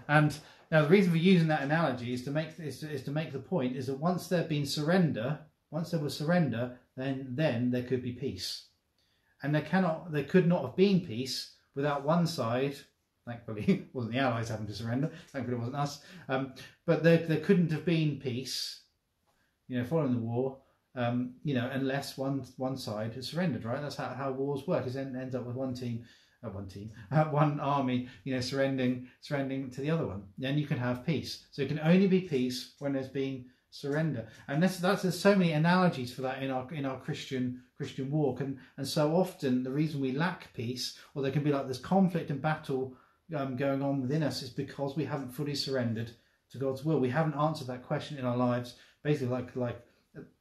And 0.09 0.37
now 0.71 0.83
the 0.83 0.89
reason 0.89 1.11
for 1.11 1.19
using 1.19 1.49
that 1.49 1.63
analogy 1.63 2.13
is 2.13 2.25
to 2.25 2.31
make 2.31 2.59
is 2.59 2.83
is 2.83 3.03
to 3.05 3.11
make 3.11 3.33
the 3.33 3.39
point 3.39 3.77
is 3.77 3.87
that 3.87 3.99
once 3.99 4.29
there 4.29 4.41
had 4.41 4.49
been 4.49 4.67
surrender, 4.67 5.39
once 5.71 5.91
there 5.91 6.01
was 6.01 6.17
surrender, 6.17 6.79
then 6.97 7.27
then 7.31 7.71
there 7.71 7.83
could 7.83 8.03
be 8.03 8.13
peace, 8.13 8.67
and 9.43 9.55
there 9.55 9.63
cannot 9.63 10.13
there 10.13 10.25
could 10.25 10.47
not 10.47 10.65
have 10.65 10.77
been 10.77 11.01
peace 11.01 11.55
without 11.75 12.05
one 12.05 12.27
side 12.27 12.77
Thankfully, 13.27 13.89
wasn't 13.93 14.15
the 14.15 14.21
Allies 14.21 14.49
having 14.49 14.67
to 14.67 14.75
surrender. 14.75 15.11
Thankfully, 15.29 15.57
it 15.57 15.61
wasn't 15.61 15.77
us. 15.77 16.01
Um, 16.29 16.55
but 16.87 17.03
there, 17.03 17.19
there 17.19 17.41
couldn't 17.41 17.71
have 17.71 17.85
been 17.85 18.19
peace, 18.19 18.81
you 19.69 19.79
know, 19.79 19.85
following 19.85 20.13
the 20.13 20.19
war, 20.19 20.59
um, 20.97 21.35
you 21.45 21.55
know, 21.55 21.71
unless 21.73 22.19
one 22.19 22.45
one 22.57 22.77
side 22.77 23.15
has 23.15 23.29
surrendered. 23.29 23.65
Right? 23.65 23.81
That's 23.81 23.97
how, 23.97 24.09
how 24.09 24.33
wars 24.33 24.67
work. 24.67 24.87
It 24.87 24.97
ends 24.97 25.35
up 25.35 25.47
with 25.47 25.57
one 25.57 25.75
team, 25.75 26.05
uh, 26.45 26.51
one 26.51 26.69
team, 26.69 26.91
uh, 27.11 27.25
one 27.25 27.61
army, 27.61 28.09
you 28.25 28.35
know, 28.35 28.41
surrendering 28.41 29.09
surrendering 29.21 29.71
to 29.71 29.81
the 29.81 29.91
other 29.91 30.07
one. 30.07 30.25
Then 30.39 30.59
you 30.59 30.67
can 30.67 30.79
have 30.79 31.07
peace. 31.07 31.45
So 31.51 31.63
it 31.63 31.69
can 31.69 31.81
only 31.81 32.07
be 32.07 32.21
peace 32.21 32.75
when 32.79 32.93
there's 32.93 33.09
been 33.09 33.47
surrender. 33.71 34.29
And 34.49 34.63
that's, 34.63 34.79
that's 34.79 35.03
there's 35.03 35.19
so 35.19 35.35
many 35.35 35.53
analogies 35.53 36.13
for 36.13 36.23
that 36.23 36.43
in 36.43 36.51
our 36.51 36.73
in 36.73 36.85
our 36.85 37.01
Christian 37.01 37.63
Christian 37.77 38.11
walk. 38.11 38.41
And 38.41 38.59
and 38.77 38.87
so 38.87 39.17
often 39.17 39.63
the 39.63 39.73
reason 39.73 40.01
we 40.01 40.13
lack 40.13 40.53
peace, 40.55 40.99
or 41.15 41.23
there 41.23 41.33
can 41.33 41.43
be 41.43 41.53
like 41.53 41.69
this 41.69 41.79
conflict 41.79 42.31
and 42.31 42.41
battle 42.41 42.95
um, 43.37 43.57
going 43.57 43.83
on 43.83 44.03
within 44.03 44.23
us 44.23 44.43
is 44.43 44.51
because 44.51 44.97
we 44.97 45.05
haven't 45.05 45.31
fully 45.31 45.55
surrendered 45.55 46.13
to 46.51 46.59
God's 46.59 46.85
will. 46.85 47.01
We 47.01 47.11
haven't 47.11 47.39
answered 47.39 47.69
that 47.69 47.83
question 47.83 48.19
in 48.19 48.27
our 48.27 48.37
lives. 48.37 48.77
Basically, 49.03 49.29
like 49.29 49.57
like 49.57 49.81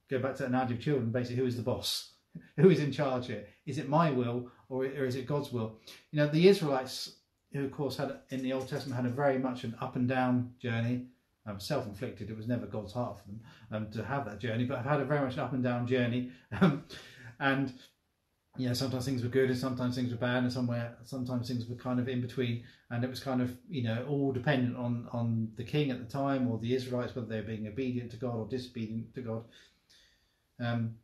go 0.09 0.19
back 0.19 0.35
to 0.35 0.43
that 0.43 0.49
analogy 0.49 0.75
of 0.75 0.81
children. 0.81 1.11
Basically, 1.11 1.37
who 1.37 1.47
is 1.47 1.57
the 1.57 1.63
boss? 1.63 2.09
who 2.57 2.69
is 2.69 2.79
in 2.79 2.91
charge 2.91 3.27
here? 3.27 3.45
Is 3.65 3.77
it 3.77 3.89
my 3.89 4.11
will 4.11 4.49
or, 4.71 4.85
or 4.85 5.05
is 5.05 5.15
it 5.15 5.27
God's 5.27 5.51
will? 5.51 5.77
You 6.11 6.19
know, 6.19 6.27
the 6.27 6.47
Israelites, 6.47 7.17
who 7.53 7.65
of 7.65 7.71
course 7.71 7.97
had 7.97 8.19
in 8.29 8.41
the 8.41 8.53
Old 8.53 8.67
Testament 8.69 8.95
had 8.95 9.05
a 9.05 9.13
very 9.13 9.37
much 9.37 9.63
an 9.65 9.75
up 9.81 9.95
and 9.95 10.07
down 10.07 10.53
journey. 10.59 11.07
Um, 11.47 11.59
self-inflicted. 11.59 12.29
It 12.29 12.37
was 12.37 12.47
never 12.47 12.67
God's 12.67 12.93
heart 12.93 13.17
for 13.17 13.25
them 13.25 13.41
um, 13.71 13.91
to 13.93 14.05
have 14.05 14.25
that 14.25 14.37
journey, 14.37 14.63
but 14.63 14.77
I've 14.77 14.85
had 14.85 15.01
a 15.01 15.05
very 15.05 15.25
much 15.25 15.39
up 15.39 15.53
and 15.53 15.63
down 15.63 15.87
journey. 15.87 16.31
Um, 16.61 16.83
and 17.39 17.73
you 18.57 18.67
know, 18.67 18.73
sometimes 18.73 19.05
things 19.05 19.23
were 19.23 19.29
good 19.29 19.49
and 19.49 19.57
sometimes 19.57 19.95
things 19.95 20.11
were 20.11 20.17
bad, 20.17 20.43
and 20.43 20.53
somewhere 20.53 20.97
sometimes 21.03 21.47
things 21.47 21.65
were 21.67 21.75
kind 21.75 21.99
of 21.99 22.07
in 22.07 22.21
between, 22.21 22.63
and 22.91 23.03
it 23.03 23.09
was 23.09 23.19
kind 23.19 23.41
of 23.41 23.57
you 23.69 23.83
know 23.83 24.05
all 24.07 24.31
dependent 24.31 24.77
on 24.77 25.07
on 25.11 25.51
the 25.55 25.63
king 25.63 25.89
at 25.89 25.99
the 25.99 26.11
time 26.11 26.47
or 26.47 26.59
the 26.59 26.75
Israelites 26.75 27.15
whether 27.15 27.27
they 27.27 27.37
were 27.37 27.47
being 27.47 27.67
obedient 27.67 28.11
to 28.11 28.17
God 28.17 28.35
or 28.35 28.47
disobedient 28.47 29.15
to 29.15 29.21
God. 29.21 29.43
Um, 30.59 30.95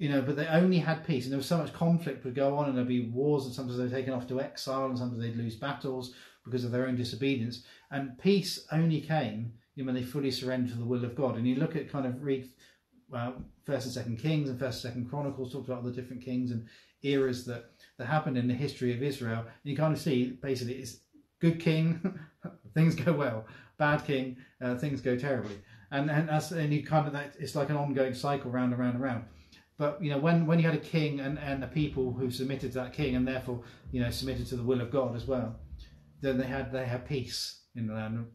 you 0.00 0.08
know, 0.08 0.22
but 0.22 0.34
they 0.34 0.46
only 0.46 0.78
had 0.78 1.06
peace, 1.06 1.24
and 1.24 1.32
there 1.32 1.36
was 1.36 1.46
so 1.46 1.58
much 1.58 1.74
conflict 1.74 2.24
would 2.24 2.34
go 2.34 2.56
on, 2.56 2.70
and 2.70 2.76
there'd 2.76 2.88
be 2.88 3.10
wars, 3.10 3.44
and 3.44 3.54
sometimes 3.54 3.76
they 3.76 3.84
were 3.84 3.90
taken 3.90 4.14
off 4.14 4.26
to 4.28 4.40
exile, 4.40 4.86
and 4.86 4.96
sometimes 4.96 5.20
they'd 5.20 5.36
lose 5.36 5.56
battles 5.56 6.14
because 6.42 6.64
of 6.64 6.72
their 6.72 6.86
own 6.86 6.96
disobedience. 6.96 7.64
And 7.90 8.18
peace 8.18 8.66
only 8.72 9.02
came 9.02 9.52
you 9.74 9.82
know, 9.84 9.92
when 9.92 9.94
they 9.94 10.02
fully 10.02 10.30
surrendered 10.30 10.72
to 10.72 10.78
the 10.78 10.86
will 10.86 11.04
of 11.04 11.14
God. 11.14 11.36
And 11.36 11.46
you 11.46 11.56
look 11.56 11.76
at 11.76 11.92
kind 11.92 12.06
of 12.06 12.22
read 12.22 12.48
uh, 13.14 13.32
First 13.66 13.84
and 13.84 13.94
Second 13.94 14.18
Kings 14.20 14.48
and 14.48 14.58
First 14.58 14.82
and 14.82 14.90
Second 14.90 15.10
Chronicles 15.10 15.52
talks 15.52 15.68
about 15.68 15.84
the 15.84 15.92
different 15.92 16.22
kings 16.22 16.50
and 16.50 16.66
eras 17.02 17.44
that 17.44 17.72
that 17.98 18.06
happened 18.06 18.38
in 18.38 18.48
the 18.48 18.54
history 18.54 18.94
of 18.94 19.02
Israel. 19.02 19.40
And 19.40 19.70
you 19.70 19.76
kind 19.76 19.92
of 19.92 20.00
see 20.00 20.38
basically 20.42 20.76
it's 20.76 21.00
good 21.40 21.60
king, 21.60 22.18
things 22.74 22.94
go 22.94 23.12
well. 23.12 23.44
Bad 23.76 24.06
king, 24.06 24.38
uh, 24.62 24.76
things 24.76 25.02
go 25.02 25.14
terribly. 25.14 25.60
And 25.90 26.10
and 26.10 26.26
that's 26.26 26.52
and 26.52 26.72
you 26.72 26.86
kind 26.86 27.06
of 27.06 27.12
that 27.12 27.34
it's 27.38 27.54
like 27.54 27.68
an 27.68 27.76
ongoing 27.76 28.14
cycle 28.14 28.50
round 28.50 28.72
and 28.72 28.80
round 28.80 28.94
and 28.94 29.04
round. 29.04 29.24
But 29.80 30.02
you 30.04 30.10
know 30.10 30.18
when 30.18 30.46
when 30.46 30.58
you 30.58 30.66
had 30.66 30.74
a 30.74 30.86
king 30.96 31.20
and 31.20 31.38
and 31.38 31.64
a 31.64 31.66
people 31.66 32.12
who 32.12 32.30
submitted 32.30 32.72
to 32.72 32.78
that 32.80 32.92
king 32.92 33.16
and 33.16 33.26
therefore 33.26 33.62
you 33.90 34.00
know 34.02 34.10
submitted 34.10 34.46
to 34.48 34.56
the 34.56 34.62
will 34.62 34.82
of 34.82 34.90
God 34.90 35.16
as 35.16 35.26
well, 35.26 35.56
then 36.20 36.36
they 36.36 36.46
had 36.46 36.70
they 36.70 36.84
had 36.84 37.08
peace 37.08 37.62
in 37.74 37.86
the 37.86 37.94
land 37.94 38.26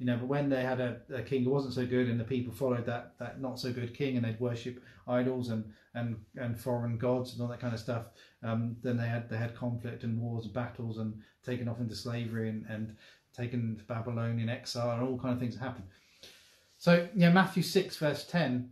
you 0.00 0.06
know, 0.06 0.16
but 0.16 0.28
when 0.28 0.48
they 0.48 0.62
had 0.62 0.80
a, 0.80 0.96
a, 1.14 1.20
king 1.20 1.44
who 1.44 1.50
wasn't 1.50 1.74
so 1.74 1.84
good 1.84 2.08
and 2.08 2.18
the 2.18 2.24
people 2.24 2.54
followed 2.54 2.86
that, 2.86 3.12
that 3.18 3.38
not 3.38 3.60
so 3.60 3.70
good 3.70 3.94
king 3.94 4.16
and 4.16 4.24
they'd 4.24 4.40
worship 4.40 4.82
idols 5.06 5.50
and, 5.50 5.62
and, 5.94 6.16
and 6.36 6.58
foreign 6.58 6.96
gods 6.96 7.34
and 7.34 7.42
all 7.42 7.48
that 7.48 7.60
kind 7.60 7.74
of 7.74 7.80
stuff, 7.80 8.06
um, 8.42 8.76
then 8.82 8.96
they 8.96 9.06
had 9.06 9.28
they 9.28 9.36
had 9.36 9.54
conflict 9.54 10.02
and 10.02 10.18
wars 10.18 10.46
and 10.46 10.54
battles 10.54 10.96
and 10.96 11.20
taken 11.44 11.68
off 11.68 11.80
into 11.80 11.94
slavery 11.94 12.48
and, 12.48 12.64
and 12.70 12.96
taken 13.36 13.76
to 13.76 13.84
Babylon 13.84 14.38
in 14.38 14.48
exile 14.48 14.90
and 14.92 15.02
all 15.02 15.18
kind 15.18 15.34
of 15.34 15.38
things 15.38 15.54
happen. 15.54 15.84
So, 16.78 17.06
yeah, 17.14 17.30
Matthew 17.30 17.62
6, 17.62 17.98
verse 17.98 18.24
10, 18.24 18.70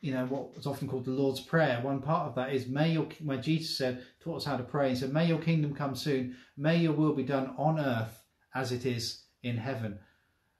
you 0.00 0.12
know, 0.12 0.26
what 0.26 0.56
was 0.56 0.66
often 0.66 0.88
called 0.88 1.04
the 1.04 1.10
Lord's 1.10 1.40
Prayer. 1.40 1.80
One 1.82 2.00
part 2.00 2.28
of 2.28 2.34
that 2.36 2.52
is, 2.52 2.66
may 2.66 2.92
your, 2.92 3.08
where 3.22 3.38
Jesus 3.38 3.76
said, 3.76 4.04
taught 4.20 4.38
us 4.38 4.44
how 4.44 4.56
to 4.56 4.62
pray, 4.62 4.90
he 4.90 4.94
said, 4.94 5.12
may 5.12 5.26
your 5.26 5.38
kingdom 5.38 5.74
come 5.74 5.94
soon, 5.94 6.36
may 6.56 6.78
your 6.78 6.92
will 6.92 7.14
be 7.14 7.22
done 7.22 7.54
on 7.58 7.78
earth 7.78 8.24
as 8.54 8.72
it 8.72 8.86
is 8.86 9.24
in 9.42 9.56
heaven. 9.56 9.98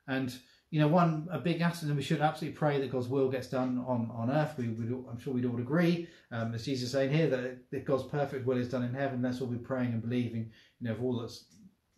And 0.06 0.34
you 0.70 0.78
know, 0.78 0.86
one 0.86 1.28
a 1.32 1.38
big 1.38 1.60
aspect, 1.60 1.88
and 1.88 1.96
we 1.96 2.02
should 2.02 2.20
absolutely 2.20 2.56
pray 2.56 2.80
that 2.80 2.92
God's 2.92 3.08
will 3.08 3.28
gets 3.28 3.48
done 3.48 3.84
on 3.88 4.08
on 4.14 4.30
earth. 4.30 4.54
We 4.56 4.68
would, 4.68 5.04
I'm 5.10 5.18
sure 5.18 5.34
we'd 5.34 5.44
all 5.44 5.58
agree, 5.58 6.06
um, 6.30 6.54
as 6.54 6.64
Jesus 6.64 6.86
is 6.86 6.92
saying 6.92 7.12
here, 7.12 7.28
that, 7.28 7.70
that 7.72 7.84
God's 7.84 8.04
perfect 8.04 8.46
will 8.46 8.56
is 8.56 8.68
done 8.68 8.84
in 8.84 8.94
heaven. 8.94 9.20
That's 9.20 9.40
what 9.40 9.50
we're 9.50 9.58
praying 9.58 9.92
and 9.92 10.02
believing. 10.02 10.52
You 10.80 10.88
know, 10.88 10.92
of 10.92 11.02
all 11.02 11.18
that's 11.20 11.46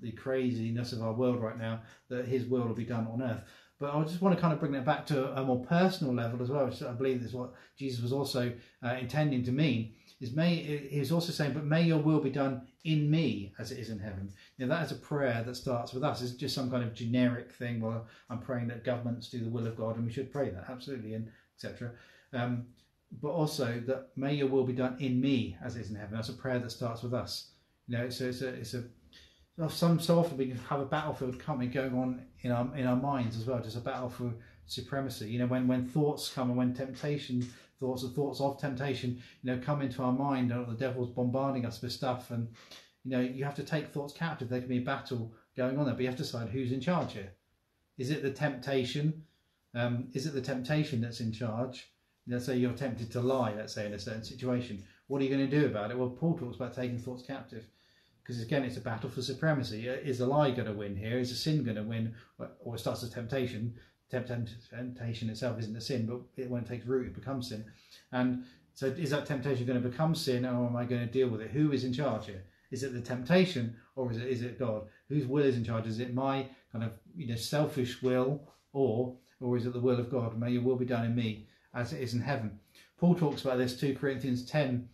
the 0.00 0.12
craziness 0.12 0.92
of 0.92 1.02
our 1.02 1.12
world 1.12 1.42
right 1.42 1.59
now, 1.59 1.83
that 2.09 2.26
His 2.26 2.46
will 2.46 2.66
will 2.66 2.74
be 2.74 2.87
done 2.87 3.07
on 3.09 3.22
earth. 3.22 3.44
But 3.83 3.97
I 3.97 4.03
just 4.05 4.23
want 4.23 4.37
to 4.37 4.40
kind 4.40 4.53
of 4.53 4.61
bring 4.61 4.71
that 4.73 4.85
back 4.85 5.05
to 5.07 5.37
a 5.37 5.42
more 5.42 5.59
personal 5.64 6.14
level 6.14 6.40
as 6.40 6.51
well, 6.51 6.66
which 6.66 6.85
I 6.85 6.92
believe 6.92 7.21
is 7.21 7.33
what 7.33 7.53
Jesus 7.77 8.01
was 8.01 8.12
also 8.12 8.53
uh, 8.81 8.95
intending 9.01 9.42
to 9.42 9.51
mean 9.51 9.95
is 10.21 10.37
may 10.37 10.55
he's 10.88 11.11
also 11.11 11.33
saying, 11.33 11.53
but 11.53 11.64
may 11.64 11.83
your 11.83 11.99
will 11.99 12.21
be 12.21 12.31
done 12.31 12.62
in 12.85 13.11
me 13.11 13.53
as 13.59 13.73
it 13.73 13.81
is 13.81 13.90
in 13.90 13.99
heaven. 13.99 14.31
Now 14.57 14.68
that 14.68 14.87
is 14.87 14.92
a 14.92 15.01
prayer 15.01 15.42
that 15.45 15.57
starts 15.57 15.92
with 15.92 16.05
us. 16.05 16.23
It's 16.23 16.35
just 16.35 16.55
some 16.55 16.71
kind 16.71 16.85
of 16.85 16.95
generic 16.95 17.51
thing. 17.51 17.81
Well, 17.81 18.07
I'm 18.31 18.38
praying 18.38 18.68
that 18.68 18.85
governments 18.85 19.29
do 19.29 19.40
the 19.40 19.51
will 19.51 19.66
of 19.66 19.77
God, 19.77 19.97
and 19.97 20.07
we 20.07 20.12
should 20.12 20.31
pray 20.31 20.51
that 20.51 20.71
absolutely, 20.71 21.14
and 21.14 21.29
etc. 21.57 21.90
Um, 22.33 22.66
but 23.21 23.31
also 23.31 23.83
that 23.88 24.11
may 24.14 24.35
your 24.35 24.47
will 24.47 24.64
be 24.64 24.73
done 24.73 24.97
in 25.01 25.21
me 25.21 25.57
as 25.62 25.75
it 25.75 25.81
is 25.81 25.90
in 25.90 25.97
heaven. 25.97 26.14
That's 26.14 26.29
a 26.29 26.35
prayer 26.35 26.61
that 26.61 26.71
starts 26.71 27.03
with 27.03 27.14
us. 27.14 27.49
You 27.88 27.99
know, 27.99 28.11
so 28.11 28.27
it's 28.27 28.42
a 28.42 28.49
it's 28.51 28.75
a 28.75 28.85
some 29.69 30.01
so 30.01 30.19
often 30.19 30.37
we 30.37 30.47
can 30.47 30.57
have 30.57 30.81
a 30.81 30.87
battlefield 30.87 31.38
coming 31.38 31.71
going 31.71 31.95
on 31.95 32.23
in 32.41 32.51
our 32.51 32.75
in 32.77 32.87
our 32.87 32.97
minds 32.97 33.37
as 33.37 33.47
well, 33.47 33.61
just 33.61 33.77
a 33.77 33.81
battle 33.81 34.09
for 34.09 34.33
supremacy. 34.67 35.31
You 35.31 35.41
know, 35.41 35.47
when 35.47 35.69
when 35.69 35.87
thoughts 35.87 36.31
come 36.33 36.49
and 36.49 36.57
when 36.57 36.75
temptation 36.75 37.47
thoughts 37.79 38.05
and 38.05 38.15
thoughts 38.15 38.41
of 38.41 38.61
temptation, 38.61 39.21
you 39.43 39.53
know, 39.53 39.61
come 39.62 39.83
into 39.83 40.03
our 40.03 40.12
mind, 40.12 40.53
and 40.53 40.67
the 40.67 40.75
devil's 40.75 41.11
bombarding 41.11 41.67
us 41.67 41.83
with 41.83 41.93
stuff, 41.93 42.31
and 42.31 42.49
you 43.05 43.11
know, 43.11 43.21
you 43.21 43.45
have 43.45 43.57
to 43.57 43.65
take 43.65 43.88
thoughts 43.88 44.15
captive. 44.15 44.49
There 44.49 44.61
can 44.61 44.69
be 44.69 44.79
a 44.79 44.83
battle 44.83 45.33
going 45.57 45.79
on 45.79 45.85
there, 45.85 45.95
but 45.95 46.03
you 46.03 46.09
have 46.09 46.17
to 46.17 46.23
decide 46.23 46.49
who's 46.49 46.73
in 46.73 46.81
charge 46.81 47.15
here. 47.15 47.33
Is 47.99 48.11
it 48.11 48.23
the 48.23 48.31
temptation? 48.31 49.25
Um, 49.75 50.09
is 50.12 50.27
it 50.27 50.35
the 50.35 50.41
temptation 50.41 51.01
that's 51.01 51.21
in 51.21 51.33
charge? 51.33 51.91
Let's 52.29 52.47
say 52.47 52.57
you're 52.57 52.73
tempted 52.73 53.11
to 53.12 53.21
lie, 53.21 53.55
let's 53.55 53.75
say 53.75 53.87
in 53.87 53.95
a 53.95 53.99
certain 53.99 54.25
situation. 54.25 54.85
What 55.09 55.21
are 55.21 55.25
you 55.25 55.35
going 55.35 55.51
to 55.51 55.61
do 55.61 55.67
about 55.67 55.91
it? 55.91 55.99
Well, 55.99 56.11
Paul 56.11 56.38
talks 56.38 56.57
about 56.57 56.75
taking 56.75 56.99
thoughts 56.99 57.25
captive. 57.27 57.67
Because 58.23 58.41
again, 58.41 58.65
it's 58.65 58.77
a 58.77 58.81
battle 58.81 59.11
for 59.11 59.23
supremacy. 59.23 59.89
Uh, 59.89 59.95
is 59.95 60.19
the 60.19 60.27
lie 60.27 60.51
going 60.51 60.67
to 60.67 60.73
win 60.73 60.97
here? 60.97 61.19
Is 61.19 61.31
the 61.31 61.37
sin 61.37 61.65
going 61.65 61.77
to 61.77 61.83
win? 61.83 62.15
Or 62.61 62.77
it 62.77 62.79
starts 62.79 63.03
as 63.03 63.11
temptation. 63.11 63.75
Temptation 64.11 65.31
itself 65.31 65.59
isn't 65.59 65.77
a 65.77 65.81
sin, 65.81 66.07
but 66.07 66.21
it, 66.37 66.51
when 66.51 66.63
it 66.63 66.69
takes 66.69 66.87
root, 66.87 67.07
it 67.07 67.15
becomes 67.15 67.49
sin. 67.49 67.65
And 68.13 68.45
so, 68.75 68.87
is 68.87 69.11
that 69.11 69.27
temptation 69.27 69.67
going 69.67 69.83
to 69.83 69.89
become 69.89 70.15
sin, 70.15 70.45
or 70.45 70.67
am 70.67 70.77
I 70.77 70.85
going 70.85 71.07
to 71.07 71.13
deal 71.13 71.29
with 71.29 71.41
it? 71.41 71.51
Who 71.51 71.73
is 71.73 71.85
in 71.85 71.93
charge 71.93 72.27
here? 72.27 72.45
Is 72.71 72.83
it 72.83 72.93
the 72.93 73.01
temptation, 73.01 73.77
or 73.97 74.11
is 74.11 74.19
it 74.19 74.29
is 74.29 74.43
it 74.43 74.59
God? 74.59 74.85
Whose 75.09 75.27
will 75.27 75.45
is 75.45 75.57
in 75.57 75.65
charge? 75.65 75.87
Is 75.87 76.01
it 76.01 76.15
my 76.15 76.47
kind 76.73 76.85
of 76.85 76.93
you 77.17 77.27
know 77.27 77.37
selfish 77.37 78.03
will, 78.03 78.43
or 78.73 79.17
or 79.41 79.57
is 79.57 79.67
it 79.67 79.73
the 79.73 79.81
will 79.81 79.99
of 79.99 80.11
God? 80.11 80.39
May 80.39 80.53
your 80.53 80.63
will 80.63 80.77
be 80.77 80.87
done 80.87 81.05
in 81.05 81.15
me 81.15 81.49
as 81.75 81.93
it 81.93 82.01
is 82.01 82.15
in 82.15 82.21
heaven. 82.21 82.59
Paul 82.99 83.15
talks 83.15 83.43
about 83.43 83.59
this 83.59 83.79
2 83.79 83.97
Corinthians 83.97 84.45
10, 84.47 84.89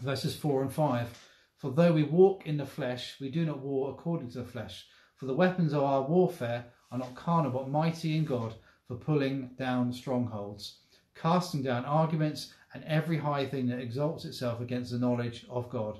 verses 0.00 0.34
4 0.34 0.62
and 0.62 0.72
5. 0.72 1.27
For 1.58 1.72
though 1.72 1.92
we 1.92 2.04
walk 2.04 2.46
in 2.46 2.56
the 2.56 2.64
flesh, 2.64 3.16
we 3.20 3.30
do 3.30 3.44
not 3.44 3.58
war 3.58 3.90
according 3.90 4.30
to 4.30 4.38
the 4.38 4.44
flesh. 4.44 4.86
For 5.16 5.26
the 5.26 5.34
weapons 5.34 5.72
of 5.72 5.82
our 5.82 6.02
warfare 6.02 6.66
are 6.92 6.98
not 6.98 7.16
carnal, 7.16 7.50
but 7.50 7.68
mighty 7.68 8.16
in 8.16 8.24
God 8.24 8.54
for 8.86 8.94
pulling 8.94 9.50
down 9.58 9.92
strongholds, 9.92 10.78
casting 11.16 11.64
down 11.64 11.84
arguments 11.84 12.54
and 12.74 12.84
every 12.84 13.18
high 13.18 13.44
thing 13.44 13.66
that 13.66 13.80
exalts 13.80 14.24
itself 14.24 14.60
against 14.60 14.92
the 14.92 15.00
knowledge 15.00 15.46
of 15.50 15.68
God, 15.68 15.98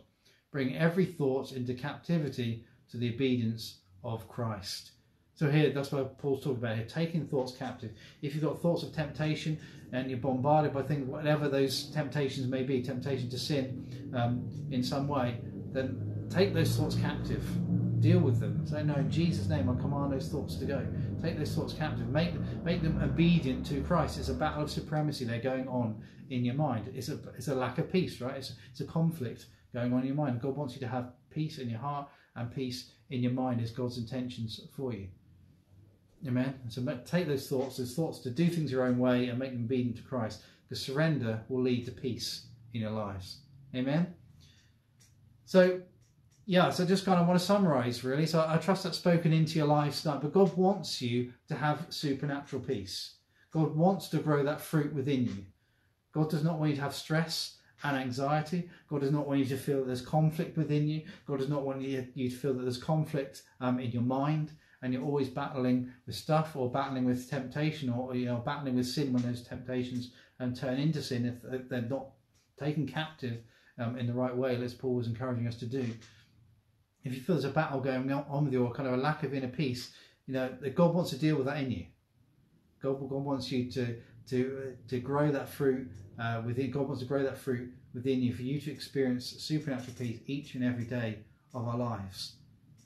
bring 0.53 0.77
every 0.77 1.05
thought 1.05 1.51
into 1.51 1.75
captivity 1.75 2.64
to 2.90 2.97
the 2.97 3.12
obedience 3.12 3.81
of 4.05 4.29
Christ. 4.29 4.92
So 5.38 5.48
here, 5.48 5.70
that's 5.70 5.92
what 5.92 6.18
Paul's 6.18 6.42
talking 6.42 6.59
about 6.59 6.74
here, 6.74 6.85
taking 6.85 7.24
thoughts 7.24 7.53
captive. 7.53 7.92
If 8.22 8.35
you've 8.35 8.42
got 8.42 8.61
thoughts 8.61 8.83
of 8.83 8.92
temptation 8.92 9.57
and 9.92 10.11
you're 10.11 10.18
bombarded 10.18 10.74
by 10.74 10.83
things, 10.83 11.07
whatever 11.07 11.48
those 11.48 11.92
temptations 11.92 12.48
may 12.48 12.64
be, 12.64 12.83
temptation 12.83 13.31
to 13.31 13.38
sin 13.38 14.11
um, 14.16 14.51
in 14.72 14.83
some 14.83 15.07
way, 15.07 15.40
then 15.70 16.27
take 16.29 16.55
those 16.55 16.77
thoughts 16.77 16.96
captive. 16.96 17.44
Deal 18.01 18.18
with 18.18 18.40
them. 18.40 18.66
Say, 18.66 18.83
no, 18.83 18.96
in 18.96 19.12
Jesus' 19.12 19.48
name, 19.48 19.70
I 19.70 19.81
command 19.81 20.12
those 20.12 20.29
thoughts 20.29 20.57
to 20.57 20.64
go. 20.64 20.85
Take 21.22 21.38
those 21.38 21.55
thoughts 21.55 21.72
captive. 21.72 22.09
Make, 22.09 22.33
make 22.64 22.83
them 22.83 23.01
obedient 23.01 23.64
to 23.66 23.81
Christ. 23.83 24.18
It's 24.18 24.31
a 24.31 24.35
battle 24.35 24.64
of 24.64 24.72
supremacy 24.72 25.24
there 25.24 25.38
going 25.38 25.68
on 25.68 26.03
in 26.31 26.44
your 26.44 26.57
mind. 26.57 26.90
It's 26.96 27.11
a, 27.11 27.18
it's 27.37 27.46
a 27.46 27.55
lack 27.55 27.79
of 27.79 27.92
peace, 27.92 28.20
right? 28.20 28.38
It's, 28.38 28.55
it's 28.72 28.81
a 28.81 28.87
conflict 28.87 29.46
going 29.72 29.92
on 29.92 30.01
in 30.01 30.07
your 30.07 30.16
mind. 30.16 30.40
God 30.40 30.57
wants 30.57 30.74
you 30.74 30.81
to 30.81 30.88
have 30.88 31.12
peace 31.31 31.59
in 31.59 31.70
your 31.70 31.79
heart 31.79 32.09
and 32.35 32.53
peace 32.53 32.90
in 33.11 33.22
your 33.22 33.33
mind 33.33 33.61
is 33.61 33.70
God's 33.70 33.98
intentions 33.98 34.61
for 34.77 34.92
you. 34.92 35.07
Amen. 36.26 36.54
So 36.68 36.85
take 37.07 37.28
those 37.28 37.48
thoughts, 37.48 37.76
those 37.76 37.94
thoughts 37.94 38.18
to 38.20 38.31
do 38.31 38.48
things 38.48 38.72
your 38.72 38.85
own 38.85 38.98
way 38.98 39.28
and 39.28 39.38
make 39.38 39.52
them 39.52 39.64
obedient 39.64 39.96
to 39.98 40.02
Christ. 40.02 40.42
Because 40.68 40.85
surrender 40.85 41.42
will 41.48 41.62
lead 41.62 41.85
to 41.87 41.92
peace 41.92 42.46
in 42.74 42.81
your 42.81 42.90
lives. 42.90 43.38
Amen. 43.74 44.14
So, 45.44 45.81
yeah, 46.44 46.70
so 46.70 46.85
just 46.85 47.04
kind 47.04 47.20
of 47.20 47.26
want 47.26 47.38
to 47.38 47.46
summarize 47.46 48.04
really. 48.04 48.26
So 48.26 48.44
I 48.46 48.57
trust 48.59 48.85
that's 48.85 48.98
spoken 48.98 49.33
into 49.33 49.59
your 49.59 49.68
lives 49.68 50.02
tonight. 50.02 50.20
But 50.20 50.33
God 50.33 50.54
wants 50.57 51.00
you 51.00 51.33
to 51.48 51.54
have 51.54 51.87
supernatural 51.90 52.62
peace. 52.62 53.14
God 53.50 53.74
wants 53.74 54.09
to 54.09 54.18
grow 54.18 54.42
that 54.42 54.61
fruit 54.61 54.92
within 54.92 55.24
you. 55.24 55.46
God 56.12 56.31
does 56.31 56.44
not 56.44 56.59
want 56.59 56.70
you 56.70 56.76
to 56.76 56.83
have 56.83 56.94
stress 56.94 57.59
and 57.85 57.96
anxiety. 57.96 58.68
God 58.88 59.02
does 59.02 59.12
not 59.12 59.26
want 59.26 59.40
you 59.40 59.46
to 59.46 59.57
feel 59.57 59.78
that 59.78 59.87
there's 59.87 60.02
conflict 60.02 60.57
within 60.57 60.88
you. 60.88 61.02
God 61.26 61.38
does 61.38 61.48
not 61.48 61.62
want 61.62 61.81
you, 61.81 62.07
to 62.14 62.31
feel 62.31 62.54
that 62.54 62.62
there's 62.62 62.76
conflict 62.76 63.42
um, 63.61 63.78
in 63.78 63.90
your 63.92 64.02
mind 64.02 64.52
and 64.82 64.92
you're 64.92 65.04
always 65.04 65.28
battling 65.28 65.90
with 66.06 66.14
stuff 66.14 66.54
or 66.54 66.70
battling 66.70 67.04
with 67.04 67.28
temptation 67.28 67.90
or 67.90 68.14
you 68.14 68.26
know 68.26 68.36
battling 68.36 68.76
with 68.76 68.86
sin 68.86 69.12
when 69.12 69.22
those 69.22 69.42
temptations 69.42 70.12
um, 70.40 70.54
turn 70.54 70.78
into 70.78 71.02
sin 71.02 71.26
if 71.26 71.68
they're 71.68 71.82
not 71.82 72.08
taken 72.58 72.86
captive 72.86 73.38
um, 73.78 73.98
in 73.98 74.06
the 74.06 74.12
right 74.12 74.36
way 74.36 74.56
as 74.62 74.74
paul 74.74 74.94
was 74.94 75.06
encouraging 75.06 75.46
us 75.46 75.56
to 75.56 75.66
do. 75.66 75.84
If 77.04 77.14
you 77.14 77.20
feel 77.20 77.36
there's 77.36 77.44
a 77.44 77.50
battle 77.50 77.80
going 77.80 78.10
on 78.12 78.44
with 78.44 78.52
you 78.52 78.64
or 78.64 78.72
kind 78.72 78.88
of 78.88 78.94
a 78.94 78.98
lack 78.98 79.22
of 79.22 79.34
inner 79.34 79.48
peace 79.48 79.92
you 80.26 80.34
know 80.34 80.54
that 80.60 80.74
god 80.74 80.94
wants 80.94 81.10
to 81.10 81.18
deal 81.18 81.36
with 81.36 81.46
that 81.46 81.58
in 81.58 81.70
you. 81.70 81.86
God, 82.82 83.00
god 83.08 83.24
wants 83.24 83.50
you 83.50 83.70
to 83.72 83.96
to 84.28 84.62
uh, 84.62 84.88
to 84.88 85.00
grow 85.00 85.32
that 85.32 85.48
fruit 85.48 85.90
uh, 86.20 86.42
within 86.44 86.70
god 86.70 86.86
wants 86.86 87.00
to 87.00 87.08
grow 87.08 87.22
that 87.22 87.38
fruit 87.38 87.72
within 87.94 88.22
you 88.22 88.32
for 88.32 88.42
you 88.42 88.60
to 88.60 88.70
experience 88.70 89.26
supernatural 89.26 89.96
peace 89.98 90.20
each 90.26 90.54
and 90.54 90.62
every 90.62 90.84
day 90.84 91.18
of 91.54 91.66
our 91.66 91.78
lives. 91.78 92.34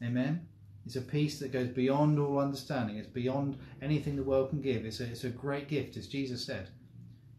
Amen 0.02 0.51
it's 0.84 0.96
a 0.96 1.00
peace 1.00 1.38
that 1.38 1.52
goes 1.52 1.68
beyond 1.68 2.18
all 2.18 2.38
understanding. 2.38 2.96
It's 2.96 3.08
beyond 3.08 3.56
anything 3.80 4.16
the 4.16 4.22
world 4.22 4.50
can 4.50 4.60
give. 4.60 4.84
It's 4.84 5.00
a, 5.00 5.04
it's 5.04 5.24
a 5.24 5.30
great 5.30 5.68
gift, 5.68 5.96
as 5.96 6.08
Jesus 6.08 6.44
said. 6.44 6.68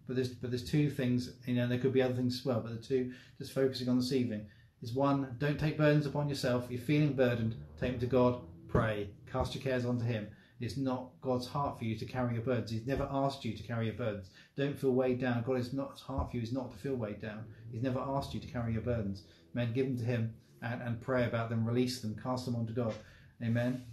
But 0.07 0.15
there's 0.15 0.29
but 0.29 0.51
there's 0.51 0.69
two 0.69 0.89
things, 0.89 1.33
you 1.45 1.55
know, 1.55 1.67
there 1.67 1.79
could 1.79 1.93
be 1.93 2.01
other 2.01 2.13
things 2.13 2.39
as 2.39 2.45
well, 2.45 2.61
but 2.61 2.71
the 2.71 2.87
two 2.87 3.13
just 3.37 3.53
focusing 3.53 3.89
on 3.89 3.97
this 3.97 4.11
evening 4.11 4.45
is 4.81 4.93
one, 4.93 5.35
don't 5.39 5.59
take 5.59 5.77
burdens 5.77 6.05
upon 6.05 6.27
yourself. 6.27 6.65
If 6.65 6.71
you're 6.71 6.81
feeling 6.81 7.13
burdened, 7.13 7.55
take 7.79 7.91
them 7.91 7.99
to 8.01 8.05
God, 8.05 8.41
pray, 8.67 9.09
cast 9.31 9.55
your 9.55 9.63
cares 9.63 9.85
onto 9.85 10.03
Him. 10.03 10.27
It's 10.59 10.77
not 10.77 11.09
God's 11.21 11.47
heart 11.47 11.77
for 11.77 11.85
you 11.85 11.97
to 11.97 12.05
carry 12.05 12.35
your 12.35 12.43
burdens. 12.43 12.71
He's 12.71 12.85
never 12.85 13.07
asked 13.11 13.43
you 13.43 13.55
to 13.55 13.63
carry 13.63 13.87
your 13.87 13.95
burdens. 13.95 14.29
Don't 14.55 14.77
feel 14.77 14.91
weighed 14.91 15.19
down. 15.19 15.43
God 15.43 15.57
is 15.57 15.73
not 15.73 15.99
heart 15.99 16.31
for 16.31 16.37
you 16.37 16.43
is 16.43 16.53
not 16.53 16.71
to 16.71 16.77
feel 16.77 16.95
weighed 16.95 17.21
down. 17.21 17.43
He's 17.71 17.83
never 17.83 17.99
asked 17.99 18.33
you 18.33 18.39
to 18.39 18.47
carry 18.47 18.73
your 18.73 18.81
burdens. 18.81 19.23
Men, 19.53 19.73
give 19.73 19.87
them 19.87 19.97
to 19.97 20.03
Him 20.03 20.33
and, 20.61 20.81
and 20.81 21.01
pray 21.01 21.25
about 21.25 21.49
them, 21.49 21.65
release 21.65 22.01
them, 22.01 22.15
cast 22.21 22.45
them 22.45 22.55
onto 22.55 22.73
God. 22.73 22.93
Amen. 23.41 23.83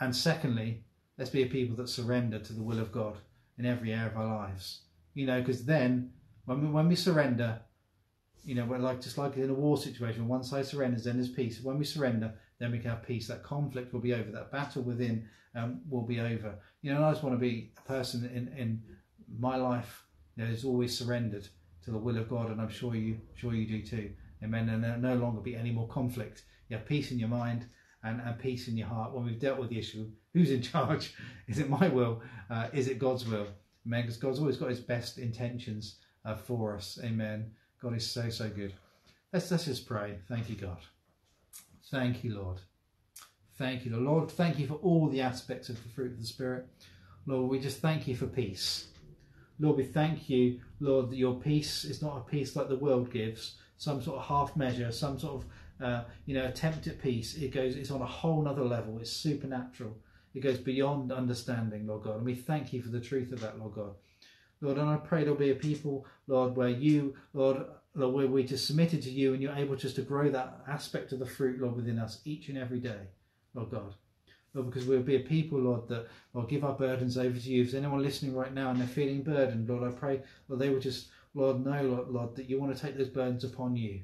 And 0.00 0.14
secondly, 0.14 0.84
let's 1.18 1.30
be 1.30 1.42
a 1.42 1.46
people 1.46 1.76
that 1.76 1.88
surrender 1.88 2.38
to 2.38 2.52
the 2.52 2.62
will 2.62 2.78
of 2.78 2.92
God 2.92 3.18
in 3.58 3.66
every 3.66 3.92
area 3.92 4.06
of 4.06 4.16
our 4.16 4.26
lives. 4.26 4.82
You 5.14 5.26
know, 5.26 5.40
because 5.40 5.64
then 5.64 6.12
when 6.46 6.62
we, 6.62 6.68
when 6.68 6.88
we 6.88 6.96
surrender, 6.96 7.60
you 8.44 8.54
know, 8.54 8.64
we're 8.64 8.78
like 8.78 9.00
just 9.00 9.18
like 9.18 9.36
in 9.36 9.50
a 9.50 9.54
war 9.54 9.76
situation, 9.76 10.26
one 10.26 10.42
side 10.42 10.66
surrenders, 10.66 11.04
then 11.04 11.16
there's 11.16 11.28
peace. 11.28 11.60
When 11.60 11.78
we 11.78 11.84
surrender, 11.84 12.32
then 12.58 12.72
we 12.72 12.78
can 12.78 12.90
have 12.90 13.06
peace. 13.06 13.28
That 13.28 13.42
conflict 13.42 13.92
will 13.92 14.00
be 14.00 14.14
over. 14.14 14.30
That 14.30 14.50
battle 14.50 14.82
within 14.82 15.28
um, 15.54 15.80
will 15.88 16.06
be 16.06 16.20
over. 16.20 16.54
You 16.82 16.94
know, 16.94 17.04
I 17.04 17.10
just 17.10 17.22
want 17.22 17.34
to 17.34 17.40
be 17.40 17.72
a 17.78 17.88
person 17.88 18.24
in 18.24 18.48
in 18.56 18.82
my 19.38 19.56
life 19.56 20.04
you 20.36 20.44
know, 20.44 20.50
is 20.50 20.64
always 20.64 20.96
surrendered 20.96 21.48
to 21.84 21.90
the 21.90 21.98
will 21.98 22.16
of 22.16 22.28
God, 22.28 22.50
and 22.50 22.60
I'm 22.60 22.70
sure 22.70 22.94
you 22.94 23.18
sure 23.34 23.54
you 23.54 23.66
do 23.66 23.82
too. 23.82 24.10
Amen. 24.42 24.68
And 24.68 24.82
there'll 24.82 25.00
no 25.00 25.14
longer 25.16 25.40
be 25.40 25.54
any 25.54 25.70
more 25.70 25.88
conflict. 25.88 26.44
You 26.68 26.76
have 26.76 26.86
peace 26.86 27.10
in 27.10 27.18
your 27.18 27.28
mind 27.28 27.66
and, 28.02 28.20
and 28.20 28.38
peace 28.38 28.68
in 28.68 28.76
your 28.76 28.88
heart 28.88 29.12
when 29.12 29.24
we've 29.24 29.38
dealt 29.38 29.58
with 29.58 29.70
the 29.70 29.78
issue. 29.78 30.08
Who's 30.32 30.50
in 30.50 30.62
charge? 30.72 31.14
Is 31.48 31.58
it 31.58 31.68
my 31.68 31.88
will? 31.88 32.22
Uh, 32.48 32.68
is 32.72 32.88
it 32.88 32.98
God's 32.98 33.26
will? 33.26 33.46
Amen. 33.86 34.02
Because 34.02 34.16
God's 34.16 34.38
always 34.38 34.56
got 34.56 34.70
his 34.70 34.80
best 34.80 35.18
intentions 35.18 35.96
uh, 36.24 36.36
for 36.36 36.76
us. 36.76 36.98
Amen. 37.02 37.50
God 37.82 37.96
is 37.96 38.08
so, 38.08 38.28
so 38.30 38.48
good. 38.48 38.74
Let's, 39.32 39.50
let's 39.50 39.64
just 39.64 39.86
pray. 39.86 40.18
Thank 40.28 40.50
you, 40.50 40.56
God. 40.56 40.78
Thank 41.90 42.24
you, 42.24 42.34
Lord. 42.34 42.60
Thank 43.58 43.84
you, 43.84 43.92
Lord. 43.92 44.04
Lord, 44.04 44.30
thank 44.30 44.58
you 44.58 44.66
for 44.66 44.74
all 44.74 45.08
the 45.08 45.20
aspects 45.20 45.68
of 45.68 45.82
the 45.82 45.88
fruit 45.90 46.12
of 46.12 46.20
the 46.20 46.26
Spirit. 46.26 46.66
Lord, 47.26 47.50
we 47.50 47.58
just 47.58 47.80
thank 47.80 48.08
you 48.08 48.16
for 48.16 48.26
peace. 48.26 48.88
Lord, 49.58 49.76
we 49.76 49.84
thank 49.84 50.30
you, 50.30 50.60
Lord, 50.80 51.10
that 51.10 51.16
your 51.16 51.34
peace 51.34 51.84
is 51.84 52.00
not 52.00 52.16
a 52.16 52.30
peace 52.30 52.56
like 52.56 52.68
the 52.68 52.76
world 52.76 53.12
gives, 53.12 53.56
some 53.76 54.02
sort 54.02 54.18
of 54.18 54.26
half 54.26 54.56
measure, 54.56 54.90
some 54.90 55.18
sort 55.18 55.42
of 55.42 55.44
uh, 55.82 56.04
you 56.26 56.34
know, 56.34 56.44
attempt 56.44 56.86
at 56.86 57.00
peace. 57.00 57.36
It 57.36 57.52
goes, 57.52 57.76
it's 57.76 57.90
on 57.90 58.02
a 58.02 58.06
whole 58.06 58.42
nother 58.42 58.64
level. 58.64 58.98
It's 58.98 59.12
supernatural. 59.12 59.96
It 60.34 60.40
goes 60.40 60.58
beyond 60.58 61.12
understanding, 61.12 61.86
Lord 61.86 62.04
God. 62.04 62.16
And 62.16 62.24
we 62.24 62.34
thank 62.34 62.72
you 62.72 62.82
for 62.82 62.90
the 62.90 63.00
truth 63.00 63.32
of 63.32 63.40
that, 63.40 63.58
Lord 63.58 63.74
God. 63.74 63.94
Lord, 64.60 64.78
and 64.78 64.90
I 64.90 64.96
pray 64.96 65.22
there'll 65.22 65.38
be 65.38 65.50
a 65.50 65.56
people, 65.56 66.06
Lord, 66.26 66.54
where 66.54 66.68
you, 66.68 67.14
Lord, 67.32 67.64
Lord, 67.94 68.14
where 68.14 68.26
we're 68.26 68.46
just 68.46 68.66
submitted 68.66 69.02
to 69.02 69.10
you 69.10 69.32
and 69.32 69.42
you're 69.42 69.54
able 69.54 69.74
just 69.74 69.96
to 69.96 70.02
grow 70.02 70.28
that 70.30 70.60
aspect 70.68 71.12
of 71.12 71.18
the 71.18 71.26
fruit, 71.26 71.60
Lord, 71.60 71.76
within 71.76 71.98
us 71.98 72.20
each 72.24 72.48
and 72.48 72.58
every 72.58 72.78
day, 72.78 73.08
Lord 73.54 73.70
God. 73.70 73.94
Lord, 74.52 74.70
because 74.70 74.86
we'll 74.86 75.00
be 75.00 75.16
a 75.16 75.20
people, 75.20 75.58
Lord, 75.58 75.88
that 75.88 76.08
Lord 76.34 76.48
give 76.48 76.64
our 76.64 76.74
burdens 76.74 77.16
over 77.16 77.38
to 77.38 77.48
you. 77.48 77.62
If 77.62 77.70
there's 77.70 77.82
anyone 77.82 78.02
listening 78.02 78.34
right 78.34 78.52
now 78.52 78.70
and 78.70 78.80
they're 78.80 78.86
feeling 78.86 79.22
burdened, 79.22 79.68
Lord, 79.68 79.90
I 79.90 79.96
pray, 79.96 80.20
Lord, 80.48 80.60
they 80.60 80.70
would 80.70 80.82
just, 80.82 81.08
Lord, 81.34 81.64
know, 81.64 81.82
Lord, 81.82 82.08
Lord, 82.08 82.36
that 82.36 82.50
you 82.50 82.60
want 82.60 82.74
to 82.76 82.80
take 82.80 82.98
those 82.98 83.08
burdens 83.08 83.44
upon 83.44 83.76
you. 83.76 84.00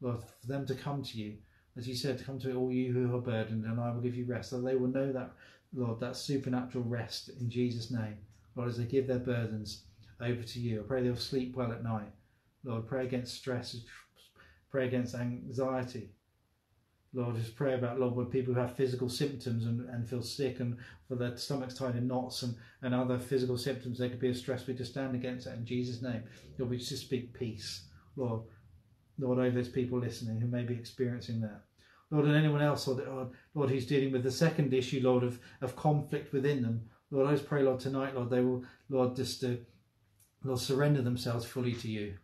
Lord, 0.00 0.18
for 0.20 0.46
them 0.46 0.66
to 0.66 0.74
come 0.74 1.02
to 1.02 1.18
you. 1.18 1.36
As 1.76 1.86
you 1.86 1.94
said, 1.94 2.18
to 2.18 2.24
come 2.24 2.38
to 2.40 2.54
all 2.54 2.72
you 2.72 2.92
who 2.92 3.14
are 3.14 3.20
burdened, 3.20 3.64
and 3.64 3.80
I 3.80 3.90
will 3.90 4.00
give 4.00 4.16
you 4.16 4.24
rest. 4.24 4.50
So 4.50 4.60
they 4.60 4.76
will 4.76 4.88
know 4.88 5.12
that, 5.12 5.32
Lord, 5.74 6.00
that 6.00 6.16
supernatural 6.16 6.84
rest 6.84 7.30
in 7.40 7.50
Jesus' 7.50 7.90
name. 7.90 8.16
Lord, 8.54 8.70
as 8.70 8.78
they 8.78 8.84
give 8.84 9.06
their 9.06 9.18
burdens 9.18 9.84
over 10.20 10.42
to 10.42 10.60
you, 10.60 10.80
I 10.80 10.82
pray 10.84 11.02
they'll 11.02 11.16
sleep 11.16 11.54
well 11.54 11.72
at 11.72 11.84
night. 11.84 12.10
Lord, 12.64 12.86
pray 12.86 13.04
against 13.04 13.34
stress, 13.34 13.76
pray 14.70 14.86
against 14.86 15.14
anxiety. 15.14 16.10
Lord, 17.12 17.36
just 17.36 17.56
pray 17.56 17.74
about, 17.74 18.00
Lord, 18.00 18.14
with 18.14 18.30
people 18.30 18.52
who 18.52 18.60
have 18.60 18.76
physical 18.76 19.08
symptoms 19.08 19.64
and, 19.64 19.88
and 19.88 20.08
feel 20.08 20.22
sick 20.22 20.60
and 20.60 20.76
for 21.08 21.14
their 21.14 21.36
stomachs 21.36 21.74
tied 21.74 21.96
in 21.96 22.08
knots 22.08 22.42
and, 22.42 22.54
and 22.82 22.94
other 22.94 23.18
physical 23.18 23.56
symptoms, 23.56 23.98
they 23.98 24.08
could 24.08 24.20
be 24.20 24.28
a 24.28 24.34
stress. 24.34 24.66
We 24.66 24.74
just 24.74 24.92
stand 24.92 25.14
against 25.14 25.46
that 25.46 25.56
in 25.56 25.64
Jesus' 25.64 26.02
name. 26.02 26.24
Lord, 26.58 26.70
we 26.70 26.78
just 26.78 27.02
speak 27.02 27.32
peace, 27.32 27.84
Lord. 28.16 28.42
Lord, 29.18 29.38
over 29.38 29.50
those 29.50 29.68
people 29.68 29.98
listening 29.98 30.40
who 30.40 30.48
may 30.48 30.62
be 30.62 30.74
experiencing 30.74 31.40
that. 31.40 31.62
Lord, 32.10 32.26
and 32.26 32.36
anyone 32.36 32.62
else, 32.62 32.86
Lord, 32.86 33.32
Lord, 33.54 33.70
who's 33.70 33.86
dealing 33.86 34.12
with 34.12 34.22
the 34.22 34.30
second 34.30 34.72
issue, 34.72 35.00
Lord, 35.02 35.24
of, 35.24 35.40
of 35.60 35.74
conflict 35.74 36.32
within 36.32 36.62
them. 36.62 36.88
Lord, 37.10 37.26
I 37.26 37.32
just 37.32 37.48
pray, 37.48 37.62
Lord, 37.62 37.80
tonight, 37.80 38.14
Lord, 38.14 38.30
they 38.30 38.40
will, 38.40 38.64
Lord, 38.88 39.16
just 39.16 39.40
to, 39.40 39.58
Lord, 40.44 40.60
surrender 40.60 41.02
themselves 41.02 41.44
fully 41.44 41.74
to 41.74 41.88
you. 41.88 42.14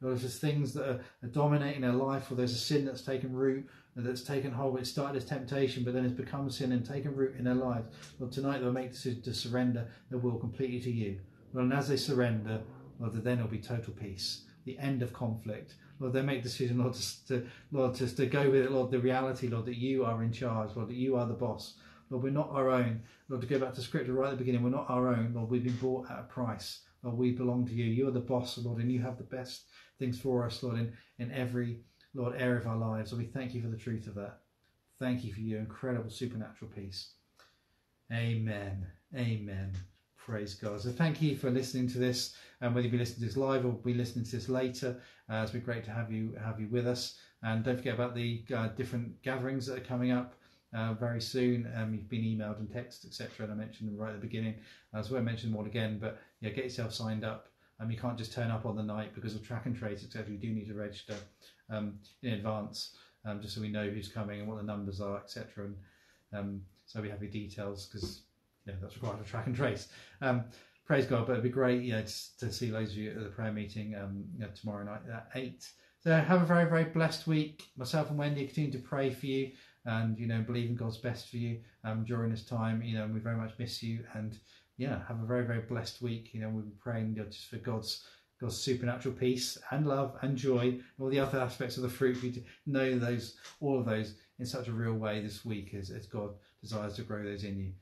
Lord, 0.00 0.16
if 0.16 0.22
there's 0.22 0.38
things 0.38 0.72
that 0.74 0.88
are, 0.88 1.00
are 1.22 1.28
dominating 1.28 1.82
their 1.82 1.92
life, 1.92 2.30
or 2.30 2.34
there's 2.34 2.52
a 2.52 2.58
sin 2.58 2.84
that's 2.84 3.02
taken 3.02 3.34
root, 3.34 3.68
that's 3.94 4.22
taken 4.22 4.50
hold. 4.50 4.78
It 4.78 4.86
started 4.86 5.16
as 5.16 5.24
temptation, 5.24 5.84
but 5.84 5.92
then 5.92 6.04
it's 6.04 6.14
become 6.14 6.50
sin 6.50 6.72
and 6.72 6.84
taken 6.84 7.14
root 7.14 7.36
in 7.36 7.44
their 7.44 7.54
lives. 7.54 7.94
Lord, 8.18 8.32
tonight 8.32 8.60
they'll 8.60 8.72
make 8.72 8.92
decision 8.92 9.22
to 9.22 9.34
surrender 9.34 9.88
their 10.10 10.18
will 10.18 10.38
completely 10.38 10.80
to 10.80 10.90
you. 10.90 11.20
Lord, 11.52 11.66
and 11.66 11.74
as 11.74 11.88
they 11.88 11.96
surrender, 11.96 12.62
Lord, 12.98 13.12
then 13.12 13.36
there'll 13.36 13.48
be 13.48 13.58
total 13.58 13.92
peace, 13.92 14.44
the 14.64 14.78
end 14.78 15.02
of 15.02 15.12
conflict. 15.12 15.74
Lord, 16.02 16.14
they 16.14 16.22
make 16.22 16.42
the 16.42 16.48
decision, 16.48 16.78
Lord, 16.78 16.94
just 16.94 17.28
to, 17.28 17.46
Lord, 17.70 17.94
just 17.94 18.16
to 18.16 18.26
go 18.26 18.50
with 18.50 18.64
it, 18.64 18.72
Lord, 18.72 18.90
the 18.90 18.98
reality, 18.98 19.46
Lord, 19.46 19.66
that 19.66 19.78
you 19.78 20.04
are 20.04 20.24
in 20.24 20.32
charge, 20.32 20.74
Lord, 20.74 20.88
that 20.88 20.96
you 20.96 21.16
are 21.16 21.26
the 21.26 21.32
boss. 21.32 21.74
Lord, 22.10 22.24
we're 22.24 22.30
not 22.30 22.50
our 22.50 22.70
own. 22.70 23.02
Lord, 23.28 23.40
to 23.40 23.46
go 23.46 23.60
back 23.60 23.72
to 23.74 23.80
scripture 23.80 24.12
right 24.12 24.26
at 24.26 24.30
the 24.32 24.36
beginning, 24.44 24.64
we're 24.64 24.70
not 24.70 24.90
our 24.90 25.06
own. 25.06 25.32
Lord, 25.32 25.48
we've 25.48 25.62
been 25.62 25.76
bought 25.76 26.10
at 26.10 26.18
a 26.18 26.24
price. 26.24 26.80
Lord, 27.04 27.16
we 27.16 27.30
belong 27.30 27.66
to 27.68 27.72
you. 27.72 27.84
You 27.84 28.08
are 28.08 28.12
the 28.12 28.18
boss, 28.18 28.58
Lord, 28.58 28.82
and 28.82 28.90
you 28.90 29.00
have 29.00 29.16
the 29.16 29.22
best 29.22 29.66
things 30.00 30.18
for 30.18 30.44
us, 30.44 30.60
Lord, 30.60 30.78
in, 30.78 30.92
in 31.20 31.30
every 31.30 31.78
Lord, 32.14 32.34
area 32.36 32.58
of 32.58 32.66
our 32.66 32.76
lives. 32.76 33.10
So 33.10 33.16
we 33.16 33.26
thank 33.26 33.54
you 33.54 33.62
for 33.62 33.68
the 33.68 33.76
truth 33.76 34.08
of 34.08 34.16
that. 34.16 34.40
Thank 34.98 35.22
you 35.22 35.32
for 35.32 35.40
your 35.40 35.60
incredible 35.60 36.10
supernatural 36.10 36.72
peace. 36.74 37.12
Amen. 38.12 38.88
Amen. 39.16 39.72
Praise 40.26 40.54
God. 40.54 40.80
So 40.80 40.90
thank 40.90 41.20
you 41.20 41.36
for 41.36 41.50
listening 41.50 41.88
to 41.88 41.98
this, 41.98 42.36
and 42.60 42.72
whether 42.72 42.86
you 42.86 42.92
be 42.92 42.98
listening 42.98 43.20
to 43.20 43.24
this 43.26 43.36
live 43.36 43.66
or 43.66 43.72
be 43.72 43.92
listening 43.92 44.24
to 44.24 44.30
this 44.30 44.48
later, 44.48 45.00
uh, 45.28 45.40
it's 45.42 45.50
been 45.50 45.62
great 45.62 45.84
to 45.86 45.90
have 45.90 46.12
you 46.12 46.38
have 46.40 46.60
you 46.60 46.68
with 46.68 46.86
us. 46.86 47.18
And 47.42 47.64
don't 47.64 47.76
forget 47.76 47.94
about 47.94 48.14
the 48.14 48.44
uh, 48.54 48.68
different 48.68 49.20
gatherings 49.22 49.66
that 49.66 49.78
are 49.78 49.84
coming 49.84 50.12
up 50.12 50.34
uh, 50.72 50.94
very 50.94 51.20
soon. 51.20 51.68
Um, 51.76 51.92
you've 51.92 52.08
been 52.08 52.22
emailed 52.22 52.60
and 52.60 52.68
texted, 52.68 53.06
etc. 53.06 53.46
And 53.46 53.52
I 53.52 53.56
mentioned 53.56 53.90
them 53.90 53.96
right 53.96 54.10
at 54.10 54.20
the 54.20 54.24
beginning. 54.24 54.54
Uh, 54.94 55.02
so 55.02 55.16
I 55.16 55.20
mention 55.20 55.50
them 55.50 55.58
all 55.58 55.66
again, 55.66 55.98
but 56.00 56.20
yeah, 56.40 56.50
get 56.50 56.64
yourself 56.64 56.94
signed 56.94 57.24
up. 57.24 57.48
Um, 57.80 57.90
you 57.90 57.98
can't 57.98 58.16
just 58.16 58.32
turn 58.32 58.52
up 58.52 58.64
on 58.64 58.76
the 58.76 58.82
night 58.84 59.16
because 59.16 59.34
of 59.34 59.44
track 59.44 59.66
and 59.66 59.76
trace, 59.76 60.04
etc. 60.04 60.30
You 60.30 60.38
do 60.38 60.50
need 60.50 60.68
to 60.68 60.74
register 60.74 61.16
um, 61.68 61.94
in 62.22 62.34
advance, 62.34 62.94
um, 63.24 63.40
just 63.40 63.56
so 63.56 63.60
we 63.60 63.70
know 63.70 63.88
who's 63.90 64.06
coming 64.06 64.38
and 64.38 64.48
what 64.48 64.58
the 64.58 64.62
numbers 64.62 65.00
are, 65.00 65.18
etc. 65.18 65.64
And 65.64 65.76
um, 66.32 66.62
so 66.86 67.02
we 67.02 67.10
have 67.10 67.18
the 67.18 67.26
details 67.26 67.86
because 67.86 68.22
yeah, 68.66 68.74
that's 68.80 68.94
required 68.94 69.18
for 69.18 69.28
track 69.28 69.46
and 69.46 69.56
trace. 69.56 69.88
Um, 70.20 70.44
praise 70.84 71.06
God, 71.06 71.26
but 71.26 71.32
it'd 71.32 71.44
be 71.44 71.50
great, 71.50 71.82
yeah, 71.82 72.02
to, 72.02 72.38
to 72.38 72.52
see 72.52 72.70
loads 72.70 72.92
of 72.92 72.98
you 72.98 73.10
at 73.10 73.22
the 73.22 73.28
prayer 73.28 73.52
meeting 73.52 73.94
um, 73.94 74.24
you 74.34 74.40
know, 74.40 74.48
tomorrow 74.54 74.84
night 74.84 75.02
at 75.12 75.28
eight. 75.34 75.68
So 76.00 76.12
have 76.12 76.42
a 76.42 76.46
very, 76.46 76.64
very 76.64 76.84
blessed 76.84 77.26
week. 77.26 77.68
Myself 77.76 78.10
and 78.10 78.18
Wendy 78.18 78.44
continue 78.46 78.72
to 78.72 78.78
pray 78.78 79.10
for 79.10 79.26
you 79.26 79.52
and 79.84 80.16
you 80.18 80.26
know 80.28 80.40
believe 80.40 80.68
in 80.68 80.76
God's 80.76 80.98
best 80.98 81.28
for 81.28 81.36
you 81.36 81.60
um, 81.84 82.04
during 82.04 82.30
this 82.30 82.44
time. 82.44 82.82
You 82.82 82.98
know, 82.98 83.06
we 83.06 83.20
very 83.20 83.36
much 83.36 83.52
miss 83.58 83.82
you 83.82 84.04
and 84.14 84.36
yeah, 84.78 85.00
have 85.06 85.22
a 85.22 85.26
very, 85.26 85.44
very 85.44 85.60
blessed 85.60 86.02
week. 86.02 86.34
You 86.34 86.40
know, 86.40 86.48
we've 86.48 86.64
been 86.64 86.72
praying 86.80 87.14
just 87.14 87.46
for 87.46 87.58
God's 87.58 88.04
God's 88.40 88.56
supernatural 88.56 89.14
peace 89.14 89.56
and 89.70 89.86
love 89.86 90.16
and 90.22 90.36
joy, 90.36 90.60
and 90.60 90.82
all 90.98 91.08
the 91.08 91.20
other 91.20 91.38
aspects 91.38 91.76
of 91.76 91.84
the 91.84 91.88
fruit. 91.88 92.20
We 92.20 92.44
know 92.66 92.98
those, 92.98 93.36
all 93.60 93.78
of 93.78 93.86
those, 93.86 94.16
in 94.40 94.46
such 94.46 94.66
a 94.66 94.72
real 94.72 94.94
way 94.94 95.22
this 95.22 95.44
week 95.44 95.74
as, 95.74 95.90
as 95.90 96.06
God 96.06 96.30
desires 96.60 96.94
to 96.94 97.02
grow 97.02 97.22
those 97.22 97.44
in 97.44 97.56
you. 97.60 97.72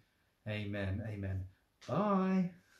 Amen. 0.51 1.03
Amen. 1.09 1.44
Bye. 1.88 2.51